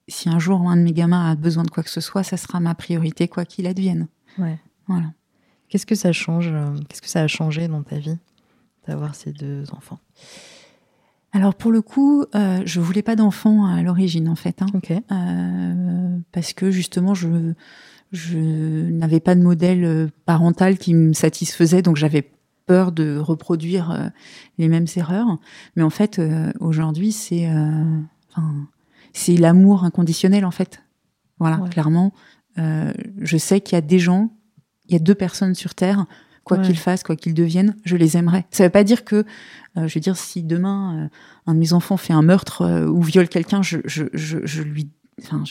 si 0.08 0.30
un 0.30 0.40
jour 0.40 0.70
un 0.70 0.78
de 0.78 0.82
mes 0.82 0.94
gamins 0.94 1.32
a 1.32 1.36
besoin 1.36 1.64
de 1.64 1.70
quoi 1.70 1.84
que 1.84 1.90
ce 1.90 2.02
soit, 2.02 2.24
ça 2.24 2.38
sera 2.38 2.60
ma 2.60 2.76
priorité 2.76 3.28
quoi 3.28 3.46
qu'il 3.46 3.68
advienne. 3.68 4.08
Ouais. 4.38 4.60
Voilà. 4.88 5.14
Qu'est-ce 5.70 5.86
que 5.86 5.96
ça 5.96 6.12
change 6.12 6.52
Qu'est-ce 6.88 7.02
que 7.02 7.10
ça 7.10 7.22
a 7.22 7.28
changé 7.28 7.68
dans 7.68 7.84
ta 7.84 7.98
vie 7.98 8.18
d'avoir 8.88 9.16
ces 9.16 9.32
deux 9.32 9.66
enfants? 9.72 10.00
Alors 11.32 11.54
pour 11.54 11.72
le 11.72 11.82
coup, 11.82 12.26
euh, 12.34 12.62
je 12.66 12.80
voulais 12.80 13.04
pas 13.04 13.16
d'enfant 13.16 13.66
à 13.66 13.84
l'origine 13.84 14.28
en 14.30 14.36
fait, 14.36 14.62
hein, 14.62 14.68
okay. 14.74 15.02
euh, 15.12 16.18
parce 16.32 16.54
que 16.54 16.72
justement 16.72 17.14
je 17.14 17.54
je 18.12 18.38
n'avais 18.38 19.20
pas 19.20 19.36
de 19.36 19.42
modèle 19.42 20.10
parental 20.26 20.78
qui 20.78 20.94
me 20.94 21.14
satisfaisait, 21.14 21.82
donc 21.82 21.96
j'avais 21.96 22.32
peur 22.70 22.92
de 22.92 23.18
reproduire 23.18 23.90
euh, 23.90 24.10
les 24.60 24.68
mêmes 24.68 24.86
erreurs. 24.96 25.40
Mais 25.76 25.82
en 25.82 25.90
fait, 25.90 26.20
euh, 26.20 26.52
aujourd'hui, 26.60 27.12
c'est 27.12 27.50
euh, 27.50 28.00
enfin, 28.30 28.68
c'est 29.12 29.36
l'amour 29.38 29.86
inconditionnel 29.86 30.46
en 30.46 30.52
fait. 30.52 30.84
Voilà, 31.40 31.58
ouais. 31.58 31.70
clairement, 31.70 32.14
euh, 32.60 32.94
je 33.18 33.38
sais 33.38 33.60
qu'il 33.60 33.76
y 33.76 33.78
a 33.80 33.82
des 33.82 33.98
gens, 33.98 34.32
il 34.88 34.94
y 34.94 34.96
a 34.96 35.00
deux 35.00 35.16
personnes 35.16 35.56
sur 35.56 35.74
Terre, 35.74 36.06
quoi 36.44 36.58
ouais. 36.58 36.64
qu'ils 36.64 36.78
fassent, 36.78 37.02
quoi 37.02 37.16
qu'ils 37.16 37.34
deviennent, 37.34 37.76
je 37.86 37.96
les 37.96 38.18
aimerais. 38.18 38.46
Ça 38.52 38.66
veut 38.66 38.70
pas 38.70 38.84
dire 38.84 39.04
que, 39.04 39.26
euh, 39.78 39.88
je 39.88 39.96
veux 39.96 40.02
dire, 40.02 40.16
si 40.16 40.44
demain 40.44 41.10
un 41.48 41.54
de 41.56 41.60
mes 41.60 41.74
enfants 41.74 41.98
fait 41.98 42.14
un 42.14 42.22
meurtre 42.22 42.86
ou 42.88 43.02
viole 43.02 43.30
quelqu'un, 43.30 43.64
je, 43.64 43.80
je, 43.86 44.06
je, 44.14 44.46
je 44.46 44.62
lui, 44.62 44.90
enfin, 45.24 45.44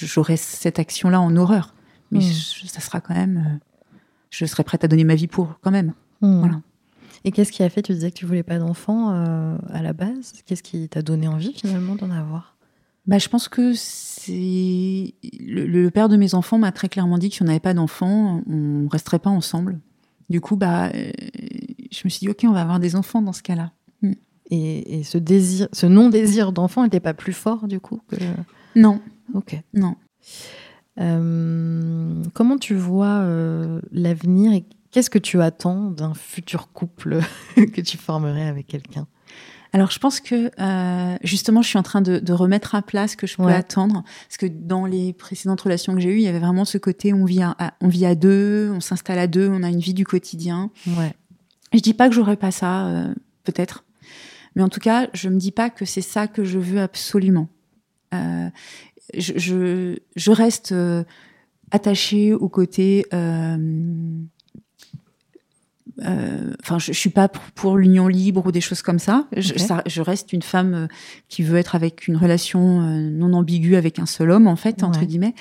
j'aurais 0.00 0.36
cette 0.36 0.78
action-là 0.78 1.20
en 1.20 1.36
horreur. 1.36 1.74
Mais 2.10 2.18
mmh. 2.18 2.22
je, 2.22 2.66
ça 2.66 2.80
sera 2.80 3.00
quand 3.00 3.14
même. 3.14 3.38
Euh, 3.38 3.58
je 4.30 4.44
serais 4.46 4.64
prête 4.64 4.84
à 4.84 4.88
donner 4.88 5.04
ma 5.04 5.14
vie 5.14 5.26
pour, 5.26 5.58
quand 5.60 5.70
même. 5.70 5.92
Mmh. 6.20 6.38
Voilà. 6.38 6.60
Et 7.24 7.30
qu'est-ce 7.30 7.52
qui 7.52 7.62
a 7.62 7.70
fait 7.70 7.82
Tu 7.82 7.92
disais 7.92 8.10
que 8.10 8.16
tu 8.16 8.26
voulais 8.26 8.42
pas 8.42 8.58
d'enfant 8.58 9.10
euh, 9.12 9.56
à 9.72 9.82
la 9.82 9.92
base? 9.92 10.32
Qu'est-ce 10.46 10.62
qui 10.62 10.88
t'a 10.88 11.02
donné 11.02 11.28
envie 11.28 11.52
finalement 11.52 11.94
d'en 11.94 12.10
avoir? 12.10 12.56
Bah, 13.06 13.18
je 13.18 13.28
pense 13.28 13.48
que 13.48 13.74
c'est 13.74 15.14
le, 15.40 15.66
le, 15.66 15.90
père 15.90 16.08
de 16.08 16.16
mes 16.16 16.34
enfants 16.34 16.58
m'a 16.58 16.70
très 16.72 16.88
clairement 16.88 17.18
dit 17.18 17.30
que 17.30 17.36
si 17.36 17.42
on 17.42 17.46
n'avait 17.46 17.60
pas 17.60 17.74
d'enfants, 17.74 18.42
on 18.48 18.88
resterait 18.88 19.18
pas 19.18 19.30
ensemble. 19.30 19.80
Du 20.30 20.40
coup, 20.40 20.56
bah, 20.56 20.90
euh, 20.94 21.10
je 21.90 22.00
me 22.04 22.08
suis 22.08 22.20
dit 22.20 22.28
ok, 22.28 22.44
on 22.44 22.52
va 22.52 22.62
avoir 22.62 22.80
des 22.80 22.96
enfants 22.96 23.22
dans 23.22 23.32
ce 23.32 23.42
cas-là. 23.42 23.72
Mmh. 24.02 24.12
Et, 24.50 24.98
et, 24.98 25.02
ce 25.04 25.18
désir, 25.18 25.68
ce 25.72 25.86
non 25.86 26.10
désir 26.10 26.52
d'enfant 26.52 26.84
n'était 26.84 27.00
pas 27.00 27.14
plus 27.14 27.32
fort 27.32 27.68
du 27.68 27.80
coup 27.80 28.00
que... 28.08 28.16
Non. 28.74 29.00
Ok. 29.34 29.60
Non. 29.74 29.96
Euh, 31.00 32.22
comment 32.34 32.58
tu 32.58 32.74
vois 32.74 33.20
euh, 33.20 33.80
l'avenir 33.92 34.52
et 34.52 34.64
qu'est-ce 34.90 35.10
que 35.10 35.18
tu 35.18 35.40
attends 35.40 35.90
d'un 35.90 36.14
futur 36.14 36.72
couple 36.72 37.20
que 37.56 37.80
tu 37.80 37.96
formerais 37.96 38.46
avec 38.46 38.66
quelqu'un? 38.66 39.06
Alors, 39.74 39.90
je 39.90 39.98
pense 39.98 40.20
que 40.20 40.50
euh, 40.60 41.16
justement, 41.22 41.62
je 41.62 41.68
suis 41.68 41.78
en 41.78 41.82
train 41.82 42.02
de, 42.02 42.18
de, 42.18 42.32
remettre 42.34 42.74
à 42.74 42.82
plat 42.82 43.08
ce 43.08 43.16
que 43.16 43.26
je 43.26 43.36
peux 43.36 43.44
ouais. 43.44 43.54
attendre, 43.54 44.04
parce 44.28 44.36
que 44.36 44.46
dans 44.46 44.84
les 44.84 45.14
précédentes 45.14 45.62
relations 45.62 45.94
que 45.94 46.00
j'ai 46.00 46.10
eues, 46.10 46.18
il 46.18 46.22
y 46.22 46.28
avait 46.28 46.40
vraiment 46.40 46.66
ce 46.66 46.76
côté 46.76 47.14
on 47.14 47.24
vit 47.24 47.42
à, 47.42 47.56
à 47.58 47.72
on 47.80 47.88
vit 47.88 48.04
à 48.04 48.14
deux, 48.14 48.70
on 48.74 48.80
s'installe 48.80 49.18
à 49.18 49.26
deux, 49.26 49.48
on 49.48 49.62
a 49.62 49.70
une 49.70 49.80
vie 49.80 49.94
du 49.94 50.04
quotidien. 50.04 50.70
Ouais. 50.86 51.14
Je 51.72 51.80
dis 51.80 51.94
pas 51.94 52.10
que 52.10 52.14
j'aurais 52.14 52.36
pas 52.36 52.50
ça, 52.50 52.86
euh, 52.86 53.14
peut-être, 53.44 53.84
mais 54.56 54.62
en 54.62 54.68
tout 54.68 54.80
cas, 54.80 55.08
je 55.14 55.30
me 55.30 55.38
dis 55.38 55.52
pas 55.52 55.70
que 55.70 55.86
c'est 55.86 56.02
ça 56.02 56.26
que 56.26 56.44
je 56.44 56.58
veux 56.58 56.80
absolument. 56.80 57.48
Euh, 58.12 58.48
je, 59.14 59.32
je, 59.36 59.96
je, 60.16 60.30
reste 60.30 60.72
euh, 60.72 61.04
attachée 61.70 62.32
au 62.32 62.48
côté. 62.48 63.04
Euh, 63.12 63.56
enfin, 66.62 66.78
je, 66.78 66.92
je 66.92 66.98
suis 66.98 67.10
pas 67.10 67.28
pour, 67.28 67.42
pour 67.54 67.76
l'union 67.76 68.08
libre 68.08 68.46
ou 68.46 68.52
des 68.52 68.60
choses 68.60 68.82
comme 68.82 68.98
ça. 68.98 69.26
Je, 69.36 69.52
okay. 69.52 69.58
ça, 69.58 69.82
je 69.86 70.00
reste 70.00 70.32
une 70.32 70.42
femme 70.42 70.88
qui 71.28 71.42
veut 71.42 71.58
être 71.58 71.74
avec 71.74 72.08
une 72.08 72.16
relation 72.16 72.80
non 72.80 73.32
ambiguë 73.34 73.76
avec 73.76 73.98
un 73.98 74.06
seul 74.06 74.30
homme, 74.30 74.46
en 74.46 74.56
fait, 74.56 74.82
entre 74.82 75.04
guillemets. 75.04 75.34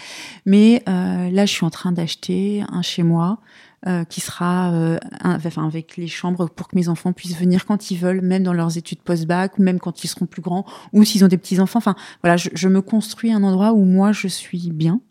Mais 0.46 0.84
là, 0.88 1.46
je 1.46 1.52
suis 1.52 1.66
en 1.66 1.70
train 1.70 1.92
d'acheter 1.92 2.64
un 2.70 2.82
chez 2.82 3.04
moi. 3.04 3.40
Euh, 3.88 4.04
qui 4.04 4.22
sera 4.22 4.72
euh, 4.74 5.00
un, 5.22 5.38
enfin, 5.44 5.66
avec 5.66 5.98
les 5.98 6.06
chambres 6.06 6.48
pour 6.48 6.68
que 6.68 6.76
mes 6.76 6.88
enfants 6.88 7.14
puissent 7.14 7.36
venir 7.36 7.66
quand 7.66 7.90
ils 7.90 7.98
veulent, 7.98 8.22
même 8.22 8.44
dans 8.44 8.54
leurs 8.54 8.78
études 8.78 9.00
post-bac, 9.00 9.58
même 9.58 9.80
quand 9.80 10.04
ils 10.04 10.08
seront 10.08 10.28
plus 10.28 10.44
grands, 10.44 10.66
ou 10.94 11.04
s'ils 11.04 11.26
ont 11.26 11.28
des 11.28 11.40
petits-enfants. 11.40 11.80
Enfin, 11.80 11.96
voilà, 12.22 12.38
je, 12.38 12.50
je, 12.54 12.68
me 12.68 12.84
construis 12.84 13.34
un 13.34 13.42
endroit 13.42 13.74
où 13.74 13.84
moi, 13.84 14.12
je 14.12 14.28
suis 14.28 14.70
bien. 14.70 15.02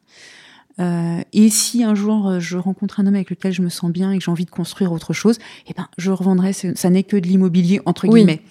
Euh, 0.79 1.21
et 1.33 1.51
si 1.51 1.83
un 1.83 1.95
jour 1.95 2.29
euh, 2.29 2.41
je 2.41 2.57
rencontre 2.57 3.01
un 3.01 3.07
homme 3.07 3.15
avec 3.15 3.31
lequel 3.31 3.53
je 3.53 3.61
me 3.61 3.69
sens 3.69 3.91
bien 3.91 4.13
et 4.13 4.19
que 4.19 4.25
j'ai 4.25 4.31
envie 4.31 4.45
de 4.45 4.51
construire 4.51 4.93
autre 4.93 5.13
chose, 5.13 5.39
eh 5.67 5.75
ben 5.75 5.89
je 5.99 6.11
revendrai. 6.11 6.53
Ce, 6.53 6.75
ça 6.75 6.91
n'est 6.91 7.03
que 7.03 7.17
de 7.17 7.27
l'immobilier 7.27 7.81
entre 7.87 8.09
oui. 8.09 8.21
guillemets. 8.21 8.43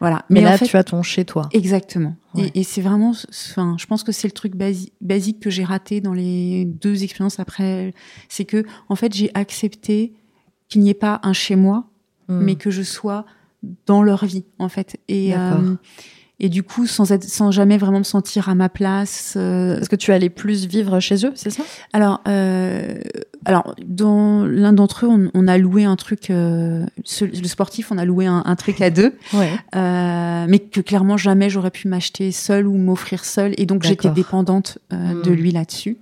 Voilà. 0.00 0.24
Mais, 0.28 0.40
Mais 0.40 0.46
là, 0.46 0.54
en 0.54 0.58
fait, 0.58 0.66
tu 0.66 0.76
as 0.76 0.84
ton 0.84 1.02
chez 1.02 1.24
toi. 1.24 1.48
Exactement. 1.52 2.14
Ouais. 2.34 2.50
Et, 2.54 2.60
et 2.60 2.62
c'est 2.62 2.82
vraiment, 2.82 3.12
enfin, 3.28 3.76
je 3.78 3.86
pense 3.86 4.02
que 4.02 4.12
c'est 4.12 4.28
le 4.28 4.32
truc 4.32 4.54
basi 4.54 4.92
basique 5.00 5.40
que 5.40 5.50
j'ai 5.50 5.64
raté 5.64 6.00
dans 6.00 6.14
les 6.14 6.66
deux 6.66 7.02
expériences 7.02 7.40
après, 7.40 7.94
c'est 8.28 8.44
que 8.44 8.64
en 8.88 8.96
fait 8.96 9.14
j'ai 9.14 9.30
accepté 9.34 10.12
qu'il 10.68 10.82
n'y 10.82 10.90
ait 10.90 10.94
pas 10.94 11.20
un 11.22 11.32
chez 11.32 11.56
moi, 11.56 11.90
mmh. 12.28 12.38
mais 12.40 12.54
que 12.54 12.70
je 12.70 12.82
sois 12.82 13.24
dans 13.86 14.02
leur 14.02 14.24
vie 14.24 14.44
en 14.58 14.68
fait. 14.68 14.98
Et, 15.08 15.34
euh, 15.34 15.74
et 16.42 16.48
du 16.50 16.62
coup 16.62 16.86
sans 16.86 17.10
être, 17.12 17.24
sans 17.24 17.50
jamais 17.50 17.78
vraiment 17.78 18.00
me 18.00 18.04
sentir 18.04 18.48
à 18.50 18.54
ma 18.54 18.68
place. 18.68 19.34
euh, 19.36 19.78
Est-ce 19.80 19.88
que 19.88 19.96
tu 19.96 20.12
allais 20.12 20.28
plus 20.28 20.66
vivre 20.66 21.00
chez 21.00 21.24
eux, 21.24 21.32
c'est 21.34 21.48
ça? 21.50 21.62
Alors, 21.94 22.20
euh, 22.28 22.98
alors 23.46 23.74
dans 23.86 24.44
l'un 24.44 24.72
d'entre 24.72 25.06
eux, 25.06 25.08
on, 25.08 25.30
on 25.32 25.48
a 25.48 25.56
loué 25.56 25.84
un 25.84 25.96
truc, 25.96 26.30
euh, 26.30 26.84
le 27.20 27.48
sportif, 27.48 27.90
on 27.92 27.96
a 27.98 28.04
loué 28.04 28.26
un, 28.26 28.42
un 28.44 28.56
truc 28.56 28.80
à 28.82 28.90
deux, 28.90 29.14
Ouais. 29.32 29.50
euh, 29.74 30.46
mais 30.48 30.58
que 30.58 30.80
clairement 30.80 31.16
jamais 31.16 31.48
j'aurais 31.48 31.70
pu 31.70 31.88
m'acheter 31.88 32.32
seule 32.32 32.66
ou 32.66 32.76
m'offrir 32.76 33.24
seule, 33.24 33.54
et 33.56 33.64
donc 33.66 33.84
j'étais 33.84 34.10
dépendante 34.10 34.78
euh, 34.92 35.14
Hmm. 35.14 35.22
de 35.22 35.30
lui 35.30 35.50
là-dessus. 35.52 35.96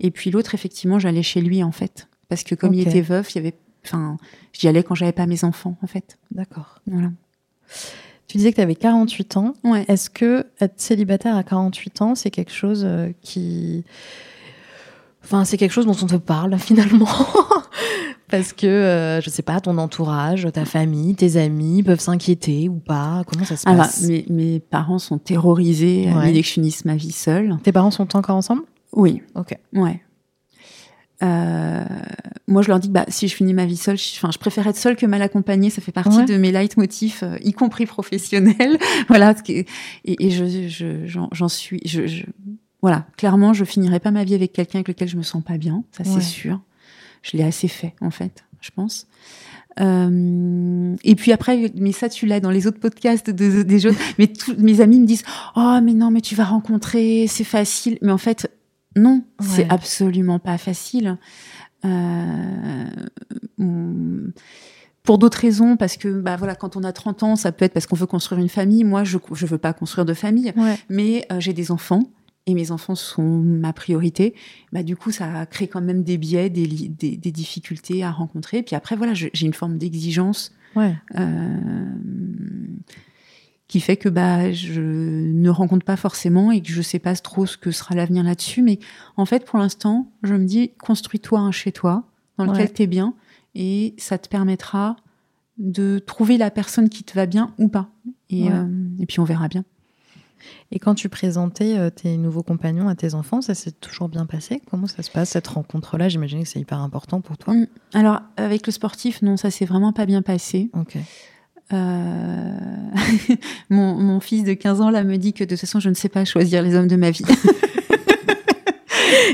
Et 0.00 0.10
puis 0.10 0.30
l'autre, 0.30 0.54
effectivement, 0.54 0.98
j'allais 0.98 1.22
chez 1.22 1.40
lui 1.40 1.62
en 1.62 1.72
fait, 1.72 2.08
parce 2.28 2.42
que 2.42 2.54
comme 2.54 2.72
il 2.74 2.80
était 2.88 3.00
veuf, 3.02 3.34
il 3.34 3.38
y 3.38 3.40
avait, 3.40 3.54
enfin, 3.84 4.16
j'y 4.52 4.66
allais 4.68 4.82
quand 4.82 4.94
j'avais 4.94 5.12
pas 5.12 5.26
mes 5.26 5.44
enfants 5.44 5.76
en 5.82 5.86
fait. 5.86 6.18
D'accord. 6.30 6.80
Voilà. 6.86 7.10
Tu 8.28 8.38
disais 8.38 8.50
que 8.50 8.56
tu 8.56 8.62
avais 8.62 8.74
48 8.74 9.36
ans. 9.36 9.54
Ouais. 9.64 9.84
Est-ce 9.88 10.10
que 10.10 10.46
être 10.60 10.80
célibataire 10.80 11.36
à 11.36 11.42
48 11.42 12.02
ans, 12.02 12.14
c'est 12.14 12.30
quelque 12.30 12.52
chose 12.52 12.82
euh, 12.84 13.10
qui. 13.22 13.84
Enfin, 15.22 15.44
c'est 15.44 15.56
quelque 15.56 15.72
chose 15.72 15.86
dont 15.86 15.96
on 16.02 16.06
te 16.06 16.16
parle 16.16 16.58
finalement? 16.58 17.08
Parce 18.30 18.52
que, 18.52 18.66
euh, 18.66 19.20
je 19.20 19.30
sais 19.30 19.42
pas, 19.42 19.60
ton 19.60 19.78
entourage, 19.78 20.48
ta 20.52 20.64
famille, 20.64 21.14
tes 21.14 21.36
amis 21.36 21.82
peuvent 21.82 22.00
s'inquiéter 22.00 22.68
ou 22.68 22.76
pas? 22.76 23.22
Comment 23.26 23.44
ça 23.44 23.56
se 23.56 23.68
Alors, 23.68 23.84
passe? 23.84 24.02
mes, 24.08 24.24
mes 24.28 24.60
parents 24.60 24.98
sont 24.98 25.18
terrorisés 25.18 26.08
à 26.08 26.24
l'idée 26.26 26.40
que 26.40 26.46
je 26.48 26.52
finisse 26.52 26.84
ma 26.84 26.96
vie 26.96 27.12
seule. 27.12 27.58
Tes 27.62 27.70
parents 27.72 27.90
sont 27.90 28.16
encore 28.16 28.36
ensemble? 28.36 28.62
Oui. 28.92 29.22
Ok. 29.34 29.56
Ouais. 29.74 30.00
Euh, 31.22 31.84
moi, 32.48 32.62
je 32.62 32.68
leur 32.68 32.80
dis 32.80 32.88
que 32.88 32.92
bah, 32.92 33.04
si 33.08 33.28
je 33.28 33.34
finis 33.34 33.54
ma 33.54 33.66
vie 33.66 33.76
seule, 33.76 33.96
je, 33.96 34.16
enfin, 34.16 34.30
je 34.32 34.38
préfère 34.38 34.66
être 34.66 34.76
seule 34.76 34.96
que 34.96 35.06
mal 35.06 35.22
accompagnée. 35.22 35.70
Ça 35.70 35.80
fait 35.80 35.92
partie 35.92 36.18
Ouais. 36.18 36.24
de 36.24 36.36
mes 36.36 36.50
leitmotifs, 36.52 37.22
euh, 37.22 37.36
y 37.42 37.52
compris 37.52 37.86
professionnels. 37.86 38.78
voilà. 39.08 39.34
Et, 39.48 39.64
et 40.04 40.30
je, 40.30 40.68
je- 40.68 41.06
j'en, 41.32 41.48
suis. 41.48 41.80
Je, 41.84 42.06
je- 42.06 42.24
voilà. 42.82 43.06
Clairement, 43.16 43.52
je 43.54 43.64
finirai 43.64 44.00
pas 44.00 44.10
ma 44.10 44.24
vie 44.24 44.34
avec 44.34 44.52
quelqu'un 44.52 44.78
avec 44.80 44.88
lequel 44.88 45.08
je 45.08 45.16
me 45.16 45.22
sens 45.22 45.42
pas 45.42 45.56
bien. 45.56 45.84
Ça, 45.92 46.02
Ouais. 46.04 46.10
c'est 46.16 46.20
sûr. 46.26 46.60
Je 47.22 47.36
l'ai 47.38 47.44
assez 47.44 47.68
fait, 47.68 47.94
en 48.02 48.10
fait, 48.10 48.44
je 48.60 48.70
pense. 48.74 49.06
Euh, 49.80 50.94
et 51.04 51.14
puis 51.14 51.32
après, 51.32 51.72
mais 51.74 51.92
ça 51.92 52.08
tu 52.08 52.26
l'as 52.26 52.40
dans 52.40 52.50
les 52.50 52.66
autres 52.66 52.78
podcasts 52.78 53.30
de- 53.30 53.62
des 53.62 53.86
autres. 53.86 53.98
Mais 54.18 54.26
tous 54.28 54.54
mes 54.58 54.80
amis 54.80 55.00
me 55.00 55.06
disent, 55.06 55.24
oh 55.56 55.78
mais 55.82 55.94
non, 55.94 56.10
mais 56.10 56.20
tu 56.20 56.34
vas 56.34 56.44
rencontrer, 56.44 57.26
c'est 57.28 57.44
facile. 57.44 57.98
Mais 58.02 58.12
en 58.12 58.18
fait, 58.18 58.50
non, 58.96 59.22
c'est 59.40 59.68
absolument 59.70 60.38
pas 60.38 60.58
facile. 60.58 61.18
Euh, 61.84 62.84
pour 65.02 65.18
d'autres 65.18 65.38
raisons, 65.38 65.76
parce 65.76 65.96
que 65.98 66.08
bah 66.20 66.36
voilà, 66.36 66.54
quand 66.54 66.76
on 66.76 66.82
a 66.82 66.92
30 66.92 67.22
ans, 67.22 67.36
ça 67.36 67.52
peut 67.52 67.64
être 67.66 67.74
parce 67.74 67.86
qu'on 67.86 67.96
veut 67.96 68.06
construire 68.06 68.40
une 68.40 68.48
famille. 68.48 68.84
Moi, 68.84 69.04
je 69.04 69.18
je 69.32 69.46
veux 69.46 69.58
pas 69.58 69.72
construire 69.74 70.04
de 70.06 70.14
famille, 70.14 70.52
Ouais. 70.56 70.76
mais 70.88 71.26
euh, 71.30 71.40
j'ai 71.40 71.52
des 71.52 71.70
enfants 71.70 72.02
et 72.46 72.54
mes 72.54 72.70
enfants 72.70 72.94
sont 72.94 73.22
ma 73.40 73.72
priorité. 73.74 74.34
Bah 74.72 74.82
du 74.82 74.96
coup, 74.96 75.10
ça 75.10 75.44
crée 75.46 75.68
quand 75.68 75.82
même 75.82 76.02
des 76.04 76.16
biais, 76.18 76.48
des, 76.50 76.64
li- 76.66 76.88
des, 76.88 77.16
des 77.16 77.32
difficultés 77.32 78.02
à 78.02 78.10
rencontrer. 78.10 78.62
Puis 78.62 78.76
après, 78.76 78.96
voilà, 78.96 79.12
j'ai 79.14 79.30
une 79.46 79.54
forme 79.54 79.76
d'exigence 79.78 80.52
Ouais. 80.76 80.94
euh, 81.18 81.86
qui 83.74 83.80
fait 83.80 83.96
que 83.96 84.08
bah 84.08 84.52
je 84.52 84.80
ne 84.80 85.50
rencontre 85.50 85.84
pas 85.84 85.96
forcément 85.96 86.52
et 86.52 86.60
que 86.62 86.68
je 86.68 86.80
sais 86.80 87.00
pas 87.00 87.16
trop 87.16 87.44
ce 87.44 87.56
que 87.56 87.72
sera 87.72 87.96
l'avenir 87.96 88.22
là-dessus. 88.22 88.62
Mais 88.62 88.78
en 89.16 89.24
fait, 89.26 89.44
pour 89.44 89.58
l'instant, 89.58 90.12
je 90.22 90.32
me 90.34 90.44
dis 90.44 90.70
construis-toi 90.78 91.40
un 91.40 91.50
chez 91.50 91.72
toi 91.72 92.04
dans 92.38 92.44
lequel 92.44 92.66
Ouais. 92.66 92.72
tu 92.72 92.82
es 92.82 92.86
bien 92.86 93.14
et 93.56 93.94
ça 93.98 94.16
te 94.16 94.28
permettra 94.28 94.94
de 95.58 95.98
trouver 95.98 96.38
la 96.38 96.52
personne 96.52 96.88
qui 96.88 97.02
te 97.02 97.14
va 97.14 97.26
bien 97.26 97.52
ou 97.58 97.66
pas. 97.66 97.88
Et, 98.30 98.44
Ouais. 98.44 98.50
euh, 98.52 98.68
et 99.00 99.06
puis 99.06 99.18
on 99.18 99.24
verra 99.24 99.48
bien. 99.48 99.64
Et 100.70 100.78
quand 100.78 100.94
tu 100.94 101.08
présentais 101.08 101.76
euh, 101.76 101.90
tes 101.90 102.16
nouveaux 102.16 102.44
compagnons 102.44 102.86
à 102.86 102.94
tes 102.94 103.14
enfants, 103.14 103.40
ça 103.42 103.54
s'est 103.56 103.72
toujours 103.72 104.08
bien 104.08 104.24
passé? 104.24 104.62
Comment 104.70 104.86
ça 104.86 105.02
se 105.02 105.10
passe 105.10 105.30
cette 105.30 105.48
rencontre-là? 105.48 106.08
J'imagine 106.08 106.44
que 106.44 106.48
c'est 106.48 106.60
hyper 106.60 106.78
important 106.78 107.20
pour 107.20 107.38
toi. 107.38 107.54
Mm. 107.54 107.66
Alors 107.92 108.20
avec 108.36 108.66
le 108.66 108.72
sportif, 108.72 109.20
non, 109.20 109.36
ça 109.36 109.50
s'est 109.50 109.64
vraiment 109.64 109.92
pas 109.92 110.06
bien 110.06 110.22
passé. 110.22 110.70
Ok. 110.74 110.96
Euh, 111.74 112.54
mon, 113.70 113.94
mon 113.94 114.20
fils 114.20 114.44
de 114.44 114.54
15 114.54 114.80
ans 114.80 114.90
là 114.90 115.04
me 115.04 115.16
dit 115.16 115.32
que 115.32 115.44
de 115.44 115.50
toute 115.50 115.60
façon 115.60 115.80
je 115.80 115.88
ne 115.88 115.94
sais 115.94 116.08
pas 116.08 116.24
choisir 116.24 116.62
les 116.62 116.74
hommes 116.74 116.88
de 116.88 116.96
ma 116.96 117.10
vie. 117.10 117.24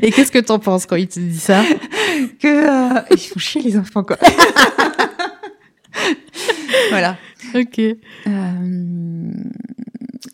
Et 0.03 0.11
qu'est-ce 0.13 0.33
que 0.33 0.39
t'en 0.39 0.59
penses 0.59 0.87
quand 0.87 0.97
il 0.97 1.09
te 1.09 1.21
dit 1.21 1.39
ça? 1.39 1.63
Que 2.39 2.97
euh, 2.97 3.01
ils 3.11 3.19
font 3.19 3.39
chier 3.39 3.63
les 3.63 3.77
enfants 3.77 4.03
quoi. 4.03 4.19
voilà. 6.91 7.17
Ok. 7.55 7.79
Euh, 7.79 9.33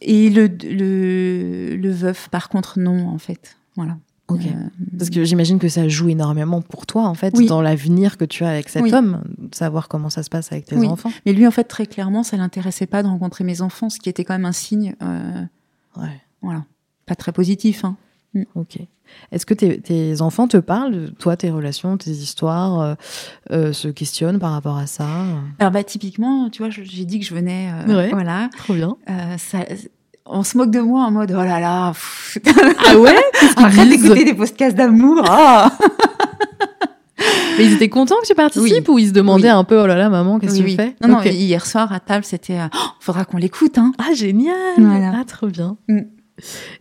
et 0.01 0.31
le, 0.31 0.47
le 0.47 1.77
le 1.77 1.91
veuf 1.91 2.29
par 2.29 2.49
contre 2.49 2.79
non 2.79 3.09
en 3.09 3.19
fait. 3.19 3.57
Voilà. 3.77 3.99
Ok. 4.29 4.41
Euh, 4.47 4.51
Parce 4.99 5.09
que 5.11 5.23
j'imagine 5.25 5.59
que 5.61 5.69
ça 5.69 5.87
joue 5.89 6.09
énormément 6.09 6.61
pour 6.61 6.85
toi, 6.87 7.05
en 7.05 7.15
fait, 7.15 7.33
Oui. 7.37 7.47
dans 7.47 7.63
l'avenir 7.63 8.17
que 8.19 8.25
tu 8.25 8.43
as 8.45 8.49
avec 8.49 8.69
cet 8.69 8.83
Oui. 8.83 8.93
homme, 8.93 9.23
savoir 9.53 9.87
comment 9.89 10.11
ça 10.11 10.23
se 10.25 10.31
passe 10.31 10.51
avec 10.51 10.67
tes 10.67 10.77
Oui. 10.77 10.89
enfants. 10.89 11.13
mais 11.25 11.33
lui 11.33 11.47
en 11.47 11.51
fait 11.53 11.65
très 11.65 11.87
clairement 11.87 12.23
ça 12.25 12.37
l'intéressait 12.37 12.87
pas 12.87 13.03
de 13.05 13.09
rencontrer 13.09 13.45
mes 13.45 13.61
enfants, 13.63 13.89
ce 13.89 14.01
qui 14.01 14.09
était 14.09 14.25
quand 14.25 14.35
même 14.35 14.45
un 14.45 14.53
signe 14.53 14.97
euh, 15.03 15.43
Ouais. 15.97 16.21
voilà 16.43 16.65
pas 17.07 17.15
très 17.15 17.31
positif. 17.33 17.85
Hein. 17.85 17.97
Ok. 18.57 18.79
Est-ce 19.31 19.47
que 19.47 19.55
tes, 19.55 19.81
tes 19.81 20.21
enfants 20.21 20.49
te 20.49 20.57
parlent 20.57 21.13
toi, 21.21 21.37
tes 21.37 21.51
relations, 21.53 21.97
tes 21.97 22.11
histoires, 22.11 22.81
euh, 22.81 22.95
euh, 23.53 23.73
se 23.73 23.87
questionnent 23.87 24.41
par 24.41 24.51
rapport 24.51 24.77
à 24.77 24.89
ça? 24.89 25.07
Alors 25.61 25.71
bah 25.71 25.85
typiquement 25.85 26.51
tu 26.51 26.63
vois 26.63 26.71
j'ai 26.71 27.05
dit 27.05 27.21
que 27.21 27.25
je 27.25 27.33
venais 27.33 27.71
euh, 27.87 27.97
Ouais. 27.97 28.11
voilà 28.11 28.51
Trop 28.59 28.75
bien. 28.75 28.97
Ça, 29.39 29.65
on 30.29 30.43
se 30.43 30.57
moque 30.59 30.71
de 30.71 30.81
moi 30.81 31.05
en 31.05 31.11
mode 31.11 31.33
oh 31.33 31.43
là 31.43 31.61
là 31.61 31.89
pff, 31.91 32.39
Ah 32.87 32.97
ouais? 32.99 33.17
Arrête 33.57 33.89
d'écouter 33.89 34.25
des 34.25 34.35
podcasts 34.35 34.77
d'amour 34.77 35.23
Mais 37.59 37.65
ils 37.65 37.73
étaient 37.73 37.89
contents 37.89 38.17
que 38.23 38.27
tu 38.27 38.35
participes 38.35 38.89
Oui. 38.89 38.95
ou 38.95 38.99
ils 38.99 39.09
se 39.09 39.13
demandaient 39.13 39.45
Oui. 39.51 39.59
un 39.59 39.65
peu, 39.65 39.81
oh 39.81 39.87
là 39.87 39.97
là, 39.97 40.11
maman, 40.11 40.39
qu'est-ce 40.39 40.53
Oui, 40.55 40.59
que 40.59 40.65
tu 40.65 40.71
oui. 40.71 40.77
fais? 40.77 40.97
Non, 41.01 41.17
non, 41.17 41.23
hier 41.23 41.65
soir 41.65 41.91
à 41.91 42.01
table, 42.01 42.25
c'était 42.25 42.59
euh, 42.59 42.67
Oh, 42.75 42.79
faudra 43.01 43.25
qu'on 43.25 43.39
l'écoute. 43.39 43.79
Hein. 43.79 43.93
Ah, 43.99 44.13
génial 44.13 44.55
Voilà. 44.79 45.13
Ah, 45.21 45.25
trop 45.25 45.47
bien. 45.47 45.79
Mm. 45.89 46.01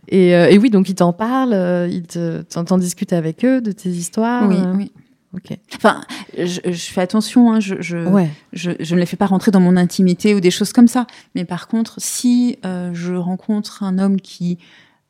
Et, 0.08 0.34
euh, 0.36 0.50
et 0.50 0.58
oui, 0.58 0.68
donc 0.68 0.90
ils 0.90 0.94
t'en 0.94 1.14
parlent, 1.14 1.54
euh, 1.54 1.88
ils 1.90 2.02
te, 2.02 2.42
t'en 2.42 2.64
t'en 2.64 2.76
discutes 2.76 3.14
avec 3.14 3.42
eux 3.46 3.62
de 3.62 3.72
tes 3.72 3.88
histoires 3.88 4.46
oui, 4.46 4.56
euh, 4.58 4.74
oui. 4.76 4.92
Ok. 5.36 5.56
Enfin, 5.76 6.00
je, 6.38 6.60
je 6.64 6.90
fais 6.90 7.02
attention, 7.02 7.52
hein, 7.52 7.60
je, 7.60 7.74
je, 7.80 7.98
Ouais. 8.08 8.30
je, 8.54 8.70
je 8.80 8.94
ne 8.94 9.00
les 9.00 9.06
fais 9.06 9.16
pas 9.18 9.26
rentrer 9.26 9.50
dans 9.50 9.60
mon 9.60 9.76
intimité 9.76 10.34
ou 10.34 10.40
des 10.40 10.50
choses 10.50 10.72
comme 10.72 10.88
ça. 10.88 11.06
Mais 11.34 11.44
par 11.44 11.68
contre, 11.68 11.96
si 11.98 12.58
euh, 12.64 12.90
je 12.94 13.14
rencontre 13.14 13.82
un 13.82 13.98
homme 13.98 14.20
qui 14.20 14.58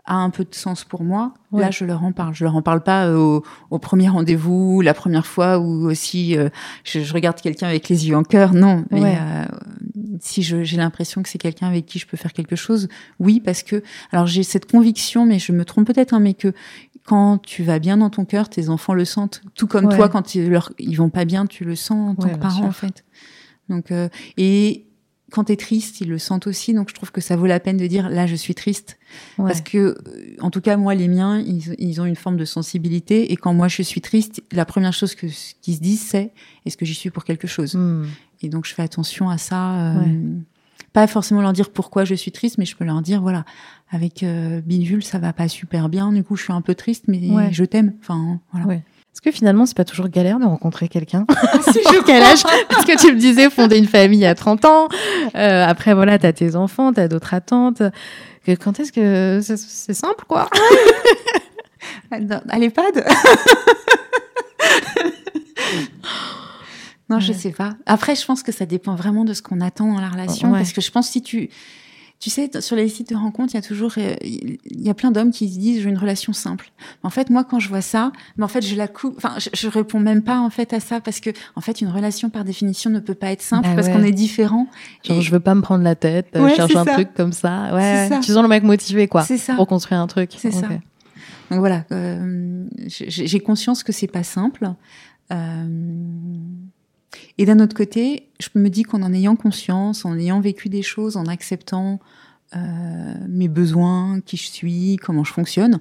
a 0.04 0.14
un 0.14 0.30
peu 0.30 0.44
de 0.44 0.54
sens 0.54 0.84
pour 0.84 1.02
moi, 1.04 1.34
Ouais. 1.52 1.62
là, 1.62 1.70
je 1.70 1.84
leur 1.84 2.02
en 2.04 2.10
parle. 2.12 2.34
Je 2.34 2.44
leur 2.44 2.54
en 2.56 2.62
parle 2.62 2.82
pas 2.82 3.06
euh, 3.06 3.16
au, 3.16 3.44
au 3.70 3.78
premier 3.78 4.08
rendez-vous, 4.08 4.80
la 4.80 4.94
première 4.94 5.26
fois, 5.26 5.58
ou 5.60 5.86
aussi 5.88 6.36
euh, 6.36 6.48
je, 6.84 7.00
je 7.00 7.12
regarde 7.14 7.40
quelqu'un 7.40 7.68
avec 7.68 7.88
les 7.88 8.08
yeux 8.08 8.16
en 8.16 8.22
cœur. 8.24 8.52
Non, 8.52 8.84
mais 8.90 9.00
Ouais. 9.00 9.18
euh, 9.20 9.44
si 10.20 10.42
j'ai 10.42 10.76
l'impression 10.76 11.22
que 11.22 11.28
c'est 11.28 11.38
quelqu'un 11.38 11.68
avec 11.68 11.86
qui 11.86 11.98
je 12.00 12.06
peux 12.06 12.16
faire 12.16 12.32
quelque 12.32 12.56
chose, 12.56 12.88
oui, 13.20 13.40
parce 13.40 13.62
que 13.62 13.82
alors 14.12 14.26
j'ai 14.26 14.42
cette 14.42 14.70
conviction, 14.70 15.24
mais 15.26 15.38
je 15.38 15.52
me 15.52 15.64
trompe 15.64 15.86
peut-être, 15.86 16.14
hein, 16.14 16.20
mais 16.20 16.34
que 16.34 16.52
quand 17.06 17.38
tu 17.38 17.62
vas 17.62 17.78
bien 17.78 17.96
dans 17.96 18.10
ton 18.10 18.24
cœur, 18.24 18.48
tes 18.48 18.68
enfants 18.68 18.92
le 18.94 19.04
sentent. 19.04 19.40
Tout 19.54 19.66
comme 19.66 19.86
Ouais. 19.86 19.96
toi, 19.96 20.08
quand 20.08 20.34
ils, 20.34 20.48
leur, 20.50 20.72
ils 20.78 20.96
vont 20.96 21.08
pas 21.10 21.24
bien, 21.24 21.46
tu 21.46 21.64
le 21.64 21.76
sens 21.76 22.10
en 22.10 22.14
tant 22.16 22.28
Ouais, 22.28 22.34
que 22.34 22.38
parent, 22.38 22.56
sûr. 22.56 22.64
en 22.66 22.72
fait. 22.72 23.04
Donc, 23.68 23.90
euh, 23.92 24.08
et 24.36 24.82
quand 25.32 25.44
tu 25.44 25.52
es 25.52 25.56
triste, 25.56 26.00
ils 26.00 26.08
le 26.08 26.18
sentent 26.18 26.46
aussi. 26.46 26.72
Donc, 26.74 26.88
je 26.88 26.94
trouve 26.94 27.10
que 27.12 27.20
ça 27.20 27.34
vaut 27.36 27.46
la 27.46 27.58
peine 27.60 27.76
de 27.76 27.86
dire 27.86 28.08
là, 28.10 28.26
je 28.26 28.34
suis 28.36 28.54
triste. 28.54 28.96
Ouais. 29.38 29.46
Parce 29.48 29.60
que, 29.60 29.78
euh, 29.78 29.94
en 30.40 30.50
tout 30.50 30.60
cas, 30.60 30.76
moi, 30.76 30.94
les 30.94 31.08
miens, 31.08 31.40
ils, 31.40 31.74
ils 31.78 32.00
ont 32.00 32.04
une 32.04 32.14
forme 32.16 32.36
de 32.36 32.44
sensibilité. 32.44 33.32
Et 33.32 33.36
quand 33.36 33.52
moi, 33.54 33.68
je 33.68 33.82
suis 33.82 34.00
triste, 34.00 34.42
la 34.52 34.64
première 34.64 34.92
chose 34.92 35.14
qu'ils 35.14 35.32
se 35.32 35.80
disent, 35.80 36.02
c'est 36.06 36.32
est-ce 36.64 36.76
que 36.76 36.84
j'y 36.84 36.94
suis 36.94 37.10
pour 37.10 37.24
quelque 37.24 37.46
chose? 37.48 37.74
Hmm. 37.74 38.04
Et 38.42 38.48
donc, 38.48 38.66
je 38.66 38.74
fais 38.74 38.82
attention 38.82 39.28
à 39.30 39.38
ça. 39.38 39.94
euh. 39.96 40.02
Pas 40.92 41.06
forcément 41.06 41.42
leur 41.42 41.52
dire 41.52 41.70
pourquoi 41.70 42.04
je 42.04 42.14
suis 42.14 42.32
triste, 42.32 42.56
mais 42.58 42.64
je 42.64 42.74
peux 42.76 42.84
leur 42.84 43.02
dire 43.02 43.20
voilà, 43.20 43.44
avec 43.90 44.22
euh, 44.22 44.60
Bidule, 44.64 45.02
ça 45.04 45.18
va 45.18 45.32
pas 45.32 45.48
super 45.48 45.88
bien. 45.88 46.12
Du 46.12 46.22
coup, 46.24 46.36
je 46.36 46.42
suis 46.44 46.52
un 46.52 46.60
peu 46.62 46.74
triste, 46.74 47.04
mais 47.08 47.20
Ouais. 47.30 47.48
je 47.52 47.64
t'aime. 47.64 47.92
Enfin, 48.00 48.40
voilà. 48.52 48.66
Ouais. 48.66 48.82
Est-ce 49.14 49.22
que 49.22 49.30
finalement, 49.30 49.64
c'est 49.64 49.76
pas 49.76 49.84
toujours 49.86 50.08
galère 50.08 50.38
de 50.38 50.44
rencontrer 50.44 50.88
quelqu'un 50.88 51.24
Sur 51.90 52.04
quel 52.06 52.22
âge 52.22 52.42
Parce 52.68 52.84
que 52.84 52.98
tu 53.00 53.12
me 53.14 53.18
disais 53.18 53.48
fonder 53.50 53.78
une 53.78 53.86
famille 53.86 54.26
à 54.26 54.34
30 54.34 54.64
ans. 54.66 54.88
Euh, 55.34 55.64
après, 55.66 55.94
voilà, 55.94 56.18
t'as 56.18 56.32
tes 56.34 56.54
enfants, 56.56 56.92
t'as 56.92 57.08
d'autres 57.08 57.32
attentes. 57.34 57.82
Que- 58.44 58.52
Quand 58.56 58.78
est-ce 58.78 58.92
que 58.92 59.40
c'est- 59.42 59.94
simple, 59.94 60.24
quoi 60.28 60.48
À 62.10 62.58
l'EHPAD 62.58 63.04
Non, 67.08 67.20
je 67.20 67.32
Ouais. 67.32 67.38
sais 67.38 67.50
pas. 67.52 67.76
Après, 67.86 68.14
je 68.16 68.24
pense 68.24 68.42
que 68.42 68.52
ça 68.52 68.66
dépend 68.66 68.94
vraiment 68.94 69.24
de 69.24 69.32
ce 69.32 69.42
qu'on 69.42 69.60
attend 69.60 69.92
dans 69.92 70.00
la 70.00 70.08
relation. 70.08 70.50
Ouais. 70.50 70.58
Parce 70.58 70.72
que 70.72 70.80
je 70.80 70.90
pense 70.90 71.08
si 71.08 71.22
tu, 71.22 71.50
tu 72.18 72.30
sais, 72.30 72.50
sur 72.60 72.74
les 72.74 72.88
sites 72.88 73.10
de 73.10 73.14
rencontres, 73.14 73.52
il 73.54 73.56
y 73.56 73.60
a 73.60 73.62
toujours, 73.62 73.92
euh, 73.98 74.14
il 74.22 74.58
y 74.80 74.88
a 74.90 74.94
plein 74.94 75.10
d'hommes 75.12 75.30
qui 75.30 75.48
se 75.52 75.58
disent 75.58 75.82
j'ai 75.82 75.88
une 75.88 75.98
relation 75.98 76.32
simple. 76.32 76.72
En 77.04 77.10
fait, 77.10 77.30
moi, 77.30 77.44
quand 77.44 77.60
je 77.60 77.68
vois 77.68 77.82
ça, 77.82 78.10
mais 78.36 78.44
en 78.44 78.48
fait, 78.48 78.62
je 78.62 78.74
la 78.74 78.88
coupe. 78.88 79.14
Enfin, 79.18 79.34
je, 79.38 79.50
je 79.54 79.68
réponds 79.68 80.00
même 80.00 80.22
pas 80.22 80.40
en 80.40 80.50
fait 80.50 80.72
à 80.72 80.80
ça 80.80 81.00
parce 81.00 81.20
que, 81.20 81.30
en 81.54 81.60
fait, 81.60 81.80
une 81.80 81.88
relation 81.90 82.28
par 82.30 82.42
définition 82.42 82.90
ne 82.90 82.98
peut 83.00 83.14
pas 83.14 83.30
être 83.30 83.42
simple 83.42 83.68
Bah 83.68 83.74
parce 83.76 83.86
ouais. 83.86 83.92
qu'on 83.92 84.02
est 84.02 84.10
différent. 84.12 84.66
Genre, 85.04 85.18
Et 85.18 85.22
je 85.22 85.30
veux 85.30 85.38
pas 85.40 85.54
me 85.54 85.60
prendre 85.62 85.84
la 85.84 85.94
tête, 85.94 86.28
euh, 86.34 86.42
Ouais, 86.42 86.50
je 86.50 86.56
cherche 86.56 86.74
un 86.74 86.84
ça. 86.84 86.92
truc 86.94 87.14
comme 87.14 87.32
ça. 87.32 87.72
Ouais, 87.74 88.06
ça. 88.08 88.18
tu 88.20 88.32
sens 88.32 88.42
le 88.42 88.48
mec 88.48 88.64
motivé, 88.64 89.06
quoi, 89.06 89.22
C'est 89.22 89.38
ça. 89.38 89.54
pour 89.54 89.66
construire 89.68 90.00
un 90.00 90.06
truc. 90.08 90.30
C'est 90.36 90.50
ça. 90.50 90.66
Ok. 90.66 90.80
Donc 91.50 91.60
voilà, 91.60 91.84
euh, 91.92 92.64
j'ai 92.88 93.08
j'ai 93.28 93.38
conscience 93.40 93.84
que 93.84 93.92
c'est 93.92 94.08
pas 94.08 94.24
simple. 94.24 94.68
Euh, 95.32 95.66
et 97.38 97.44
d'un 97.46 97.60
autre 97.60 97.74
côté, 97.76 98.28
je 98.40 98.48
me 98.58 98.68
dis 98.70 98.82
qu'en 98.82 99.02
en 99.02 99.12
ayant 99.12 99.36
conscience, 99.36 100.04
en 100.04 100.16
ayant 100.18 100.40
vécu 100.40 100.68
des 100.68 100.82
choses, 100.82 101.16
en 101.16 101.26
acceptant 101.26 102.00
euh, 102.54 103.14
mes 103.28 103.48
besoins, 103.48 104.20
qui 104.24 104.36
je 104.36 104.46
suis, 104.48 104.96
comment 105.02 105.24
je 105.24 105.32
fonctionne, 105.32 105.80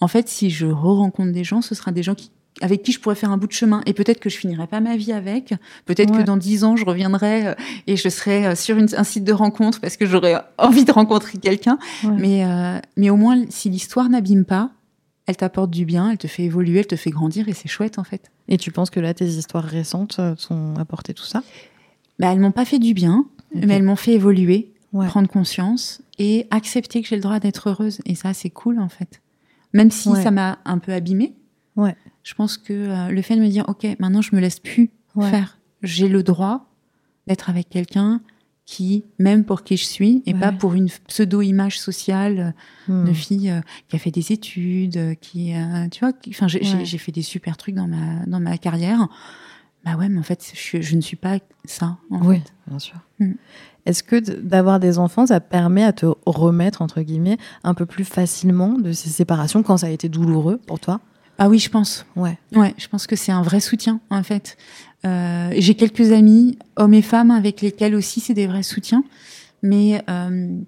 en 0.00 0.08
fait, 0.08 0.28
si 0.28 0.50
je 0.50 0.66
re-rencontre 0.66 1.32
des 1.32 1.44
gens, 1.44 1.62
ce 1.62 1.74
sera 1.74 1.90
des 1.90 2.02
gens 2.02 2.14
qui, 2.14 2.30
avec 2.62 2.82
qui 2.82 2.92
je 2.92 3.00
pourrais 3.00 3.14
faire 3.16 3.30
un 3.30 3.36
bout 3.38 3.46
de 3.46 3.52
chemin. 3.52 3.82
Et 3.86 3.92
peut-être 3.92 4.20
que 4.20 4.30
je 4.30 4.36
finirai 4.38 4.66
pas 4.66 4.80
ma 4.80 4.96
vie 4.96 5.12
avec. 5.12 5.54
Peut-être 5.84 6.12
Ouais. 6.12 6.18
que 6.20 6.22
dans 6.22 6.36
dix 6.36 6.64
ans, 6.64 6.76
je 6.76 6.84
reviendrai 6.84 7.48
euh, 7.48 7.54
et 7.86 7.96
je 7.96 8.08
serai 8.08 8.46
euh, 8.46 8.54
sur 8.54 8.76
une- 8.78 8.88
un 8.96 9.04
site 9.04 9.24
de 9.24 9.32
rencontre 9.32 9.80
parce 9.80 9.96
que 9.96 10.06
j'aurais 10.06 10.36
envie 10.58 10.84
de 10.84 10.92
rencontrer 10.92 11.38
quelqu'un. 11.38 11.78
Ouais. 12.04 12.10
Mais, 12.18 12.44
euh, 12.46 12.78
mais 12.96 13.10
au 13.10 13.16
moins, 13.16 13.42
si 13.50 13.68
l'histoire 13.68 14.08
n'abîme 14.08 14.44
pas, 14.44 14.70
elle 15.26 15.36
t'apporte 15.36 15.70
du 15.70 15.84
bien, 15.84 16.10
elle 16.10 16.18
te 16.18 16.26
fait 16.26 16.44
évoluer, 16.44 16.80
elle 16.80 16.86
te 16.86 16.96
fait 16.96 17.10
grandir 17.10 17.48
et 17.48 17.52
c'est 17.52 17.68
chouette 17.68 17.98
en 17.98 18.04
fait. 18.04 18.30
Et 18.48 18.58
tu 18.58 18.70
penses 18.70 18.90
que 18.90 19.00
là, 19.00 19.12
tes 19.14 19.26
histoires 19.26 19.64
récentes 19.64 20.16
euh, 20.20 20.34
t'ont 20.36 20.74
apporté 20.76 21.14
tout 21.14 21.24
ça? 21.24 21.42
Bah, 22.18 22.32
elles 22.32 22.38
m'ont 22.40 22.52
pas 22.52 22.64
fait 22.64 22.78
du 22.78 22.94
bien, 22.94 23.26
mais 23.54 23.74
elles 23.74 23.82
m'ont 23.82 23.96
fait 23.96 24.12
évoluer, 24.14 24.72
Ouais. 24.92 25.06
prendre 25.08 25.28
conscience 25.28 26.00
et 26.18 26.46
accepter 26.50 27.02
que 27.02 27.08
j'ai 27.08 27.16
le 27.16 27.22
droit 27.22 27.40
d'être 27.40 27.68
heureuse. 27.68 27.98
Et 28.06 28.14
ça, 28.14 28.32
c'est 28.32 28.50
cool 28.50 28.78
en 28.78 28.88
fait. 28.88 29.20
Même 29.74 29.90
si 29.90 30.08
Ouais. 30.08 30.22
ça 30.22 30.30
m'a 30.30 30.58
un 30.64 30.78
peu 30.78 30.92
abîmée, 30.92 31.34
Ouais. 31.74 31.94
je 32.22 32.32
pense 32.34 32.56
que 32.56 32.72
euh, 32.72 33.08
le 33.08 33.20
fait 33.20 33.36
de 33.36 33.40
me 33.42 33.48
dire, 33.48 33.64
ok, 33.68 33.86
maintenant 33.98 34.22
je 34.22 34.34
me 34.34 34.40
laisse 34.40 34.60
plus 34.60 34.90
Ouais. 35.14 35.30
faire. 35.30 35.58
J'ai 35.82 36.08
le 36.08 36.22
droit 36.22 36.66
d'être 37.26 37.50
avec 37.50 37.68
quelqu'un 37.68 38.20
qui 38.66 39.04
m'aime 39.20 39.44
pour 39.44 39.62
qui 39.62 39.76
je 39.76 39.84
suis 39.84 40.22
et 40.26 40.34
Ouais. 40.34 40.40
pas 40.40 40.52
pour 40.52 40.74
une 40.74 40.88
pseudo-image 41.08 41.78
sociale 41.80 42.52
Hmm. 42.88 43.04
de 43.06 43.12
fille 43.12 43.48
euh, 43.50 43.60
qui 43.88 43.96
a 43.96 43.98
fait 43.98 44.10
des 44.10 44.32
études, 44.32 44.96
euh, 44.96 45.14
qui, 45.14 45.54
euh, 45.54 45.88
tu 45.88 46.00
vois, 46.00 46.12
enfin, 46.28 46.48
j'ai 46.48 46.60
Ouais. 46.60 46.84
fait 46.84 47.12
des 47.12 47.22
super 47.22 47.56
trucs 47.56 47.74
dans 47.76 47.86
ma 47.88 48.26
dans 48.26 48.40
ma 48.40 48.58
carrière. 48.58 49.08
Bah 49.84 49.94
ouais, 49.96 50.08
mais 50.08 50.18
en 50.18 50.22
fait, 50.24 50.52
je, 50.54 50.80
je 50.82 50.96
ne 50.96 51.00
suis 51.00 51.16
pas 51.16 51.38
ça. 51.64 51.96
En 52.10 52.20
Oui, 52.26 52.36
fait. 52.40 52.52
bien 52.66 52.78
sûr. 52.80 52.96
Mm. 53.20 53.32
Est-ce 53.86 54.02
que 54.02 54.16
d'avoir 54.40 54.80
des 54.80 54.98
enfants, 54.98 55.26
ça 55.26 55.38
permet 55.38 55.84
à 55.84 55.92
te 55.92 56.06
remettre, 56.26 56.82
entre 56.82 57.02
guillemets, 57.02 57.38
un 57.62 57.72
peu 57.72 57.86
plus 57.86 58.04
facilement 58.04 58.70
de 58.78 58.90
ces 58.90 59.10
séparations 59.10 59.62
quand 59.62 59.76
ça 59.76 59.86
a 59.86 59.90
été 59.90 60.08
douloureux 60.08 60.58
pour 60.66 60.80
toi? 60.80 61.00
Ah 61.38 61.48
oui, 61.48 61.58
je 61.60 61.70
pense. 61.70 62.04
Ouais. 62.16 62.36
Ouais, 62.54 62.74
je 62.78 62.88
pense 62.88 63.06
que 63.06 63.14
c'est 63.14 63.30
un 63.30 63.42
vrai 63.42 63.60
soutien 63.60 64.00
en 64.10 64.22
fait. 64.24 64.56
Euh, 65.06 65.50
J'ai 65.56 65.74
quelques 65.74 66.12
amis, 66.12 66.58
hommes 66.76 66.94
et 66.94 67.02
femmes, 67.02 67.30
avec 67.30 67.60
lesquels 67.62 67.94
aussi 67.94 68.20
c'est 68.20 68.34
des 68.34 68.46
vrais 68.46 68.62
soutiens. 68.62 69.04
Mais 69.62 70.02
euh, 70.10 70.58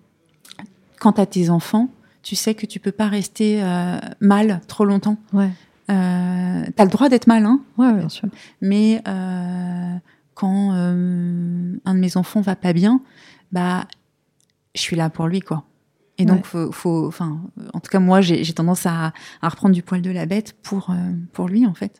quand 1.01 1.12
t'as 1.12 1.26
tes 1.26 1.51
enfants, 1.51 1.91
tu 2.22 2.36
sais 2.36 2.55
que 2.55 2.66
tu 2.66 2.80
peux 2.80 2.93
pas 2.93 3.09
rester 3.09 3.62
euh, 3.62 3.99
mal 4.20 4.61
trop 4.68 4.84
longtemps. 4.84 5.16
Ouais. 5.32 5.51
Euh, 5.91 6.64
T'as 6.76 6.84
le 6.84 6.91
droit 6.91 7.09
d'être 7.09 7.26
mal, 7.26 7.45
hein, 7.47 7.61
Ouais, 7.78 7.93
bien 7.95 8.09
sûr. 8.11 8.28
Mais 8.61 9.01
euh, 9.09 9.95
quand 10.34 10.70
un 10.72 11.95
de 11.95 11.99
mes 11.99 12.16
enfants 12.16 12.41
va 12.43 12.57
pas 12.57 12.72
bien, 12.72 13.01
bah, 13.53 13.86
je 14.74 14.80
suis 14.82 14.97
là 14.97 15.09
pour 15.11 15.26
lui, 15.28 15.41
quoi. 15.41 15.64
Et 16.18 16.24
donc, 16.26 16.39
Ouais. 16.39 16.43
faut, 16.45 16.72
faut, 16.72 17.07
enfin, 17.07 17.41
en 17.72 17.80
tout 17.80 17.91
cas, 17.91 18.01
moi, 18.01 18.20
j'ai 18.20 18.53
tendance 18.53 18.84
à, 18.86 19.12
à 19.41 19.49
reprendre 19.49 19.74
du 19.74 19.82
poil 19.82 20.03
de 20.03 20.11
la 20.11 20.26
bête 20.26 20.55
pour, 20.62 20.93
pour 21.32 21.49
lui, 21.49 21.64
en 21.66 21.74
fait. 21.74 21.97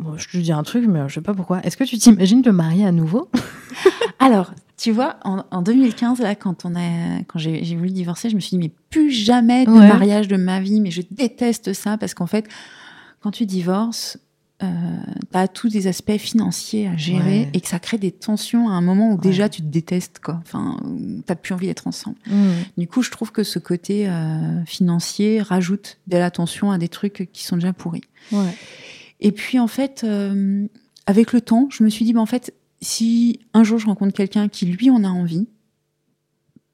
Bon, 0.00 0.16
je 0.16 0.28
te 0.28 0.36
dis 0.38 0.50
un 0.52 0.62
truc, 0.62 0.86
mais 0.88 1.00
je 1.08 1.14
sais 1.14 1.20
pas 1.20 1.34
pourquoi. 1.34 1.60
Est-ce 1.64 1.76
que 1.76 1.84
tu 1.84 1.98
t'imagines 1.98 2.42
te 2.42 2.48
marier 2.50 2.86
à 2.86 2.92
nouveau 2.92 3.28
Alors, 4.18 4.52
tu 4.76 4.92
vois, 4.92 5.16
en, 5.24 5.44
en 5.50 5.62
2015, 5.62 6.20
là, 6.20 6.34
quand 6.34 6.64
on 6.64 6.74
a, 6.74 7.20
quand 7.26 7.38
j'ai 7.38 7.76
voulu 7.76 7.90
divorcer, 7.90 8.30
je 8.30 8.34
me 8.34 8.40
suis 8.40 8.50
dit, 8.56 8.58
mais 8.58 8.72
plus 8.90 9.10
jamais 9.10 9.66
de 9.66 9.70
Ouais. 9.70 9.88
mariage 9.88 10.26
de 10.28 10.36
ma 10.36 10.60
vie, 10.60 10.80
mais 10.80 10.90
je 10.90 11.02
déteste 11.10 11.72
ça 11.74 11.98
parce 11.98 12.14
qu'en 12.14 12.26
fait, 12.26 12.48
quand 13.20 13.30
tu 13.30 13.44
divorces, 13.44 14.18
euh, 14.62 14.66
t'as 15.30 15.48
tous 15.48 15.68
des 15.68 15.86
aspects 15.86 16.16
financiers 16.18 16.86
à 16.88 16.96
gérer 16.96 17.40
Ouais. 17.44 17.50
et 17.54 17.60
que 17.60 17.68
ça 17.68 17.78
crée 17.78 17.96
des 17.98 18.10
tensions 18.12 18.68
à 18.68 18.72
un 18.72 18.80
moment 18.82 19.08
où 19.10 19.14
Ouais. 19.14 19.20
déjà 19.22 19.48
tu 19.50 19.60
te 19.62 19.66
détestes, 19.66 20.18
quoi. 20.22 20.38
Enfin, 20.42 20.76
t'as 21.26 21.34
plus 21.34 21.54
envie 21.54 21.66
d'être 21.66 21.86
ensemble. 21.86 22.16
Hmm. 22.26 22.52
Du 22.78 22.86
coup, 22.86 23.02
je 23.02 23.10
trouve 23.10 23.32
que 23.32 23.42
ce 23.42 23.58
côté 23.58 24.08
euh, 24.08 24.64
financier 24.66 25.40
rajoute 25.42 25.98
de 26.08 26.16
la 26.18 26.30
tension 26.30 26.70
à 26.70 26.78
des 26.78 26.88
trucs 26.88 27.28
qui 27.32 27.44
sont 27.44 27.56
déjà 27.56 27.72
pourris. 27.74 28.02
Ouais. 28.32 28.54
Et 29.20 29.32
puis 29.32 29.58
en 29.58 29.66
fait, 29.66 30.02
euh, 30.04 30.66
avec 31.06 31.32
le 31.32 31.40
temps, 31.40 31.68
je 31.70 31.84
me 31.84 31.88
suis 31.88 32.04
dit, 32.04 32.12
bah, 32.12 32.20
en 32.20 32.26
fait, 32.26 32.54
si 32.80 33.40
un 33.52 33.64
jour 33.64 33.78
je 33.78 33.86
rencontre 33.86 34.14
quelqu'un 34.14 34.48
qui 34.48 34.66
lui 34.66 34.90
en 34.90 35.04
a 35.04 35.08
envie, 35.08 35.48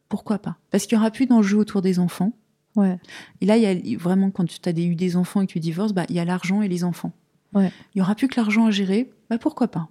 pourquoi 0.08 0.38
pas? 0.38 0.56
Parce 0.70 0.86
qu'il 0.86 0.96
y 0.96 0.98
aura 1.00 1.10
plus 1.10 1.26
d'enjeux 1.26 1.58
autour 1.58 1.82
des 1.82 1.98
enfants. 1.98 2.32
Ouais. 2.76 2.98
Et 3.40 3.46
là, 3.46 3.56
il 3.56 3.62
y 3.62 3.94
a 3.94 3.98
vraiment 3.98 4.30
quand 4.30 4.44
tu 4.44 4.68
as 4.68 4.72
eu 4.72 4.94
des 4.94 5.16
enfants 5.16 5.40
et 5.40 5.46
que 5.46 5.52
tu 5.52 5.60
divorces, 5.60 5.92
bah, 5.92 6.04
il 6.08 6.14
y 6.14 6.20
a 6.20 6.24
l'argent 6.24 6.62
et 6.62 6.68
les 6.68 6.84
enfants. 6.84 7.12
Ouais. 7.54 7.72
Il 7.94 7.98
y 7.98 8.02
aura 8.02 8.14
plus 8.14 8.28
que 8.28 8.38
l'argent 8.38 8.66
à 8.66 8.70
gérer. 8.70 9.10
Bah 9.30 9.38
pourquoi 9.38 9.68
pas? 9.68 9.88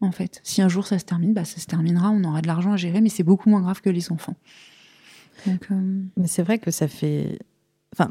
En 0.00 0.12
fait, 0.12 0.40
si 0.44 0.62
un 0.62 0.68
jour 0.68 0.86
ça 0.86 0.98
se 0.98 1.04
termine, 1.04 1.32
bah 1.32 1.44
ça 1.44 1.60
se 1.60 1.66
terminera. 1.66 2.10
On 2.10 2.22
aura 2.24 2.42
de 2.42 2.46
l'argent 2.46 2.72
à 2.72 2.76
gérer, 2.76 3.00
mais 3.00 3.08
c'est 3.08 3.22
beaucoup 3.22 3.48
moins 3.48 3.60
grave 3.60 3.80
que 3.80 3.90
les 3.90 4.12
enfants. 4.12 4.36
Donc, 5.46 5.68
euh, 5.70 6.02
Mais 6.16 6.26
c'est 6.26 6.42
vrai 6.42 6.58
que 6.58 6.70
ça 6.70 6.88
fait. 6.88 7.38
Enfin, 7.94 8.10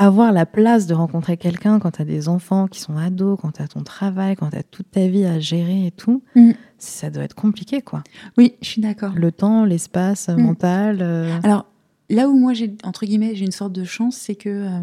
avoir 0.00 0.32
la 0.32 0.46
place 0.46 0.86
de 0.86 0.94
rencontrer 0.94 1.36
quelqu'un 1.36 1.78
quand 1.78 1.90
tu 1.92 2.02
as 2.02 2.04
des 2.06 2.28
enfants 2.28 2.66
qui 2.68 2.80
sont 2.80 2.96
ados, 2.96 3.38
quand 3.40 3.52
tu 3.52 3.62
as 3.62 3.68
ton 3.68 3.82
travail, 3.82 4.34
quand 4.34 4.50
tu 4.50 4.56
as 4.56 4.62
toute 4.62 4.90
ta 4.90 5.06
vie 5.06 5.24
à 5.24 5.38
gérer 5.38 5.86
et 5.86 5.90
tout, 5.90 6.22
Mm. 6.34 6.52
ça 6.78 7.10
doit 7.10 7.22
être 7.24 7.34
compliqué, 7.34 7.82
quoi. 7.82 8.02
oui, 8.38 8.54
je 8.62 8.68
suis 8.68 8.80
d'accord. 8.82 9.12
Le 9.14 9.30
temps, 9.30 9.64
l'espace 9.64 10.28
Mm. 10.28 10.40
mental. 10.40 10.98
euh, 11.02 11.38
Alors, 11.42 11.66
là 12.08 12.28
où 12.28 12.36
moi, 12.38 12.54
j'ai, 12.54 12.74
entre 12.82 13.04
guillemets, 13.04 13.34
j'ai 13.34 13.44
une 13.44 13.52
sorte 13.52 13.72
de 13.72 13.84
chance, 13.84 14.16
c'est 14.16 14.34
que 14.36 14.48
euh, 14.48 14.80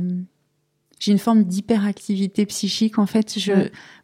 j'ai 1.00 1.12
une 1.12 1.20
forme 1.20 1.44
d'hyperactivité 1.44 2.46
psychique. 2.46 2.98
En 3.00 3.06
fait, 3.06 3.38
je, 3.40 3.52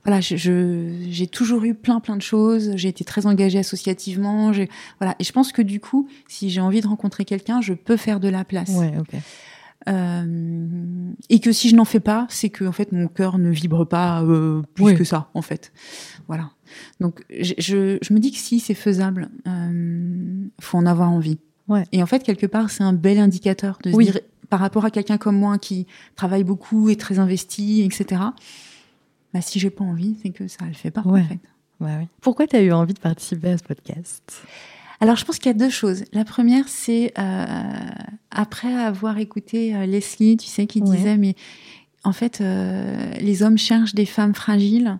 voilà, 0.05 0.20
je, 0.22 0.36
je- 0.36 1.07
j'ai 1.09 1.28
toujours 1.28 1.64
eu 1.64 1.74
plein, 1.76 1.99
plein 1.99 2.16
de 2.18 2.22
choses. 2.22 2.72
J'ai 2.76 2.89
été 2.89 3.03
très 3.03 3.26
engagée 3.26 3.57
associativement. 3.59 4.51
J'ai, 4.53 4.70
voilà. 4.99 5.16
Et 5.20 5.24
je 5.24 5.32
pense 5.32 5.51
que 5.51 5.61
du 5.64 5.80
coup, 5.80 6.07
si 6.28 6.49
j'ai 6.51 6.61
envie 6.61 6.82
de 6.82 6.88
rencontrer 6.88 7.26
quelqu'un, 7.26 7.61
je 7.61 7.74
peux 7.74 7.97
faire 7.97 8.20
de 8.20 8.28
la 8.30 8.43
place. 8.43 8.70
Ouais, 8.70 8.93
ok. 8.99 9.20
Euh, 9.89 11.11
et 11.29 11.39
que 11.39 11.51
si 11.51 11.69
je 11.69 11.75
n'en 11.75 11.86
fais 11.86 11.99
pas, 11.99 12.25
c'est 12.29 12.49
que 12.49 12.63
en 12.65 12.71
fait 12.71 12.91
mon 12.91 13.07
cœur 13.07 13.38
ne 13.38 13.49
vibre 13.49 13.86
pas 13.88 14.21
euh, 14.23 14.61
plus 14.75 14.84
Oui. 14.86 14.95
que 14.95 15.03
ça, 15.03 15.29
en 15.34 15.41
fait. 15.41 15.71
Voilà. 16.27 16.51
Donc 16.99 17.23
je, 17.29 17.53
je, 17.57 17.97
je 18.01 18.13
me 18.13 18.19
dis 18.19 18.31
que 18.31 18.38
si 18.38 18.59
c'est 18.59 18.73
faisable, 18.73 19.29
euh, 19.47 20.45
faut 20.61 20.77
en 20.77 20.86
avoir 20.86 21.11
envie. 21.11 21.38
Ouais. 21.67 21.84
Et 21.91 22.01
en 22.01 22.05
fait 22.05 22.23
quelque 22.23 22.45
part 22.45 22.69
c'est 22.69 22.84
un 22.84 22.93
bel 22.93 23.19
indicateur 23.19 23.77
de 23.84 23.91
se 23.91 23.97
dire 23.97 24.19
par 24.49 24.59
rapport 24.59 24.86
à 24.86 24.91
quelqu'un 24.91 25.17
comme 25.17 25.38
moi 25.38 25.57
qui 25.57 25.88
travaille 26.15 26.43
beaucoup 26.43 26.89
et 26.89 26.95
très 26.95 27.19
investi, 27.19 27.81
etc. 27.84 28.21
Bah 29.34 29.41
si 29.41 29.59
j'ai 29.59 29.69
pas 29.69 29.84
envie, 29.84 30.17
c'est 30.21 30.29
que 30.29 30.47
ça 30.47 30.65
le 30.65 30.73
fait 30.73 30.91
pas. 30.91 31.01
Ouais. 31.01 31.21
En 31.21 31.27
fait. 31.27 31.39
Ouais, 31.79 31.95
oui. 32.01 32.07
Pourquoi 32.21 32.47
tu 32.47 32.55
as 32.55 32.61
eu 32.61 32.71
envie 32.71 32.93
de 32.93 32.99
participer 32.99 33.49
à 33.49 33.57
ce 33.57 33.63
podcast? 33.63 34.41
Alors, 35.03 35.17
je 35.17 35.25
pense 35.25 35.37
qu'il 35.37 35.47
y 35.47 35.49
a 35.49 35.57
deux 35.57 35.69
choses. 35.69 36.05
La 36.13 36.23
première, 36.23 36.69
c'est 36.69 37.11
euh, 37.19 37.45
après 38.31 38.73
avoir 38.73 39.17
écouté 39.17 39.75
euh, 39.75 39.85
Leslie, 39.85 40.37
tu 40.37 40.47
sais, 40.47 40.65
qui 40.65 40.81
Ouais. 40.81 40.95
disait, 40.95 41.17
mais 41.17 41.35
en 42.05 42.13
fait, 42.13 42.39
euh, 42.39 43.11
les 43.19 43.43
hommes 43.43 43.57
cherchent 43.57 43.95
des 43.95 44.05
femmes 44.05 44.33
fragiles. 44.33 44.97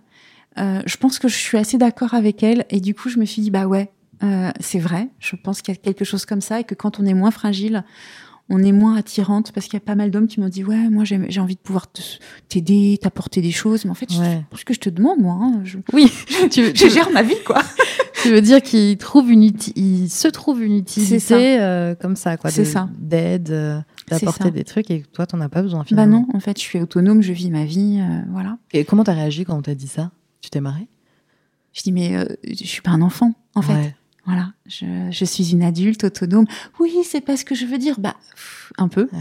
Euh, 0.58 0.82
je 0.84 0.96
pense 0.98 1.18
que 1.18 1.26
je 1.28 1.36
suis 1.36 1.56
assez 1.56 1.78
d'accord 1.78 2.12
avec 2.12 2.42
elle. 2.42 2.66
Et 2.68 2.80
du 2.82 2.94
coup, 2.94 3.08
je 3.08 3.18
me 3.18 3.24
suis 3.24 3.40
dit, 3.40 3.50
bah 3.50 3.66
ouais, 3.66 3.90
euh, 4.22 4.50
c'est 4.60 4.78
vrai. 4.78 5.08
Je 5.20 5.36
pense 5.36 5.62
qu'il 5.62 5.72
y 5.74 5.78
a 5.78 5.80
quelque 5.80 6.04
chose 6.04 6.26
comme 6.26 6.42
ça 6.42 6.60
et 6.60 6.64
que 6.64 6.74
quand 6.74 7.00
on 7.00 7.06
est 7.06 7.14
moins 7.14 7.30
fragile, 7.30 7.82
on 8.50 8.62
est 8.62 8.72
moins 8.72 8.96
attirante 8.96 9.52
parce 9.52 9.64
qu'il 9.68 9.72
y 9.74 9.82
a 9.82 9.86
pas 9.86 9.94
mal 9.94 10.10
d'hommes 10.10 10.26
qui 10.28 10.38
m'ont 10.38 10.50
dit, 10.50 10.64
ouais, 10.64 10.90
moi, 10.90 11.04
j'ai 11.04 11.40
envie 11.40 11.54
de 11.54 11.60
pouvoir 11.60 11.86
t'aider, 12.50 12.98
t'apporter 13.00 13.40
des 13.40 13.52
choses. 13.52 13.86
Mais 13.86 13.90
en 13.90 13.94
fait, 13.94 14.12
je- 14.12 14.20
Ouais. 14.20 14.44
ce 14.54 14.66
que 14.66 14.74
je 14.74 14.80
te 14.80 14.90
demande, 14.90 15.20
moi, 15.20 15.38
hein, 15.40 15.60
je, 15.64 15.78
Oui, 15.94 16.12
tu, 16.50 16.62
je 16.76 17.10
ma 17.12 17.22
vie, 17.22 17.42
quoi. 17.46 17.62
tu 18.24 18.30
veux 18.30 18.40
dire 18.40 18.60
qu'il 18.60 18.96
trouve 18.98 19.30
une 19.30 19.52
il 19.76 20.08
se 20.10 20.26
trouve 20.28 20.62
une 20.62 20.76
utilité 20.78 21.60
euh, 21.60 21.94
comme 21.94 22.16
ça, 22.16 22.36
quoi. 22.36 22.50
C'est 22.50 22.64
ça. 22.64 22.88
D'aide, 22.98 23.50
euh, 23.50 23.80
d'apporter 24.08 24.50
des 24.50 24.64
trucs 24.64 24.90
et 24.90 25.02
que 25.02 25.06
toi, 25.08 25.26
t'en 25.26 25.40
as 25.40 25.48
pas 25.48 25.62
besoin 25.62 25.80
Bah 25.80 25.84
finalement. 25.86 26.26
non, 26.28 26.36
en 26.36 26.40
fait, 26.40 26.58
je 26.58 26.62
suis 26.62 26.80
autonome, 26.80 27.22
je 27.22 27.32
vis 27.32 27.50
ma 27.50 27.64
vie, 27.64 28.00
euh, 28.00 28.22
voilà. 28.30 28.58
Et 28.72 28.84
comment 28.84 29.04
t'as 29.04 29.12
réagi 29.14 29.44
quand 29.44 29.56
on 29.56 29.62
t'a 29.62 29.74
dit 29.76 29.86
ça? 29.88 30.10
Tu 30.40 30.50
t'es 30.50 30.60
marré 30.60 30.88
Je 31.72 31.82
dis, 31.82 31.92
mais 31.92 32.26
je 32.48 32.64
suis 32.64 32.82
pas 32.82 32.90
un 32.90 33.02
enfant, 33.02 33.32
en 33.54 33.62
fait. 33.62 33.72
Ouais. 33.74 33.96
Voilà, 34.26 34.52
je, 34.66 34.86
je 35.10 35.24
suis 35.26 35.52
une 35.52 35.62
adulte 35.62 36.04
autonome. 36.04 36.46
Oui, 36.80 36.92
c'est 37.04 37.20
pas 37.20 37.36
ce 37.36 37.44
que 37.44 37.54
je 37.54 37.66
veux 37.66 37.76
dire. 37.76 38.00
Bah, 38.00 38.14
pff, 38.34 38.72
un 38.78 38.88
peu. 38.88 39.02
Ouais. 39.12 39.18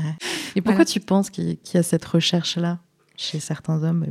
Et 0.55 0.61
pourquoi 0.61 0.75
Voilà. 0.75 0.85
tu 0.85 1.01
penses 1.01 1.29
qu'il 1.29 1.57
qu'il 1.57 1.75
y 1.75 1.77
a 1.77 1.83
cette 1.83 2.05
recherche-là 2.05 2.79
chez 3.17 3.41
certains 3.41 3.83
hommes? 3.83 4.05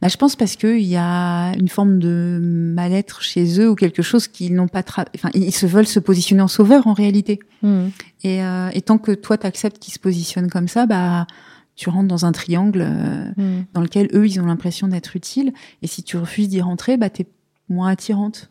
Bah, 0.00 0.08
Je 0.08 0.16
pense 0.16 0.36
parce 0.36 0.56
qu'il 0.56 0.80
y 0.82 0.96
a 0.96 1.52
une 1.52 1.68
forme 1.68 1.98
de 1.98 2.38
mal-être 2.42 3.22
chez 3.22 3.60
eux 3.60 3.70
ou 3.70 3.74
quelque 3.74 4.02
chose 4.02 4.28
qu'ils 4.28 4.54
n'ont 4.54 4.68
pas... 4.68 4.82
Tra... 4.82 5.04
Enfin, 5.14 5.30
ils 5.34 5.52
se 5.52 5.66
veulent 5.66 5.86
se 5.86 6.00
positionner 6.00 6.42
en 6.42 6.48
sauveur 6.48 6.86
en 6.86 6.92
réalité. 6.92 7.40
Hmm. 7.62 7.88
Et, 8.22 8.42
euh, 8.44 8.70
et 8.72 8.82
tant 8.82 8.98
que 8.98 9.12
toi, 9.12 9.36
tu 9.38 9.46
acceptes 9.46 9.78
qu'ils 9.78 9.94
se 9.94 9.98
positionnent 9.98 10.50
comme 10.50 10.68
ça, 10.68 10.86
bah, 10.86 11.26
tu 11.74 11.88
rentres 11.88 12.08
dans 12.08 12.26
un 12.26 12.32
triangle 12.32 12.84
euh, 12.86 13.24
Hmm. 13.36 13.64
dans 13.72 13.80
lequel 13.80 14.08
eux, 14.14 14.26
ils 14.26 14.40
ont 14.40 14.46
l'impression 14.46 14.88
d'être 14.88 15.16
utiles. 15.16 15.52
Et 15.80 15.86
si 15.86 16.02
tu 16.02 16.16
refuses 16.16 16.48
d'y 16.48 16.60
rentrer, 16.60 16.96
bah, 16.96 17.10
tu 17.10 17.22
es 17.22 17.26
moins 17.68 17.88
attirante. 17.88 18.50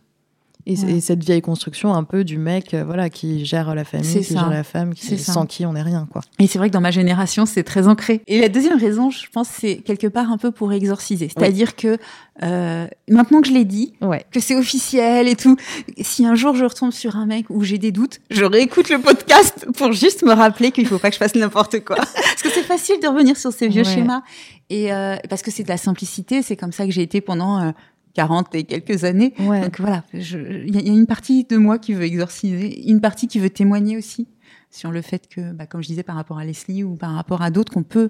Et, 0.65 0.77
Ouais. 0.79 0.91
et 0.93 1.01
cette 1.01 1.23
vieille 1.23 1.41
construction 1.41 1.93
un 1.93 2.03
peu 2.03 2.23
du 2.23 2.37
mec 2.37 2.73
euh, 2.73 2.83
voilà, 2.83 3.09
qui 3.09 3.45
gère 3.45 3.73
la 3.75 3.83
famille, 3.83 4.17
qui 4.17 4.23
ça. 4.23 4.39
gère 4.41 4.49
la 4.49 4.63
femme, 4.63 4.93
qui, 4.93 5.17
sans 5.17 5.45
qui 5.45 5.65
on 5.65 5.73
n'est 5.73 5.81
rien. 5.81 6.07
quoi. 6.11 6.21
Et 6.39 6.47
c'est 6.47 6.57
vrai 6.59 6.69
que 6.69 6.73
dans 6.73 6.81
ma 6.81 6.91
génération, 6.91 7.45
c'est 7.45 7.63
très 7.63 7.87
ancré. 7.87 8.21
Et 8.27 8.39
la 8.41 8.49
deuxième 8.49 8.77
raison, 8.77 9.09
je 9.09 9.25
pense, 9.31 9.47
c'est 9.49 9.77
quelque 9.77 10.07
part 10.07 10.31
un 10.31 10.37
peu 10.37 10.51
pour 10.51 10.71
exorciser. 10.73 11.29
C'est-à-dire 11.29 11.75
que 11.75 11.97
euh, 12.43 12.87
maintenant 13.09 13.41
que 13.41 13.47
je 13.47 13.53
l'ai 13.53 13.65
dit, 13.65 13.93
Ouais. 14.01 14.25
que 14.31 14.39
c'est 14.39 14.55
officiel 14.55 15.27
et 15.27 15.35
tout, 15.35 15.57
si 15.99 16.25
un 16.25 16.35
jour 16.35 16.55
je 16.55 16.65
retombe 16.65 16.91
sur 16.91 17.15
un 17.15 17.25
mec 17.25 17.45
où 17.49 17.63
j'ai 17.63 17.77
des 17.77 17.91
doutes, 17.91 18.19
je 18.29 18.43
réécoute 18.45 18.89
le 18.89 18.99
podcast 18.99 19.65
pour 19.77 19.91
juste 19.93 20.23
me 20.23 20.31
rappeler 20.31 20.71
qu'il 20.71 20.87
faut 20.87 20.97
pas 20.99 21.09
que 21.09 21.13
je 21.15 21.19
fasse 21.19 21.35
n'importe 21.35 21.83
quoi. 21.83 21.95
parce 22.15 22.41
que 22.41 22.49
c'est 22.49 22.63
facile 22.63 22.95
de 23.01 23.07
revenir 23.07 23.37
sur 23.37 23.51
ces 23.51 23.67
vieux 23.67 23.83
Ouais. 23.83 23.93
schémas. 23.93 24.21
Et 24.69 24.93
euh, 24.93 25.17
parce 25.29 25.41
que 25.41 25.51
c'est 25.51 25.63
de 25.63 25.67
la 25.69 25.75
simplicité, 25.77 26.41
c'est 26.41 26.55
comme 26.55 26.71
ça 26.71 26.85
que 26.85 26.91
j'ai 26.91 27.01
été 27.01 27.19
pendant 27.19 27.59
euh, 27.59 27.71
40 28.13 28.53
et 28.55 28.63
quelques 28.63 29.03
années. 29.03 29.33
Ouais. 29.39 29.61
Donc 29.61 29.79
voilà, 29.79 30.03
il 30.13 30.19
y, 30.21 30.77
a- 30.77 30.81
il 30.81 30.87
y 30.87 30.89
a 30.89 30.93
une 30.93 31.05
partie 31.07 31.43
de 31.45 31.57
moi 31.57 31.79
qui 31.79 31.93
veut 31.93 32.03
exorciser, 32.03 32.89
une 32.89 33.01
partie 33.01 33.27
qui 33.27 33.39
veut 33.39 33.49
témoigner 33.49 33.97
aussi 33.97 34.27
sur 34.69 34.91
le 34.91 35.01
fait 35.01 35.27
que, 35.27 35.51
bah, 35.53 35.65
comme 35.65 35.81
je 35.81 35.87
disais 35.87 36.03
par 36.03 36.15
rapport 36.15 36.37
à 36.39 36.45
Leslie 36.45 36.83
ou 36.83 36.95
par 36.95 37.13
rapport 37.13 37.41
à 37.41 37.49
d'autres, 37.51 37.73
qu'on 37.73 37.83
peut 37.83 38.09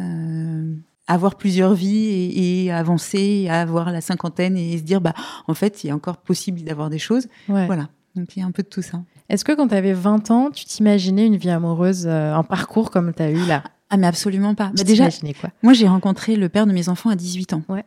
euh, 0.00 0.74
avoir 1.06 1.34
plusieurs 1.36 1.74
vies 1.74 2.06
et, 2.06 2.64
et 2.66 2.72
avancer, 2.72 3.42
et 3.44 3.50
avoir 3.50 3.90
la 3.90 4.00
cinquantaine 4.00 4.56
et 4.56 4.78
se 4.78 4.82
dire, 4.82 5.00
bah, 5.00 5.14
en 5.48 5.54
fait, 5.54 5.82
il 5.84 5.88
est 5.88 5.92
encore 5.92 6.18
possible 6.18 6.62
d'avoir 6.62 6.90
des 6.90 6.98
choses. 6.98 7.26
Ouais. 7.48 7.66
Voilà. 7.66 7.88
Donc 8.16 8.36
il 8.36 8.40
y 8.40 8.42
a 8.42 8.46
un 8.46 8.50
peu 8.50 8.62
de 8.62 8.68
tout 8.68 8.82
ça. 8.82 9.02
Est-ce 9.28 9.44
que 9.44 9.52
quand 9.52 9.68
tu 9.68 9.74
avais 9.74 9.92
20 9.92 10.30
ans, 10.32 10.50
tu 10.50 10.64
t'imaginais 10.64 11.26
une 11.26 11.36
vie 11.36 11.50
amoureuse, 11.50 12.06
euh, 12.06 12.34
un 12.34 12.42
parcours 12.42 12.90
comme 12.90 13.12
tu 13.14 13.22
as 13.22 13.30
eu 13.30 13.46
là? 13.46 13.62
Ah 13.90 13.96
mais 13.96 14.06
absolument 14.06 14.54
pas. 14.54 14.70
Bah, 14.74 14.84
déjà, 14.84 15.08
quoi? 15.40 15.50
moi 15.62 15.72
j'ai 15.72 15.88
rencontré 15.88 16.36
le 16.36 16.48
père 16.48 16.66
de 16.66 16.72
mes 16.72 16.88
enfants 16.88 17.10
à 17.10 17.16
18 17.16 17.54
ans. 17.54 17.62
Ouais. 17.68 17.84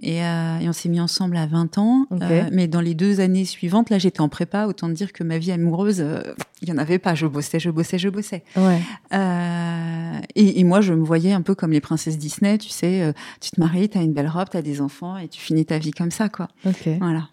Et, 0.00 0.24
euh, 0.24 0.58
et 0.60 0.68
on 0.68 0.72
s'est 0.72 0.88
mis 0.88 1.00
ensemble 1.00 1.36
à 1.36 1.46
20 1.46 1.76
ans. 1.78 2.06
Euh, 2.12 2.48
mais 2.52 2.68
dans 2.68 2.80
les 2.80 2.94
deux 2.94 3.20
années 3.20 3.44
suivantes, 3.44 3.90
là 3.90 3.98
j'étais 3.98 4.20
en 4.20 4.28
prépa, 4.28 4.66
autant 4.66 4.88
dire 4.88 5.12
que 5.12 5.24
ma 5.24 5.38
vie 5.38 5.50
amoureuse, 5.52 6.00
euh, 6.00 6.22
il 6.62 6.68
y 6.68 6.72
en 6.72 6.78
avait 6.78 6.98
pas. 6.98 7.14
Je 7.16 7.26
bossais, 7.26 7.58
je 7.58 7.68
bossais, 7.70 7.98
je 7.98 8.08
bossais. 8.08 8.44
Ouais. 8.56 8.80
Euh, 9.12 10.18
et, 10.36 10.60
et 10.60 10.64
moi 10.64 10.80
je 10.80 10.94
me 10.94 11.04
voyais 11.04 11.32
un 11.32 11.42
peu 11.42 11.54
comme 11.54 11.72
les 11.72 11.80
princesses 11.80 12.18
Disney, 12.18 12.58
tu 12.58 12.68
sais, 12.68 13.02
euh, 13.02 13.12
tu 13.40 13.50
te 13.50 13.60
maries, 13.60 13.88
t'as 13.88 14.02
une 14.02 14.12
belle 14.12 14.28
robe, 14.28 14.48
t'as 14.50 14.62
des 14.62 14.80
enfants 14.80 15.16
et 15.18 15.28
tu 15.28 15.40
finis 15.40 15.66
ta 15.66 15.78
vie 15.78 15.90
comme 15.90 16.10
ça, 16.10 16.28
quoi. 16.28 16.48
Ok. 16.64 16.88
Voilà. 17.00 17.28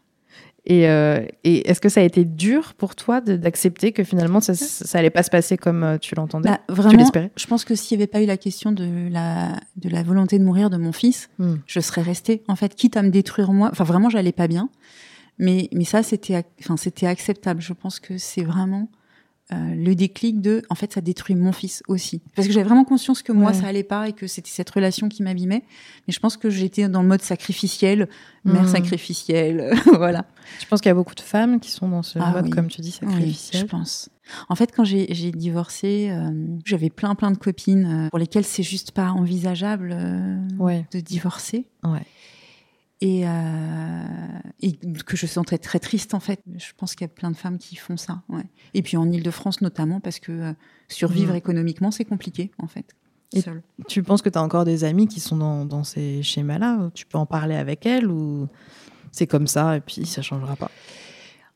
Et, 0.69 0.89
euh, 0.89 1.25
et 1.45 1.69
est-ce 1.69 1.79
que 1.79 1.87
ça 1.87 2.01
a 2.01 2.03
été 2.03 2.25
dur 2.25 2.73
pour 2.73 2.95
toi 2.95 3.21
d'accepter 3.21 3.93
que 3.93 4.03
finalement 4.03 4.41
ça, 4.41 4.53
ça 4.53 4.99
allait 4.99 5.09
pas 5.09 5.23
se 5.23 5.29
passer 5.29 5.55
comme 5.55 5.81
euh, 5.83 5.97
tu 5.97 6.13
l'entendais 6.13 6.49
Bah, 6.49 6.59
Tu 6.67 6.73
vraiment, 6.75 6.97
l'espérais? 6.97 7.31
je 7.37 7.47
pense 7.47 7.63
que 7.63 7.73
s'il 7.73 7.97
n'y 7.97 8.03
avait 8.03 8.11
pas 8.11 8.21
eu 8.21 8.25
la 8.25 8.35
question 8.35 8.73
de 8.73 9.07
la, 9.09 9.59
de 9.77 9.87
la 9.87 10.03
volonté 10.03 10.37
de 10.37 10.43
mourir 10.43 10.69
de 10.69 10.75
mon 10.75 10.91
fils, 10.91 11.29
Hmm. 11.39 11.55
je 11.67 11.79
serais 11.79 12.01
restée, 12.01 12.43
en 12.49 12.57
fait, 12.57 12.75
quitte 12.75 12.97
à 12.97 13.01
me 13.01 13.09
détruire 13.11 13.53
moi. 13.53 13.69
Enfin, 13.71 13.85
vraiment, 13.85 14.09
j'allais 14.09 14.33
pas 14.33 14.47
bien. 14.49 14.69
Mais, 15.39 15.69
mais 15.71 15.85
ça, 15.85 16.03
c'était, 16.03 16.33
ac- 16.33 16.45
enfin, 16.59 16.75
c'était 16.75 17.07
acceptable. 17.07 17.61
Je 17.61 17.71
pense 17.73 17.99
que 18.01 18.17
c'est 18.17 18.43
vraiment 18.43 18.89
euh, 19.53 19.75
le 19.75 19.95
déclic 19.95 20.41
de, 20.41 20.61
en 20.69 20.75
fait, 20.75 20.91
ça 20.93 20.99
détruit 21.01 21.35
mon 21.35 21.53
fils 21.53 21.81
aussi. 21.87 22.21
Parce 22.35 22.47
que 22.47 22.53
j'avais 22.53 22.65
vraiment 22.67 22.83
conscience 22.83 23.21
que 23.23 23.31
moi, 23.31 23.51
Ouais. 23.51 23.57
ça 23.57 23.67
allait 23.67 23.83
pas 23.83 24.09
et 24.09 24.13
que 24.13 24.27
c'était 24.27 24.49
cette 24.49 24.69
relation 24.69 25.07
qui 25.07 25.23
m'abîmait. 25.23 25.63
Mais 26.07 26.13
je 26.13 26.19
pense 26.19 26.35
que 26.35 26.49
j'étais 26.49 26.89
dans 26.89 27.01
le 27.01 27.07
mode 27.07 27.21
sacrificiel, 27.21 28.09
mère 28.43 28.63
Mhm. 28.63 28.67
sacrificielle, 28.67 29.71
voilà. 29.97 30.25
Je 30.59 30.65
pense 30.65 30.81
qu'il 30.81 30.89
y 30.89 30.91
a 30.91 30.95
beaucoup 30.95 31.15
de 31.15 31.21
femmes 31.21 31.59
qui 31.61 31.71
sont 31.71 31.87
dans 31.87 32.03
ce 32.03 32.19
Ah 32.19 32.31
mode, 32.31 32.45
oui. 32.45 32.49
comme 32.49 32.67
tu 32.67 32.81
dis, 32.81 32.97
Oui, 33.01 33.07
je 33.09 33.13
sacrificiel. 33.15 33.67
pense. 33.67 34.09
En 34.49 34.55
fait, 34.55 34.73
quand 34.75 34.83
j'ai 34.83 35.05
divorcé, 35.31 36.09
euh, 36.11 36.29
j'avais 36.65 36.89
plein 36.89 37.15
plein 37.15 37.31
de 37.31 37.37
copines 37.37 37.85
euh, 37.85 38.09
pour 38.09 38.19
lesquelles 38.19 38.43
c'est 38.43 38.63
juste 38.63 38.91
pas 38.91 39.11
envisageable 39.11 39.91
euh, 39.93 40.37
Ouais. 40.59 40.85
de 40.91 40.99
divorcer. 40.99 41.65
Ouais. 41.85 42.01
Et, 42.99 43.27
euh, 43.27 43.29
et 44.61 44.73
que 44.73 45.15
je 45.15 45.27
sentais 45.27 45.59
très 45.59 45.77
triste 45.79 46.13
en 46.15 46.19
fait. 46.19 46.41
Je 46.57 46.71
pense 46.75 46.95
qu'il 46.95 47.05
y 47.05 47.09
a 47.09 47.13
plein 47.13 47.29
de 47.29 47.35
femmes 47.37 47.59
qui 47.59 47.75
font 47.75 47.95
ça. 47.97 48.23
Ouais. 48.27 48.43
Et 48.73 48.81
puis 48.81 48.97
en 48.97 49.11
Ile-de-France 49.11 49.61
notamment 49.61 49.99
parce 49.99 50.19
que 50.19 50.31
euh, 50.31 50.53
survivre 50.87 51.31
Mhm. 51.31 51.37
économiquement 51.37 51.91
c'est 51.91 52.05
compliqué 52.05 52.49
en 52.57 52.67
fait. 52.67 52.95
Et-. 53.33 53.43
Tu 53.87 54.01
penses 54.01 54.21
que 54.23 54.29
tu 54.29 54.39
as 54.39 54.41
encore 54.41 54.65
des 54.65 54.83
amis 54.83 55.07
qui 55.07 55.19
sont 55.19 55.37
dans, 55.37 55.63
dans 55.65 55.83
ces 55.83 56.23
schémas-là? 56.23 56.89
Tu 56.95 57.05
peux 57.05 57.17
en 57.19 57.25
parler 57.27 57.55
avec 57.55 57.85
elles 57.85 58.07
ou 58.09 58.47
c'est 59.11 59.27
comme 59.27 59.47
ça 59.47 59.77
et 59.77 59.81
puis 59.81 60.05
ça 60.07 60.21
changera 60.23 60.55
pas? 60.55 60.71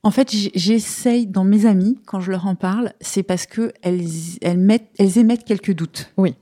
En 0.04 0.12
fait, 0.12 0.32
j'essaye 0.56 1.28
dans 1.28 1.44
mes 1.44 1.66
amis 1.66 1.98
quand 2.06 2.20
je 2.22 2.32
leur 2.32 2.46
en 2.48 2.56
parle, 2.56 2.92
c'est 3.02 3.22
parce 3.24 3.46
que 3.46 3.72
elles, 3.84 4.04
elles, 4.42 4.58
mettent, 4.58 4.90
elles 4.98 5.18
émettent 5.20 5.44
quelques 5.46 5.74
doutes. 5.74 6.12
Oui. 6.18 6.36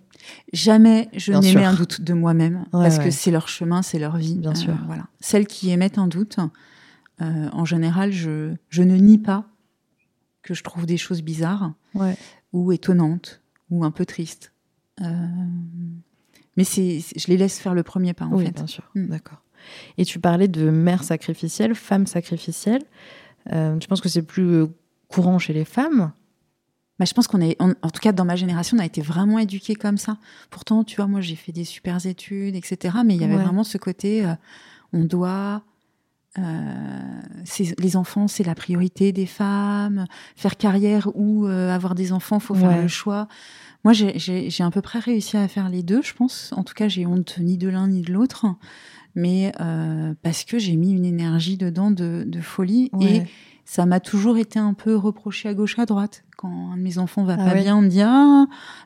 Jamais 0.54 1.10
je 1.16 1.34
n'émets 1.34 1.66
un 1.66 1.74
doute 1.74 2.02
de 2.02 2.14
moi-même 2.14 2.60
Ouais, 2.74 2.84
parce 2.84 2.98
ouais. 2.98 3.06
que 3.06 3.12
c'est 3.12 3.32
leur 3.32 3.48
chemin, 3.48 3.82
c'est 3.82 4.00
leur 4.00 4.18
vie. 4.18 4.36
Bien 4.38 4.56
sûr. 4.56 4.76
Voilà. 4.88 5.08
Celles 5.20 5.48
qui 5.48 5.70
émettent 5.72 5.98
un 5.98 6.08
doute, 6.08 6.38
euh, 7.22 7.50
en 7.52 7.66
général, 7.66 8.12
je, 8.12 8.56
je 8.70 8.84
ne 8.84 8.96
nie 8.96 9.18
pas 9.18 9.46
que 10.42 10.54
je 10.54 10.64
trouve 10.64 10.86
des 10.86 10.98
choses 10.98 11.22
bizarres 11.22 11.74
Ouais. 11.94 12.16
ou 12.54 12.72
étonnantes 12.72 13.42
ou 13.70 13.84
un 13.86 13.92
peu 13.92 14.06
tristes. 14.06 14.54
Euh, 15.02 15.06
mais 16.58 16.64
c'est, 16.64 17.00
je 17.16 17.28
les 17.28 17.38
laisse 17.38 17.60
faire 17.60 17.74
le 17.74 17.84
premier 17.84 18.14
pas 18.14 18.26
en 18.26 18.34
oui, 18.34 18.46
fait. 18.46 18.52
bien 18.52 18.68
sûr. 18.68 18.90
Mm. 18.96 19.08
D'accord. 19.08 19.42
Et 19.98 20.06
tu 20.06 20.20
parlais 20.20 20.48
de 20.48 20.70
mère 20.70 21.04
sacrificielle, 21.04 21.76
femme 21.76 22.08
sacrificielle. 22.08 22.82
Euh, 23.52 23.78
tu 23.78 23.88
penses 23.88 24.02
que 24.02 24.10
c'est 24.10 24.22
plus 24.24 24.44
euh, 24.54 24.68
courant 25.08 25.40
chez 25.40 25.54
les 25.54 25.66
femmes 25.66 26.12
Bah, 27.00 27.06
je 27.06 27.14
pense 27.14 27.28
qu'on 27.28 27.40
est, 27.42 27.56
on- 27.60 27.74
en 27.82 27.90
tout 27.90 28.02
cas 28.02 28.12
dans 28.12 28.26
ma 28.26 28.36
génération, 28.36 28.76
on 28.78 28.82
a 28.82 28.86
été 28.86 29.02
vraiment 29.02 29.40
éduqués 29.40 29.76
comme 29.76 29.98
ça. 29.98 30.18
Pourtant, 30.50 30.84
tu 30.84 30.98
vois, 30.98 31.08
moi 31.08 31.22
j'ai 31.22 31.36
fait 31.38 31.52
des 31.54 31.64
super 31.64 32.06
études, 32.06 32.56
etc. 32.56 32.98
Mais 33.06 33.16
il 33.16 33.22
y 33.22 33.24
avait 33.24 33.38
Ouais. 33.38 33.44
vraiment 33.44 33.64
ce 33.64 33.78
côté, 33.78 34.26
euh, 34.26 34.34
on 34.92 35.06
doit, 35.06 35.64
euh, 36.38 37.22
les 37.80 37.96
enfants, 37.96 38.28
c'est 38.28 38.44
la 38.44 38.54
priorité 38.56 39.12
des 39.12 39.26
femmes. 39.26 40.06
Faire 40.36 40.58
carrière 40.58 41.10
ou 41.16 41.48
euh, 41.48 41.74
avoir 41.74 41.96
des 41.96 42.12
enfants, 42.12 42.40
faut 42.40 42.54
faire 42.54 42.70
Ouais. 42.70 42.82
le 42.82 42.88
choix. 42.88 43.28
Moi, 43.86 43.94
j'ai 43.94 44.52
à 44.64 44.72
peu 44.72 44.82
près 44.82 45.00
réussi 45.00 45.38
à 45.38 45.48
faire 45.48 45.70
les 45.70 45.84
deux, 45.84 46.02
je 46.02 46.14
pense. 46.14 46.52
En 46.58 46.64
tout 46.64 46.74
cas, 46.74 46.90
j'ai 46.90 47.06
honte 47.06 47.38
ni 47.40 47.58
de 47.58 47.70
l'un 47.70 47.88
ni 47.88 48.02
de 48.02 48.12
l'autre. 48.12 48.46
Mais 49.16 49.52
euh, 49.60 50.14
parce 50.22 50.44
que 50.44 50.60
j'ai 50.60 50.76
mis 50.76 50.92
une 50.94 51.06
énergie 51.06 51.58
dedans 51.58 51.92
de, 51.92 52.24
de 52.28 52.42
folie. 52.42 52.92
Et 53.02 53.24
ça 53.66 53.86
m'a 53.86 54.00
toujours 54.00 54.38
été 54.38 54.60
un 54.60 54.74
peu 54.74 54.96
reproché 54.96 55.50
à 55.50 55.54
gauche 55.54 55.78
à 55.80 55.86
droite. 55.86 56.24
Quand 56.38 56.72
un 56.74 56.78
de 56.78 56.82
mes 56.82 56.98
enfants 56.98 57.24
va 57.24 57.34
Ah 57.40 57.46
pas 57.50 57.54
ouais. 57.54 57.62
bien, 57.64 57.76
on 57.78 57.82
me 57.82 57.90
dit 57.90 58.02
Ah, 58.02 58.46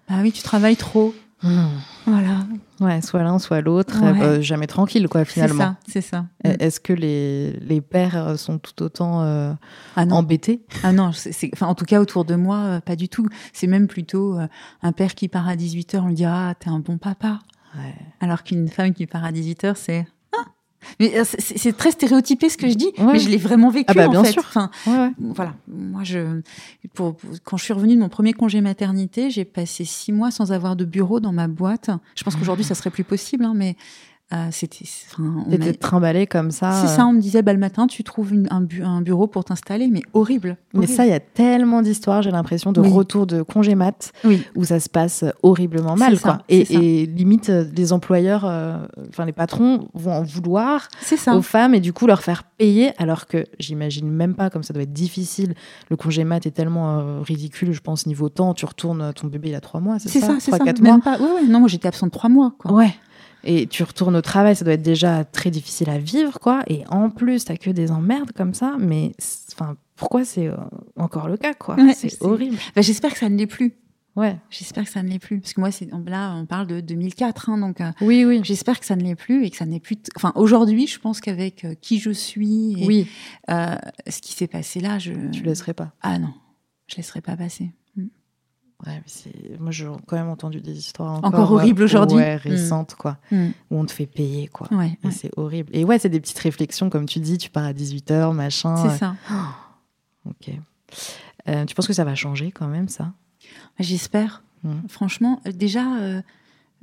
bah 0.09 0.15
oui, 0.21 0.31
tu 0.31 0.41
travailles 0.43 0.75
trop. 0.77 1.13
Mm. 1.43 1.65
Voilà. 2.05 2.47
Ouais, 2.79 3.01
soit 3.01 3.21
l'un, 3.21 3.37
soit 3.37 3.59
l'autre. 3.61 4.01
Ouais. 4.01 4.21
euh, 4.21 4.41
jamais 4.41 4.65
tranquille, 4.65 5.07
quoi, 5.09 5.25
C'est 5.25 5.33
finalement. 5.33 5.57
ça, 5.63 5.77
c'est 5.87 6.01
ça. 6.01 6.25
Euh, 6.47 6.55
Est-ce 6.59 6.79
que 6.79 6.93
les, 6.93 7.51
les 7.59 7.81
pères 7.81 8.15
euh, 8.29 8.35
sont 8.37 8.57
tout 8.59 8.81
autant 8.81 9.21
euh, 9.23 9.53
Ah 9.97 10.05
non, 10.05 10.15
embêtés? 10.17 10.63
Ah 10.83 10.93
non 10.93 11.11
c'est- 11.11 11.33
c'est- 11.33 11.49
enfin, 11.53 11.67
en 11.67 11.75
tout 11.75 11.83
cas, 11.85 11.99
autour 11.99 12.23
de 12.23 12.35
moi, 12.35 12.79
pas 12.85 12.95
du 12.95 13.09
tout. 13.09 13.27
C'est 13.51 13.67
même 13.67 13.87
plutôt 13.87 14.37
un 14.81 14.91
père 14.93 15.15
qui 15.15 15.27
part 15.27 15.47
à 15.49 15.55
18h, 15.57 15.99
on 16.01 16.07
lui 16.07 16.13
dit 16.15 16.25
Ah, 16.25 16.55
t'es 16.57 16.69
un 16.69 16.79
bon 16.79 16.97
papa. 16.97 17.39
Ouais. 17.75 17.93
Alors 18.21 18.43
qu'une 18.43 18.69
femme 18.69 18.93
qui 18.93 19.05
part 19.05 19.25
à 19.25 19.31
18h, 19.31 19.73
c'est 19.75 20.05
Ah 20.07 20.12
mais 20.99 21.17
euh, 21.19 21.23
c'est- 21.25 21.75
très 21.77 21.91
stéréotypé 21.91 22.49
ce 22.49 22.57
que 22.57 22.67
je 22.69 22.75
dis, 22.75 22.91
Ouais. 22.97 23.13
mais 23.13 23.19
je 23.19 23.29
l'ai 23.29 23.37
vraiment 23.37 23.69
vécu 23.69 23.85
Ah 23.89 23.93
bah, 23.93 24.07
en 24.07 24.11
bien 24.11 24.23
fait. 24.23 24.31
sûr. 24.31 24.43
Enfin, 24.47 24.69
Ouais, 24.87 24.97
ouais. 24.97 25.11
voilà, 25.19 25.53
moi 25.67 26.03
je, 26.03 26.41
pour, 26.93 27.15
pour- 27.15 27.29
quand 27.43 27.57
je 27.57 27.63
suis 27.63 27.73
revenue 27.73 27.95
de 27.95 27.99
mon 27.99 28.09
premier 28.09 28.33
congé 28.33 28.61
maternité, 28.61 29.29
j'ai 29.29 29.45
passé 29.45 29.85
six 29.85 30.11
mois 30.11 30.31
sans 30.31 30.51
avoir 30.51 30.75
de 30.75 30.85
bureau 30.85 31.19
dans 31.19 31.33
ma 31.33 31.47
boîte. 31.47 31.89
Je 32.15 32.23
pense 32.23 32.35
qu'aujourd'hui 32.35 32.65
ça 32.65 32.75
serait 32.75 32.89
plus 32.91 33.03
possible, 33.03 33.45
hein, 33.45 33.53
mais 33.55 33.75
euh, 34.33 34.47
c'était, 34.51 34.85
enfin, 35.11 35.45
a- 35.51 35.73
trimballée 35.73 36.25
comme 36.25 36.49
ça. 36.49 36.71
c'est 36.81 36.85
euh, 36.91 36.95
ça, 36.95 37.05
on 37.05 37.13
me 37.13 37.19
disait 37.21 37.43
bah, 37.43 37.53
le 37.53 37.59
matin 37.59 37.85
tu 37.85 38.03
trouves 38.03 38.33
une- 38.33 38.47
un, 38.49 38.61
bu- 38.61 38.81
un 38.83 39.01
bureau 39.01 39.27
pour 39.27 39.43
t'installer, 39.43 39.87
mais 39.87 40.01
horrible. 40.13 40.57
Mais 40.73 40.87
ça, 40.87 41.05
il 41.05 41.09
y 41.09 41.13
a 41.13 41.19
tellement 41.19 41.81
d'histoires, 41.83 42.23
j'ai 42.23 42.31
l'impression, 42.31 42.71
de 42.71 42.81
Oui. 42.81 42.89
retour 42.89 43.27
de 43.27 43.43
congé 43.43 43.75
mat 43.75 44.11
oui, 44.23 44.41
où 44.55 44.63
ça 44.63 44.79
se 44.79 44.89
passe 44.89 45.23
horriblement 45.43 45.95
mal. 45.95 46.15
C'est 46.17 46.23
ça, 46.23 46.29
quoi. 46.29 46.43
Et, 46.49 47.05
limite, 47.05 47.49
euh, 47.49 47.65
les 47.75 47.93
employeurs, 47.93 48.45
euh, 48.45 48.77
enfin 49.09 49.25
les 49.25 49.33
patrons 49.33 49.87
vont 49.93 50.13
en 50.13 50.23
vouloir 50.23 50.87
ça. 51.01 51.35
aux 51.35 51.41
femmes 51.43 51.75
et 51.75 51.79
du 51.79 51.93
coup 51.93 52.07
leur 52.07 52.23
faire 52.23 52.43
payer, 52.43 52.91
alors 52.97 53.27
que 53.27 53.45
j'imagine 53.59 54.09
même 54.09 54.33
pas 54.33 54.49
comme 54.49 54.63
ça 54.63 54.73
doit 54.73 54.83
être 54.83 54.93
difficile. 54.93 55.53
Le 55.91 55.95
congé 55.95 56.23
mat 56.23 56.43
est 56.47 56.51
tellement 56.51 56.99
euh, 56.99 57.19
ridicule, 57.21 57.71
je 57.71 57.81
pense, 57.81 58.07
niveau 58.07 58.29
temps. 58.29 58.55
Tu 58.55 58.65
retournes, 58.65 59.13
ton 59.13 59.27
bébé 59.27 59.49
il 59.49 59.55
a 59.55 59.61
trois 59.61 59.79
mois, 59.79 59.99
c'est 59.99 60.09
ça, 60.19 60.39
ça, 60.39 60.57
quatre 60.59 60.81
Même 60.81 60.93
mois. 60.93 61.03
pas. 61.03 61.19
Ouais, 61.23 61.31
ouais, 61.41 61.47
non, 61.47 61.59
moi 61.59 61.67
j'étais 61.67 61.87
absente 61.87 62.11
trois 62.11 62.29
mois. 62.29 62.53
Quoi. 62.57 62.71
Ouais. 62.73 62.95
Et 63.43 63.67
tu 63.67 63.83
retournes 63.83 64.15
au 64.15 64.21
travail, 64.21 64.55
ça 64.55 64.63
doit 64.65 64.73
être 64.75 64.81
déjà 64.81 65.23
très 65.25 65.51
difficile 65.51 65.89
à 65.89 65.97
vivre, 65.97 66.39
quoi. 66.39 66.63
Et 66.67 66.83
en 66.89 67.09
plus, 67.09 67.45
t'as 67.45 67.57
que 67.57 67.69
des 67.69 67.91
emmerdes 67.91 68.31
comme 68.33 68.53
ça. 68.53 68.75
Mais 68.79 69.11
enfin, 69.53 69.75
pourquoi 69.95 70.23
c'est 70.25 70.47
euh, 70.47 70.55
encore 70.95 71.27
le 71.27 71.37
cas, 71.37 71.53
quoi? 71.53 71.75
Ouais, 71.75 71.93
C'est 71.93 72.21
horrible. 72.21 72.55
Bah, 72.75 72.81
j'espère 72.81 73.11
que 73.13 73.19
ça 73.19 73.29
ne 73.29 73.37
l'est 73.37 73.47
plus. 73.47 73.73
Ouais. 74.15 74.37
J'espère 74.51 74.83
que 74.83 74.91
ça 74.91 75.01
ne 75.01 75.09
l'est 75.09 75.17
plus. 75.19 75.39
Parce 75.39 75.53
que 75.53 75.59
moi, 75.59 75.71
c'est 75.71 75.89
là, 76.05 76.35
on 76.35 76.45
parle 76.45 76.67
de 76.67 76.79
2004, 76.81 77.49
hein, 77.49 77.57
donc 77.57 77.81
euh, 77.81 77.91
Oui, 77.99 78.23
oui. 78.25 78.41
j'espère 78.43 78.79
que 78.79 78.85
ça 78.85 78.95
ne 78.95 79.01
l'est 79.01 79.15
plus 79.15 79.43
et 79.43 79.49
que 79.49 79.57
ça 79.57 79.65
n'est 79.65 79.79
plus. 79.79 79.97
Enfin, 80.15 80.31
aujourd'hui, 80.35 80.85
je 80.85 80.99
pense 80.99 81.19
qu'avec 81.19 81.65
euh, 81.65 81.73
qui 81.81 81.97
je 81.99 82.11
suis 82.11 82.81
et 82.81 82.85
Oui, 82.85 83.07
euh, 83.49 83.75
ce 84.07 84.21
qui 84.21 84.33
s'est 84.33 84.47
passé 84.47 84.79
là, 84.81 84.99
je. 84.99 85.13
tu 85.31 85.41
laisserais 85.43 85.73
pas. 85.73 85.93
Ah 86.03 86.19
non, 86.19 86.31
je 86.87 86.95
laisserai 86.97 87.21
pas 87.21 87.35
passer. 87.35 87.71
Ouais, 88.85 88.95
mais 88.95 89.03
c'est... 89.05 89.59
Moi, 89.59 89.71
j'ai 89.71 89.87
quand 90.07 90.15
même 90.17 90.29
entendu 90.29 90.59
des 90.61 90.77
histoires 90.77 91.13
encore, 91.13 91.33
Encore 91.33 91.51
horribles 91.53 91.81
euh, 91.81 91.85
aujourd'hui. 91.85 92.17
Ouais, 92.17 92.35
Mm. 92.35 92.39
récentes, 92.49 92.95
quoi. 92.95 93.17
Mm. 93.31 93.47
Où 93.71 93.79
on 93.79 93.85
te 93.85 93.91
fait 93.91 94.05
payer, 94.05 94.47
quoi. 94.47 94.67
Ouais, 94.73 94.97
Et 95.03 95.07
ouais. 95.07 95.13
c'est 95.13 95.31
horrible. 95.37 95.69
Et 95.73 95.85
ouais, 95.85 95.99
c'est 95.99 96.09
des 96.09 96.19
petites 96.19 96.39
réflexions, 96.39 96.89
comme 96.89 97.05
tu 97.05 97.19
dis, 97.19 97.37
tu 97.37 97.49
pars 97.49 97.63
à 97.63 97.73
18h, 97.73 98.33
machin. 98.33 98.75
c'est 98.75 98.97
ça. 98.97 99.15
Ok. 100.25 100.51
Euh, 101.49 101.65
tu 101.65 101.75
penses 101.75 101.87
que 101.87 101.93
ça 101.93 102.05
va 102.05 102.15
changer 102.15 102.51
quand 102.51 102.67
même, 102.67 102.87
ça? 102.87 103.11
J'espère. 103.79 104.43
Mm. 104.63 104.71
Franchement, 104.87 105.41
euh, 105.47 105.51
déjà, 105.51 105.97
euh, 105.97 106.21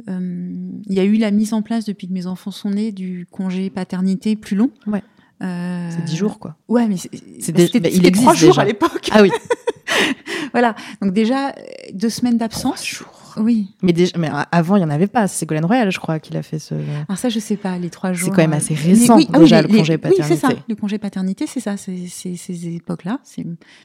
euh, 0.09 0.71
il 0.87 0.95
y 0.95 1.01
a 1.01 1.05
eu 1.05 1.17
la 1.17 1.31
mise 1.31 1.55
en 1.55 1.63
place 1.63 1.85
depuis 1.87 2.07
que 2.09 2.13
mes 2.13 2.27
enfants 2.27 2.51
sont 2.51 2.71
nés 2.71 2.93
du 2.93 3.27
congé 3.31 3.71
paternité 3.71 4.37
plus 4.37 4.57
long. 4.57 4.71
Ouais. 4.87 5.03
Euh, 5.43 5.91
C'est 5.91 6.05
10 6.05 6.17
jours, 6.17 6.39
quoi. 6.39 6.57
Ouais, 6.69 6.87
mais 6.87 6.99
c'est- 6.99 7.11
bah, 7.11 7.19
dé- 7.53 7.67
c'était 7.67 7.81
bah, 7.81 7.89
il 7.89 7.95
c'était 7.95 8.09
existe 8.09 8.25
trois 8.27 8.35
jours 8.35 8.51
déjà. 8.51 8.63
à 8.63 8.65
l'époque. 8.67 9.09
Ah 9.13 9.23
oui. 9.23 9.31
Voilà. 10.53 10.75
Donc 11.01 11.13
déjà 11.13 11.49
euh, 11.51 11.53
deux 11.93 12.09
semaines 12.11 12.37
d'absence. 12.39 13.03
Oui. 13.37 13.69
Mais, 13.81 13.93
déjà, 13.93 14.19
mais 14.19 14.29
avant, 14.51 14.75
il 14.75 14.81
n'y 14.81 14.85
en 14.85 14.91
avait 14.91 15.07
pas. 15.07 15.29
C'est 15.29 15.39
Ségolène 15.39 15.65
Royal, 15.65 15.93
je 15.93 16.01
crois, 16.01 16.19
qui 16.19 16.37
a 16.37 16.43
fait 16.43 16.59
ce. 16.59 16.75
Alors 17.09 17.17
ça, 17.17 17.29
je 17.29 17.39
sais 17.39 17.57
pas. 17.57 17.79
Les 17.79 17.89
trois 17.89 18.13
jours. 18.13 18.31
C'est 18.31 18.35
quand 18.35 18.43
même 18.43 18.53
euh, 18.53 18.57
assez 18.57 18.75
récent, 18.75 19.17
oui, 19.17 19.29
ah 19.33 19.39
déjà, 19.39 19.63
les- 19.63 19.69
le 19.69 19.79
congé 19.79 19.97
les- 19.97 20.09
Oui, 20.11 20.17
c'est 20.19 20.35
ça. 20.35 20.49
paternité. 20.49 20.65
Le 20.69 20.75
congé 20.75 20.99
paternité, 20.99 21.47
c'est 21.47 21.61
ça. 21.61 21.77
C'est 21.77 22.09
ces 22.09 22.69
époques-là. 22.75 23.19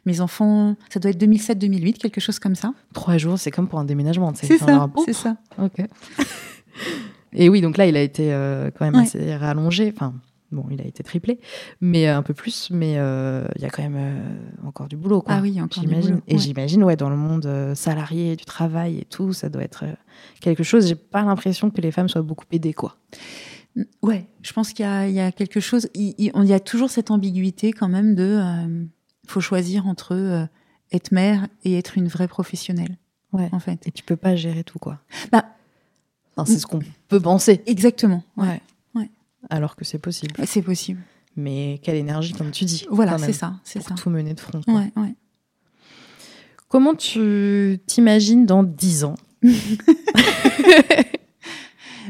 Mes 0.07 0.19
enfants. 0.19 0.75
Ça 0.89 0.99
doit 0.99 1.11
être 1.11 1.21
2007-2008, 1.23 1.93
quelque 1.99 2.19
chose 2.19 2.39
comme 2.39 2.55
ça. 2.55 2.73
Trois 2.93 3.17
jours, 3.19 3.37
c'est 3.37 3.51
comme 3.51 3.67
pour 3.67 3.77
un 3.77 3.85
déménagement. 3.85 4.33
C'est 4.33 4.57
ça. 4.57 4.89
C'est 5.05 5.13
ça. 5.13 5.37
Ok. 5.61 5.77
Et 7.33 7.49
oui, 7.49 7.61
donc 7.61 7.77
là, 7.77 7.85
il 7.85 7.95
a 7.97 8.01
été 8.01 8.33
euh, 8.33 8.71
quand 8.77 8.85
même 8.85 8.95
Ouais. 8.95 9.01
assez 9.03 9.35
rallongé. 9.35 9.91
Enfin, 9.95 10.13
bon, 10.55 10.65
il 10.71 10.81
a 10.81 10.85
été 10.85 11.03
triplé, 11.03 11.39
mais 11.81 12.07
euh, 12.07 12.17
un 12.17 12.23
peu 12.23 12.33
plus. 12.33 12.69
Mais 12.71 12.95
euh, 12.97 13.45
il 13.55 13.61
y 13.61 13.65
a 13.65 13.69
quand 13.69 13.83
même 13.83 13.97
euh, 13.97 14.67
encore 14.67 14.87
du 14.87 14.97
boulot. 14.97 15.21
Quoi, 15.21 15.35
Ah 15.35 15.41
oui, 15.41 15.61
encore 15.61 15.83
du 15.83 15.89
boulot, 15.93 16.21
Et 16.27 16.33
ouais. 16.33 16.39
j'imagine, 16.39 16.83
ouais, 16.83 16.95
dans 16.95 17.09
le 17.09 17.17
monde 17.17 17.45
euh, 17.45 17.75
salarié, 17.75 18.35
du 18.35 18.45
travail 18.45 18.97
et 18.99 19.05
tout, 19.05 19.33
ça 19.33 19.49
doit 19.49 19.63
être 19.63 19.83
quelque 20.41 20.63
chose. 20.63 20.87
J'ai 20.87 20.95
pas 20.95 21.23
l'impression 21.23 21.69
que 21.69 21.81
les 21.81 21.91
femmes 21.91 22.09
soient 22.09 22.21
beaucoup 22.23 22.45
aidées, 22.51 22.73
quoi. 22.73 22.97
Ouais, 24.01 24.25
je 24.41 24.53
pense 24.53 24.71
qu'il 24.71 24.85
y, 24.85 24.87
a- 24.87 25.07
il 25.07 25.13
y 25.13 25.19
a 25.19 25.31
quelque 25.33 25.59
chose. 25.59 25.89
Il, 25.93 26.15
il- 26.17 26.31
il 26.33 26.45
y 26.47 26.53
a 26.53 26.59
toujours 26.61 26.89
cette 26.89 27.11
ambiguïté 27.11 27.73
quand 27.73 27.89
même 27.89 28.15
de. 28.15 28.41
faut 29.27 29.41
choisir 29.41 29.85
entre 29.87 30.47
être 30.91 31.11
mère 31.11 31.47
et 31.65 31.77
être 31.77 31.97
une 31.97 32.07
vraie 32.07 32.27
professionnelle. 32.29 32.97
Ouais. 33.33 33.49
En 33.51 33.59
fait. 33.59 33.85
Et 33.85 33.91
tu 33.91 34.03
peux 34.03 34.15
pas 34.15 34.35
gérer 34.37 34.63
tout, 34.63 34.79
quoi. 34.79 34.99
Bah, 35.31 35.43
Enfin, 36.37 36.51
c'est 36.53 36.59
ce 36.59 36.65
qu'on 36.67 36.79
peut 37.09 37.19
penser. 37.19 37.61
exactement. 37.65 38.23
Ouais. 38.37 38.47
Ouais. 38.47 38.61
Alors 39.49 39.75
que 39.75 39.85
c'est 39.85 39.99
possible. 39.99 40.33
C'est 40.45 40.61
possible. 40.61 41.01
Mais 41.35 41.79
quelle 41.83 41.95
énergie, 41.95 42.33
comme 42.33 42.51
tu 42.51 42.65
dis. 42.65 42.85
Voilà, 42.89 43.17
c'est 43.17 43.33
ça, 43.33 43.53
c'est 43.63 43.79
Pour 43.79 43.89
ça. 43.89 43.95
tout 43.95 44.09
mener 44.09 44.33
de 44.33 44.39
front. 44.39 44.61
quoi. 44.63 44.73
Ouais, 44.73 44.91
ouais. 44.95 45.13
Comment 46.69 46.95
tu 46.95 47.79
t'imagines 47.87 48.45
dans 48.45 48.63
10 48.63 49.03
ans 49.03 49.15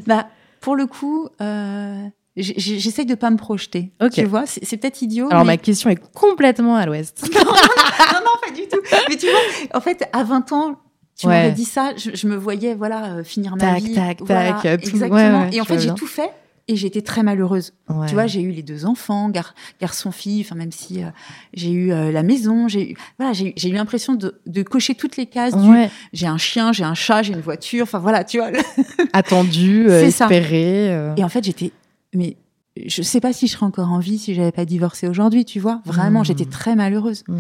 Bah, 0.07 0.27
pour 0.61 0.75
le 0.75 0.87
coup, 0.87 1.27
euh, 1.41 2.07
j'essaye 2.35 3.05
de 3.05 3.15
pas 3.15 3.29
me 3.29 3.37
projeter. 3.37 3.91
Ok. 4.01 4.11
Tu 4.11 4.25
vois, 4.25 4.45
c'est 4.45 4.77
peut-être 4.77 5.01
idiot. 5.01 5.27
Alors, 5.31 5.45
ma 5.45 5.57
question 5.57 5.89
est 5.89 5.95
complètement 6.13 6.75
à 6.75 6.85
l'ouest. 6.85 7.27
non, 7.33 7.39
non, 7.41 8.31
pas 8.45 8.51
du 8.53 8.67
tout. 8.67 8.79
Mais 9.09 9.15
tu 9.17 9.27
vois, 9.27 9.39
en 9.77 9.81
fait, 9.81 10.07
à 10.13 10.23
20 10.23 10.51
ans, 10.51 10.79
tu 11.17 11.27
Ouais. 11.27 11.43
m'aurais 11.43 11.51
dit 11.53 11.63
ça, 11.65 11.93
je, 11.95 12.11
je 12.13 12.27
me 12.27 12.35
voyais, 12.35 12.75
voilà, 12.75 13.13
euh, 13.15 13.23
finir 13.23 13.53
ma 13.53 13.57
Tac, 13.59 13.83
vie. 13.83 13.93
tac, 13.93 14.17
voilà, 14.21 14.59
tac, 14.61 14.81
tout- 14.81 14.89
Exactement. 14.89 15.15
ouais, 15.15 15.45
ouais, 15.49 15.55
et 15.55 15.61
en 15.61 15.65
fait, 15.65 15.79
j'ai 15.79 15.93
tout 15.93 16.07
fait. 16.07 16.29
Et 16.67 16.73
été 16.83 17.03
très 17.03 17.21
malheureuse. 17.21 17.73
Ouais. 17.89 18.07
Tu 18.07 18.15
vois, 18.15 18.25
j'ai 18.25 18.41
eu 18.41 18.49
les 18.49 18.63
deux 18.63 18.85
enfants, 18.87 19.29
gar- 19.29 19.53
garçon-fille, 19.79 20.41
enfin 20.41 20.55
même 20.55 20.71
si 20.71 21.03
euh, 21.03 21.09
j'ai 21.53 21.69
eu 21.71 21.91
euh, 21.91 22.11
la 22.11 22.23
maison, 22.23 22.67
j'ai 22.67 22.93
eu, 22.93 22.97
voilà, 23.19 23.33
j'ai 23.33 23.53
eu- 23.69 23.71
l'impression 23.73 24.15
de, 24.15 24.41
de 24.47 24.63
cocher 24.63 24.95
toutes 24.95 25.15
les 25.15 25.27
cases. 25.27 25.55
du- 25.55 25.69
Ouais. 25.69 25.91
J'ai 26.11 26.25
un 26.25 26.39
chien, 26.39 26.73
j'ai 26.73 26.83
un 26.83 26.95
chat, 26.95 27.21
j'ai 27.21 27.33
une 27.33 27.41
voiture, 27.41 27.83
enfin 27.83 27.99
voilà, 27.99 28.23
tu 28.23 28.39
vois. 28.39 28.49
Attendu, 29.13 29.87
euh, 29.89 30.01
espéré. 30.07 30.91
euh. 30.91 31.13
Et 31.17 31.23
en 31.23 31.29
fait, 31.29 31.43
j'étais, 31.43 31.71
mais 32.15 32.37
je 32.83 33.01
sais 33.03 33.19
pas 33.21 33.31
si 33.31 33.45
je 33.47 33.53
serais 33.53 33.65
encore 33.67 33.91
en 33.91 33.99
vie 33.99 34.17
si 34.17 34.33
j'avais 34.33 34.51
pas 34.51 34.65
divorcé 34.65 35.07
aujourd'hui, 35.07 35.45
tu 35.45 35.59
vois. 35.59 35.81
Vraiment, 35.85 36.21
Hmm. 36.21 36.25
j'étais 36.25 36.45
très 36.45 36.75
malheureuse. 36.75 37.23
Hmm. 37.27 37.37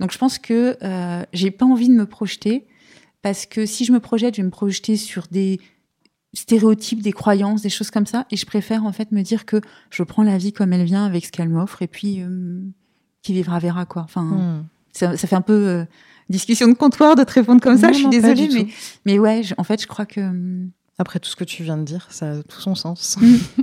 Donc 0.00 0.12
je 0.12 0.18
pense 0.18 0.38
que 0.38 0.76
j'ai 1.32 1.50
pas 1.50 1.66
envie 1.66 1.88
de 1.88 1.94
me 1.94 2.06
projeter 2.06 2.64
parce 3.22 3.44
que 3.46 3.66
si 3.66 3.84
je 3.84 3.92
me 3.92 3.98
projette, 4.00 4.36
je 4.36 4.40
vais 4.42 4.46
me 4.46 4.52
projeter 4.52 4.96
sur 4.96 5.26
des 5.30 5.58
stéréotypes, 6.38 7.02
des 7.02 7.12
croyances, 7.12 7.62
des 7.62 7.68
choses 7.70 7.90
comme 7.90 8.06
ça, 8.06 8.26
et 8.30 8.36
je 8.36 8.46
préfère 8.46 8.84
en 8.84 8.92
fait 8.92 9.12
me 9.12 9.22
dire 9.22 9.44
que 9.46 9.60
je 9.90 10.02
prends 10.02 10.22
la 10.22 10.38
vie 10.38 10.52
comme 10.52 10.72
elle 10.72 10.84
vient 10.84 11.04
avec 11.04 11.24
ce 11.26 11.30
qu'elle 11.32 11.48
m'offre, 11.48 11.82
et 11.82 11.86
puis 11.86 12.20
euh, 12.22 12.60
qui 13.22 13.32
vivra 13.32 13.58
verra 13.58 13.84
quoi. 13.86 14.02
Enfin, 14.02 14.22
Hmm. 14.24 14.64
ça, 14.92 15.16
ça 15.16 15.26
fait 15.28 15.36
un 15.36 15.40
peu 15.42 15.52
euh, 15.68 15.84
discussion 16.30 16.68
de 16.68 16.74
comptoir 16.74 17.16
de 17.16 17.24
te 17.24 17.32
répondre 17.32 17.60
comme 17.60 17.78
ça. 17.78 17.88
Je 17.92 17.94
suis 17.96 18.04
non, 18.04 18.10
désolée, 18.10 18.48
mais 18.52 18.66
mais 19.04 19.18
ouais, 19.18 19.42
je- 19.42 19.54
en 19.58 19.64
fait, 19.64 19.80
je 19.82 19.86
crois 19.86 20.06
que 20.06 20.20
hum, 20.20 20.70
Après 20.98 21.20
tout 21.20 21.28
ce 21.30 21.36
que 21.36 21.44
tu 21.44 21.62
viens 21.62 21.76
de 21.78 21.84
dire, 21.84 22.06
ça 22.10 22.32
a 22.32 22.42
tout 22.42 22.60
son 22.60 22.74
sens. 22.74 23.16
Mm. 23.58 23.62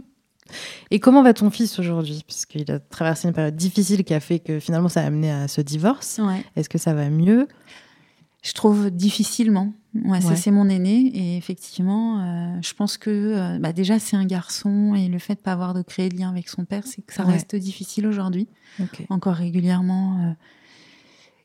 Et 0.91 0.99
comment 0.99 1.23
va 1.23 1.33
ton 1.33 1.49
fils 1.49 1.79
aujourd'hui? 1.79 2.21
Puisqu'il 2.27 2.69
a 2.71 2.79
traversé 2.79 3.27
une 3.27 3.33
période 3.33 3.55
difficile 3.55 4.03
qui 4.03 4.13
a 4.13 4.19
fait 4.19 4.37
que 4.37 4.59
finalement 4.59 4.89
ça 4.89 5.01
a 5.01 5.05
amené 5.05 5.31
à 5.31 5.47
ce 5.47 5.59
divorce. 5.59 6.19
ouais. 6.23 6.45
Est-ce 6.55 6.69
que 6.69 6.77
ça 6.77 6.93
va 6.93 7.09
mieux? 7.09 7.47
Je 8.45 8.53
trouve 8.53 8.91
difficilement. 8.91 9.73
Ouais, 10.03 10.21
ça 10.21 10.35
c'est 10.35 10.51
mon 10.51 10.69
aîné 10.69 11.07
et 11.15 11.35
effectivement, 11.37 12.19
euh, 12.21 12.59
je 12.61 12.73
pense 12.75 12.97
que 12.97 13.09
euh, 13.09 13.59
bah, 13.59 13.73
déjà 13.73 13.97
c'est 13.97 14.15
un 14.17 14.25
garçon 14.25 14.93
et 14.93 15.07
le 15.07 15.17
fait 15.17 15.33
de 15.35 15.39
pas 15.39 15.53
avoir 15.53 15.73
de 15.73 15.81
créer 15.81 16.09
de 16.09 16.17
lien 16.17 16.29
avec 16.29 16.47
son 16.47 16.63
père, 16.63 16.85
c'est 16.85 17.01
que 17.01 17.11
ça 17.13 17.25
Ouais. 17.25 17.33
reste 17.33 17.55
difficile 17.55 18.05
aujourd'hui. 18.05 18.47
Ok. 18.79 19.03
Encore 19.09 19.33
régulièrement, 19.33 20.19
euh, 20.19 20.33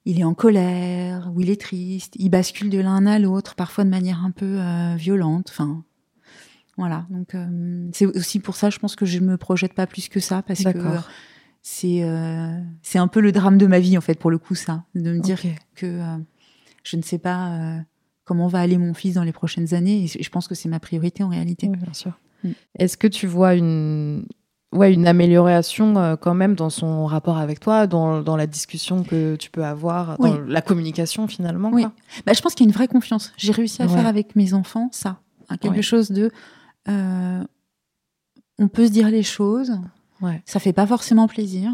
il 0.05 0.21
est 0.21 0.25
en 0.25 0.35
colère 0.35 1.31
ou 1.35 1.41
il 1.41 1.49
est 1.49 1.61
triste, 1.61 2.17
il 2.19 2.29
bascule 2.29 2.69
de 2.69 2.79
l'un 2.79 3.07
à 3.07 3.19
l'autre, 3.19 3.55
parfois 3.55 3.85
de 3.85 3.89
manière 3.89 4.23
un 4.23 4.31
peu 4.33 4.59
violente. 4.97 5.47
Enfin, 5.49 5.83
voilà. 6.77 7.07
Donc 7.09 7.35
c'est 7.93 8.05
aussi 8.05 8.41
pour 8.41 8.57
ça, 8.57 8.69
je 8.69 8.79
pense 8.79 8.95
que 8.95 9.07
je 9.07 9.21
me 9.21 9.39
projette 9.39 9.73
pas 9.73 9.87
plus 9.87 10.09
que 10.11 10.21
ça 10.21 10.43
parce 10.43 10.65
que 10.65 10.79
c'est 11.63 12.05
c'est 12.83 12.99
un 12.99 13.09
peu 13.09 13.21
le 13.21 13.33
drame 13.33 13.57
de 13.57 13.67
ma 13.67 13.79
vie 13.79 13.97
en 13.97 14.03
fait 14.03 14.19
pour 14.19 14.31
le 14.31 14.39
coup 14.39 14.55
ça, 14.55 14.85
de 14.95 15.13
me 15.13 15.21
dire 15.21 15.41
que 15.77 16.01
je 16.83 16.97
ne 16.97 17.03
sais 17.03 17.19
pas 17.19 17.49
euh, 17.53 17.79
comment 18.25 18.47
va 18.49 18.61
aller 18.61 18.79
mon 18.79 18.95
fils 18.95 19.15
dans 19.15 19.25
les 19.25 19.33
prochaines 19.33 19.75
années 19.75 20.05
et 20.05 20.23
je 20.23 20.31
pense 20.31 20.49
que 20.49 20.55
c'est 20.55 20.69
ma 20.69 20.81
priorité 20.81 21.23
en 21.23 21.29
réalité. 21.29 21.69
Oui, 21.69 21.77
bien 21.77 21.93
sûr. 21.93 22.13
Mm. 22.45 22.51
Est-ce 22.79 22.97
que 22.97 23.07
tu 23.07 23.27
vois 23.27 23.55
une, 23.55 24.25
ouais, 24.73 24.93
une 24.95 25.07
amélioration 25.07 25.97
euh, 25.99 26.17
quand 26.17 26.35
même 26.35 26.55
dans 26.55 26.71
son 26.71 27.07
rapport 27.07 27.39
avec 27.39 27.61
toi, 27.61 27.87
dans, 27.87 28.23
dans 28.23 28.37
la 28.37 28.47
discussion 28.47 29.03
que 29.05 29.37
tu 29.37 29.51
peux 29.51 29.65
avoir, 29.65 30.17
dans 30.19 30.39
la 30.41 30.63
communication 30.63 31.27
finalement 31.29 31.71
Oui. 31.73 31.83
quoi 31.83 31.93
Bah, 32.27 32.33
je 32.33 32.41
pense 32.41 32.55
qu'il 32.55 32.65
y 32.65 32.69
a 32.69 32.71
une 32.71 32.75
vraie 32.75 32.89
confiance. 32.89 33.33
J'ai 33.37 33.53
réussi 33.53 33.83
à 33.83 33.87
Ouais. 33.87 33.93
faire 33.95 34.07
avec 34.07 34.37
mes 34.37 34.55
enfants 34.55 34.89
ça, 34.93 35.21
hein, 35.49 35.57
quelque 35.59 35.77
Ouais. 35.77 35.83
chose 35.83 36.11
de 36.11 36.31
euh, 36.89 37.45
on 38.59 38.69
peut 38.69 38.87
se 38.87 38.93
dire 38.93 39.09
les 39.11 39.23
choses, 39.23 39.73
Ouais. 40.23 40.43
ça 40.45 40.61
fait 40.61 40.73
pas 40.73 40.87
forcément 40.87 41.27
plaisir, 41.29 41.71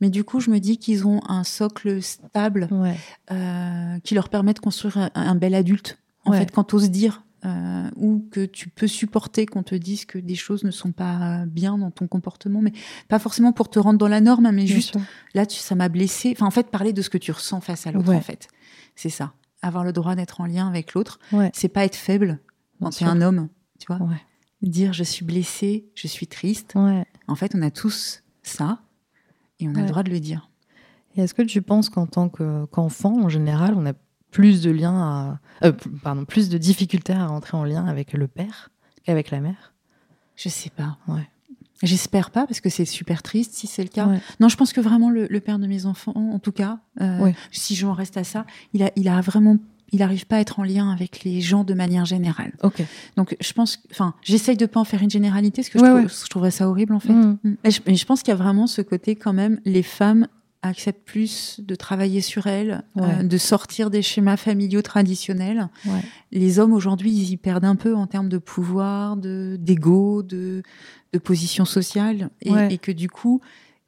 mais 0.00 0.10
du 0.10 0.24
coup 0.24 0.40
je 0.40 0.50
me 0.50 0.58
dis 0.58 0.78
qu'ils 0.78 1.06
ont 1.06 1.20
un 1.28 1.44
socle 1.44 2.02
stable 2.02 2.68
Ouais. 2.70 2.96
euh, 3.30 3.98
qui 4.00 4.14
leur 4.14 4.28
permet 4.28 4.54
de 4.54 4.58
construire 4.60 4.96
un, 4.98 5.10
un 5.14 5.34
bel 5.34 5.54
adulte. 5.54 5.98
En 6.24 6.30
Ouais. 6.30 6.38
fait, 6.38 6.50
quand 6.50 6.64
t'oses 6.64 6.90
dire 6.90 7.22
euh, 7.44 7.90
ou 7.96 8.26
que 8.30 8.46
tu 8.46 8.70
peux 8.70 8.86
supporter 8.86 9.44
qu'on 9.44 9.62
te 9.62 9.74
dise 9.74 10.06
que 10.06 10.18
des 10.18 10.34
choses 10.34 10.64
ne 10.64 10.70
sont 10.70 10.92
pas 10.92 11.44
bien 11.46 11.76
dans 11.76 11.90
ton 11.90 12.06
comportement, 12.06 12.62
mais 12.62 12.72
pas 13.08 13.18
forcément 13.18 13.52
pour 13.52 13.68
te 13.68 13.78
rendre 13.78 13.98
dans 13.98 14.08
la 14.08 14.22
norme, 14.22 14.46
hein, 14.46 14.52
mais 14.52 14.64
Bien 14.64 14.74
juste 14.76 14.92
sûr. 14.92 15.00
là, 15.34 15.44
tu, 15.44 15.58
ça 15.58 15.74
m'a 15.74 15.90
blessé. 15.90 16.32
Enfin, 16.34 16.46
en 16.46 16.50
fait, 16.50 16.70
parler 16.70 16.94
de 16.94 17.02
ce 17.02 17.10
que 17.10 17.18
tu 17.18 17.30
ressens 17.32 17.60
face 17.60 17.86
à 17.86 17.92
l'autre, 17.92 18.08
Ouais. 18.08 18.16
en 18.16 18.22
fait, 18.22 18.48
c'est 18.96 19.10
ça. 19.10 19.34
Avoir 19.60 19.84
le 19.84 19.92
droit 19.92 20.14
d'être 20.14 20.40
en 20.40 20.46
lien 20.46 20.66
avec 20.66 20.94
l'autre, 20.94 21.18
Ouais. 21.32 21.50
c'est 21.52 21.68
pas 21.68 21.84
être 21.84 21.96
faible 21.96 22.38
quand 22.80 22.88
tu 22.88 23.04
es 23.04 23.06
un 23.06 23.20
homme, 23.20 23.48
tu 23.78 23.86
vois. 23.88 23.98
Ouais. 24.06 24.16
Dire 24.62 24.94
je 24.94 25.04
suis 25.04 25.26
blessé, 25.26 25.84
je 25.94 26.06
suis 26.08 26.26
triste. 26.26 26.72
En 26.76 27.34
fait, 27.34 27.52
on 27.54 27.60
a 27.60 27.70
tous 27.70 28.22
ça 28.42 28.78
et 29.60 29.68
on 29.68 29.72
a 29.72 29.74
Ouais. 29.76 29.82
le 29.82 29.88
droit 29.88 30.02
de 30.02 30.10
le 30.10 30.20
dire. 30.20 30.48
Et 31.16 31.22
est-ce 31.22 31.34
que 31.34 31.42
tu 31.42 31.62
penses 31.62 31.88
qu'en 31.90 32.06
tant 32.06 32.28
que- 32.28 32.64
qu'enfant, 32.66 33.22
en 33.24 33.28
général, 33.28 33.74
on 33.76 33.86
a 33.86 33.92
plus 34.30 34.62
de 34.62 34.70
liens 34.70 35.38
à, 35.62 35.66
euh, 35.66 35.72
pardon, 36.02 36.24
plus 36.24 36.48
de 36.48 36.58
difficultés 36.58 37.12
à 37.12 37.26
rentrer 37.26 37.56
en 37.56 37.64
lien 37.64 37.86
avec 37.86 38.12
le 38.14 38.26
père 38.26 38.70
qu'avec 39.04 39.30
la 39.30 39.40
mère? 39.40 39.74
Je 40.36 40.48
sais 40.48 40.70
pas. 40.70 40.98
Ouais. 41.06 41.28
J'espère 41.82 42.30
pas 42.30 42.46
parce 42.46 42.60
que 42.60 42.68
c'est 42.70 42.84
super 42.84 43.22
triste 43.22 43.52
si 43.54 43.66
c'est 43.66 43.82
le 43.82 43.88
cas. 43.90 44.06
Ouais. 44.08 44.20
Non, 44.40 44.48
je 44.48 44.56
pense 44.56 44.72
que 44.72 44.80
vraiment 44.80 45.10
le, 45.10 45.26
le 45.28 45.40
père 45.40 45.58
de 45.58 45.66
mes 45.66 45.86
enfants, 45.86 46.14
en 46.16 46.38
tout 46.40 46.52
cas, 46.52 46.78
euh, 47.00 47.20
Ouais. 47.20 47.36
si 47.52 47.76
j'en 47.76 47.92
reste 47.92 48.16
à 48.16 48.24
ça, 48.24 48.46
il 48.72 48.82
a, 48.82 48.90
il 48.96 49.08
a 49.08 49.20
vraiment, 49.20 49.56
il 49.94 50.02
arrive 50.02 50.26
pas 50.26 50.36
à 50.36 50.40
être 50.40 50.58
en 50.58 50.64
lien 50.64 50.90
avec 50.90 51.24
les 51.24 51.40
gens 51.40 51.64
de 51.64 51.72
manière 51.74 52.04
générale. 52.04 52.52
Ok. 52.62 52.82
Donc 53.16 53.36
je 53.40 53.52
pense, 53.52 53.80
enfin, 53.90 54.14
j'essaye 54.22 54.56
de 54.56 54.66
pas 54.66 54.80
en 54.80 54.84
faire 54.84 55.02
une 55.02 55.10
généralité 55.10 55.62
parce 55.62 55.68
que 55.70 55.78
Ouais, 55.78 55.84
je, 55.86 55.90
trouve- 55.92 56.02
ouais. 56.04 56.24
je 56.24 56.28
trouverais 56.30 56.50
ça 56.50 56.68
horrible 56.68 56.92
en 56.94 57.00
fait. 57.00 57.12
Mm. 57.12 57.38
Mm. 57.44 57.56
Mais 57.64 57.70
je, 57.96 58.04
pense 58.04 58.22
qu'il 58.22 58.30
y 58.32 58.32
a 58.32 58.36
vraiment 58.36 58.66
ce 58.66 58.82
côté 58.82 59.14
quand 59.16 59.32
même, 59.32 59.60
les 59.64 59.82
femmes 59.82 60.26
acceptent 60.62 61.04
plus 61.04 61.60
de 61.62 61.74
travailler 61.74 62.22
sur 62.22 62.46
elles, 62.46 62.82
Ouais. 62.96 63.02
euh, 63.20 63.22
de 63.22 63.36
sortir 63.38 63.90
des 63.90 64.00
schémas 64.00 64.38
familiaux 64.38 64.80
traditionnels. 64.80 65.68
Ouais. 65.86 66.00
Les 66.32 66.58
hommes 66.58 66.72
aujourd'hui, 66.72 67.12
ils 67.12 67.30
y 67.32 67.36
perdent 67.36 67.66
un 67.66 67.76
peu 67.76 67.94
en 67.94 68.06
termes 68.06 68.30
de 68.30 68.38
pouvoir, 68.38 69.16
de 69.18 69.56
d'ego, 69.60 70.22
de, 70.22 70.62
de 71.12 71.18
position 71.18 71.64
sociale, 71.66 72.30
et, 72.40 72.50
Ouais. 72.50 72.72
et 72.74 72.78
que 72.78 72.92
du 72.92 73.10
coup, 73.10 73.40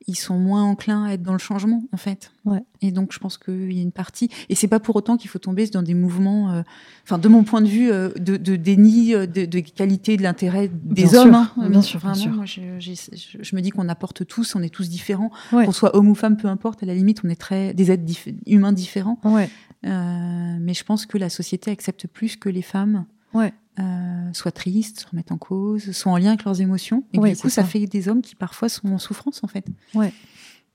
ils 0.09 0.15
sont 0.17 0.39
moins 0.39 0.63
enclins 0.63 1.05
à 1.05 1.13
être 1.15 1.23
dans 1.23 1.33
le 1.33 1.39
changement, 1.39 1.83
en 1.93 1.97
fait. 1.97 2.31
Ouais. 2.45 2.63
Et 2.81 2.93
donc, 2.93 3.13
je 3.13 3.19
pense 3.19 3.39
qu'il 3.39 3.73
y 3.73 3.81
a 3.81 3.83
une 3.83 3.91
partie. 3.93 4.31
Et 4.49 4.55
c'est 4.55 4.69
pas 4.69 4.79
pour 4.79 4.95
autant 4.95 5.17
qu'il 5.17 5.29
faut 5.29 5.41
tomber 5.41 5.67
dans 5.67 5.83
des 5.83 5.95
mouvements, 5.95 6.53
euh, 6.53 6.63
enfin, 7.05 7.19
de 7.19 7.27
mon 7.29 7.43
point 7.43 7.61
de 7.61 7.67
vue, 7.67 7.91
euh, 7.91 8.11
de, 8.19 8.37
de 8.37 8.55
déni 8.55 9.15
euh, 9.15 9.27
de, 9.27 9.47
de 9.47 9.59
qualité 9.59 10.17
de 10.17 10.23
l'intérêt 10.23 10.69
des 10.69 11.05
Bien 11.05 11.15
hommes. 11.15 11.31
sûr, 11.33 11.35
hein. 11.65 11.69
bien 11.71 11.83
sûr, 11.83 12.01
bien 12.01 12.11
Vraiment, 12.13 12.23
sûr. 12.23 12.33
moi, 12.35 12.45
je, 12.45 12.61
j'ai- 12.79 12.95
je- 12.95 13.39
je 13.43 13.57
me 13.57 13.61
dis 13.61 13.71
qu'on 13.71 13.89
apporte 13.89 14.25
tous, 14.27 14.55
on 14.55 14.63
est 14.63 14.69
tous 14.69 14.89
différents. 14.89 15.31
Ouais. 15.53 15.67
Qu'on 15.67 15.73
soit 15.73 15.97
homme 15.97 16.09
ou 16.09 16.15
femme, 16.15 16.37
peu 16.37 16.47
importe. 16.49 16.83
À 16.83 16.87
la 16.87 16.95
limite, 16.95 17.23
on 17.25 17.29
est 17.29 17.41
très 17.41 17.75
des 17.75 17.91
êtres 17.91 18.05
dif- 18.05 18.35
humains 18.47 18.73
différents. 18.73 19.19
Ouais. 19.25 19.51
Euh, 19.85 20.57
mais 20.61 20.75
je 20.75 20.85
pense 20.85 21.07
que 21.07 21.19
la 21.19 21.29
société 21.29 21.71
accepte 21.71 22.07
plus 22.07 22.37
que 22.37 22.49
les 22.49 22.63
femmes 22.63 23.07
Ouais. 23.35 23.53
Euh, 23.79 24.33
soient 24.33 24.53
tristes, 24.53 25.01
se 25.01 25.07
remettent 25.11 25.33
en 25.33 25.39
cause, 25.39 25.91
soient 25.93 26.13
en 26.13 26.17
lien 26.17 26.29
avec 26.29 26.45
leurs 26.45 26.61
émotions. 26.61 27.05
Et 27.13 27.19
Oui, 27.19 27.33
du 27.33 27.37
coup, 27.37 27.49
ça. 27.49 27.63
ça. 27.63 27.65
fait 27.69 27.87
des 27.87 28.09
hommes 28.09 28.23
qui 28.23 28.35
parfois 28.35 28.69
sont 28.69 28.89
en 28.93 28.99
souffrance, 28.99 29.43
en 29.43 29.49
fait. 29.49 29.67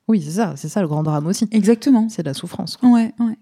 Oui, 0.07 0.21
c'est 0.21 0.31
ça, 0.31 0.53
c'est 0.57 0.67
ça 0.69 0.81
le 0.81 0.87
grand 0.87 1.03
drame 1.03 1.25
aussi. 1.27 1.47
Exactement. 1.51 2.09
C'est 2.09 2.23
de 2.23 2.27
la 2.27 2.33
souffrance. 2.33 2.77
Ouais, 2.83 3.13
ouais. 3.19 3.37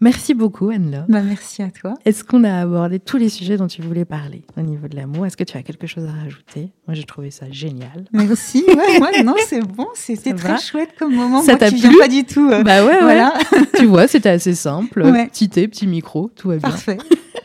Merci 0.00 0.32
beaucoup, 0.34 0.68
Anne-Laure. 0.70 1.06
Bah, 1.08 1.22
merci 1.22 1.60
à 1.60 1.70
toi. 1.72 1.94
Est-ce 2.04 2.22
qu'on 2.22 2.44
a 2.44 2.60
abordé 2.60 3.00
tous 3.00 3.16
les 3.16 3.28
sujets 3.28 3.56
dont 3.56 3.66
tu 3.66 3.82
voulais 3.82 4.04
parler 4.04 4.44
au 4.56 4.60
niveau 4.60 4.86
de 4.86 4.94
l'amour? 4.94 5.26
Est-ce 5.26 5.36
que 5.36 5.42
tu 5.42 5.56
as 5.58 5.62
quelque 5.64 5.88
chose 5.88 6.04
à 6.04 6.12
rajouter? 6.22 6.70
Moi, 6.86 6.94
j'ai 6.94 7.02
trouvé 7.02 7.32
ça 7.32 7.46
génial. 7.50 8.04
Merci. 8.12 8.64
Ouais, 8.68 9.00
ouais, 9.00 9.22
non, 9.24 9.34
c'est 9.48 9.60
bon. 9.60 9.88
C'était 9.94 10.34
très 10.34 10.50
va? 10.50 10.56
chouette 10.58 10.90
comme 10.98 11.14
moment. 11.16 11.42
Ça 11.42 11.52
Moi 11.52 11.58
t'a 11.58 11.70
plu? 11.72 11.98
pas 11.98 12.06
du 12.06 12.24
tout. 12.24 12.48
euh, 12.48 12.62
Bah 12.62 12.84
ouais, 12.86 13.00
voilà. 13.00 13.34
tu 13.76 13.86
vois, 13.86 14.06
c'était 14.06 14.28
assez 14.28 14.54
simple. 14.54 15.02
Ouais. 15.02 15.26
Petit 15.26 15.48
thé, 15.48 15.66
petit 15.66 15.88
micro, 15.88 16.30
tout 16.36 16.46
va 16.48 16.58
bien. 16.58 16.68
Parfait. 16.68 16.98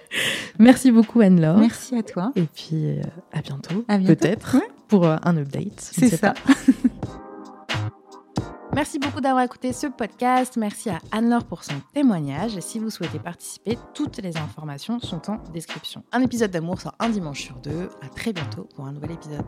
Merci 0.60 0.92
beaucoup, 0.92 1.22
Anne-Laure. 1.22 1.58
Merci 1.58 1.96
à 1.96 2.04
toi. 2.04 2.32
Et 2.36 2.44
puis, 2.44 2.86
euh, 2.92 3.02
à 3.32 3.42
bientôt, 3.42 3.84
À 3.88 3.98
bientôt. 3.98 4.14
peut-être, 4.16 4.58
Ouais. 4.58 4.68
pour 4.88 5.08
euh, 5.08 5.16
un 5.24 5.38
update. 5.38 5.74
C'est 5.80 6.10
ça. 6.16 6.36
Merci 8.76 8.98
beaucoup 8.98 9.22
d'avoir 9.22 9.44
écouté 9.44 9.72
ce 9.72 9.86
podcast. 9.86 10.58
Merci 10.58 10.90
à 10.90 11.00
Anne-Laure 11.12 11.46
pour 11.46 11.64
son 11.64 11.76
témoignage. 11.94 12.60
Si 12.60 12.80
vous 12.80 12.90
souhaitez 12.90 13.20
participer, 13.20 13.78
toutes 13.94 14.18
les 14.18 14.36
informations 14.38 15.00
sont 15.00 15.30
en 15.30 15.38
description. 15.52 16.04
Un 16.12 16.22
épisode 16.22 16.50
d'amour 16.50 16.82
sort 16.82 16.96
un 17.00 17.10
dimanche 17.10 17.44
sur 17.44 17.56
deux. 17.60 17.90
À 18.02 18.10
très 18.10 18.34
bientôt 18.34 18.68
pour 18.76 18.86
un 18.86 18.92
nouvel 18.92 19.12
épisode. 19.12 19.46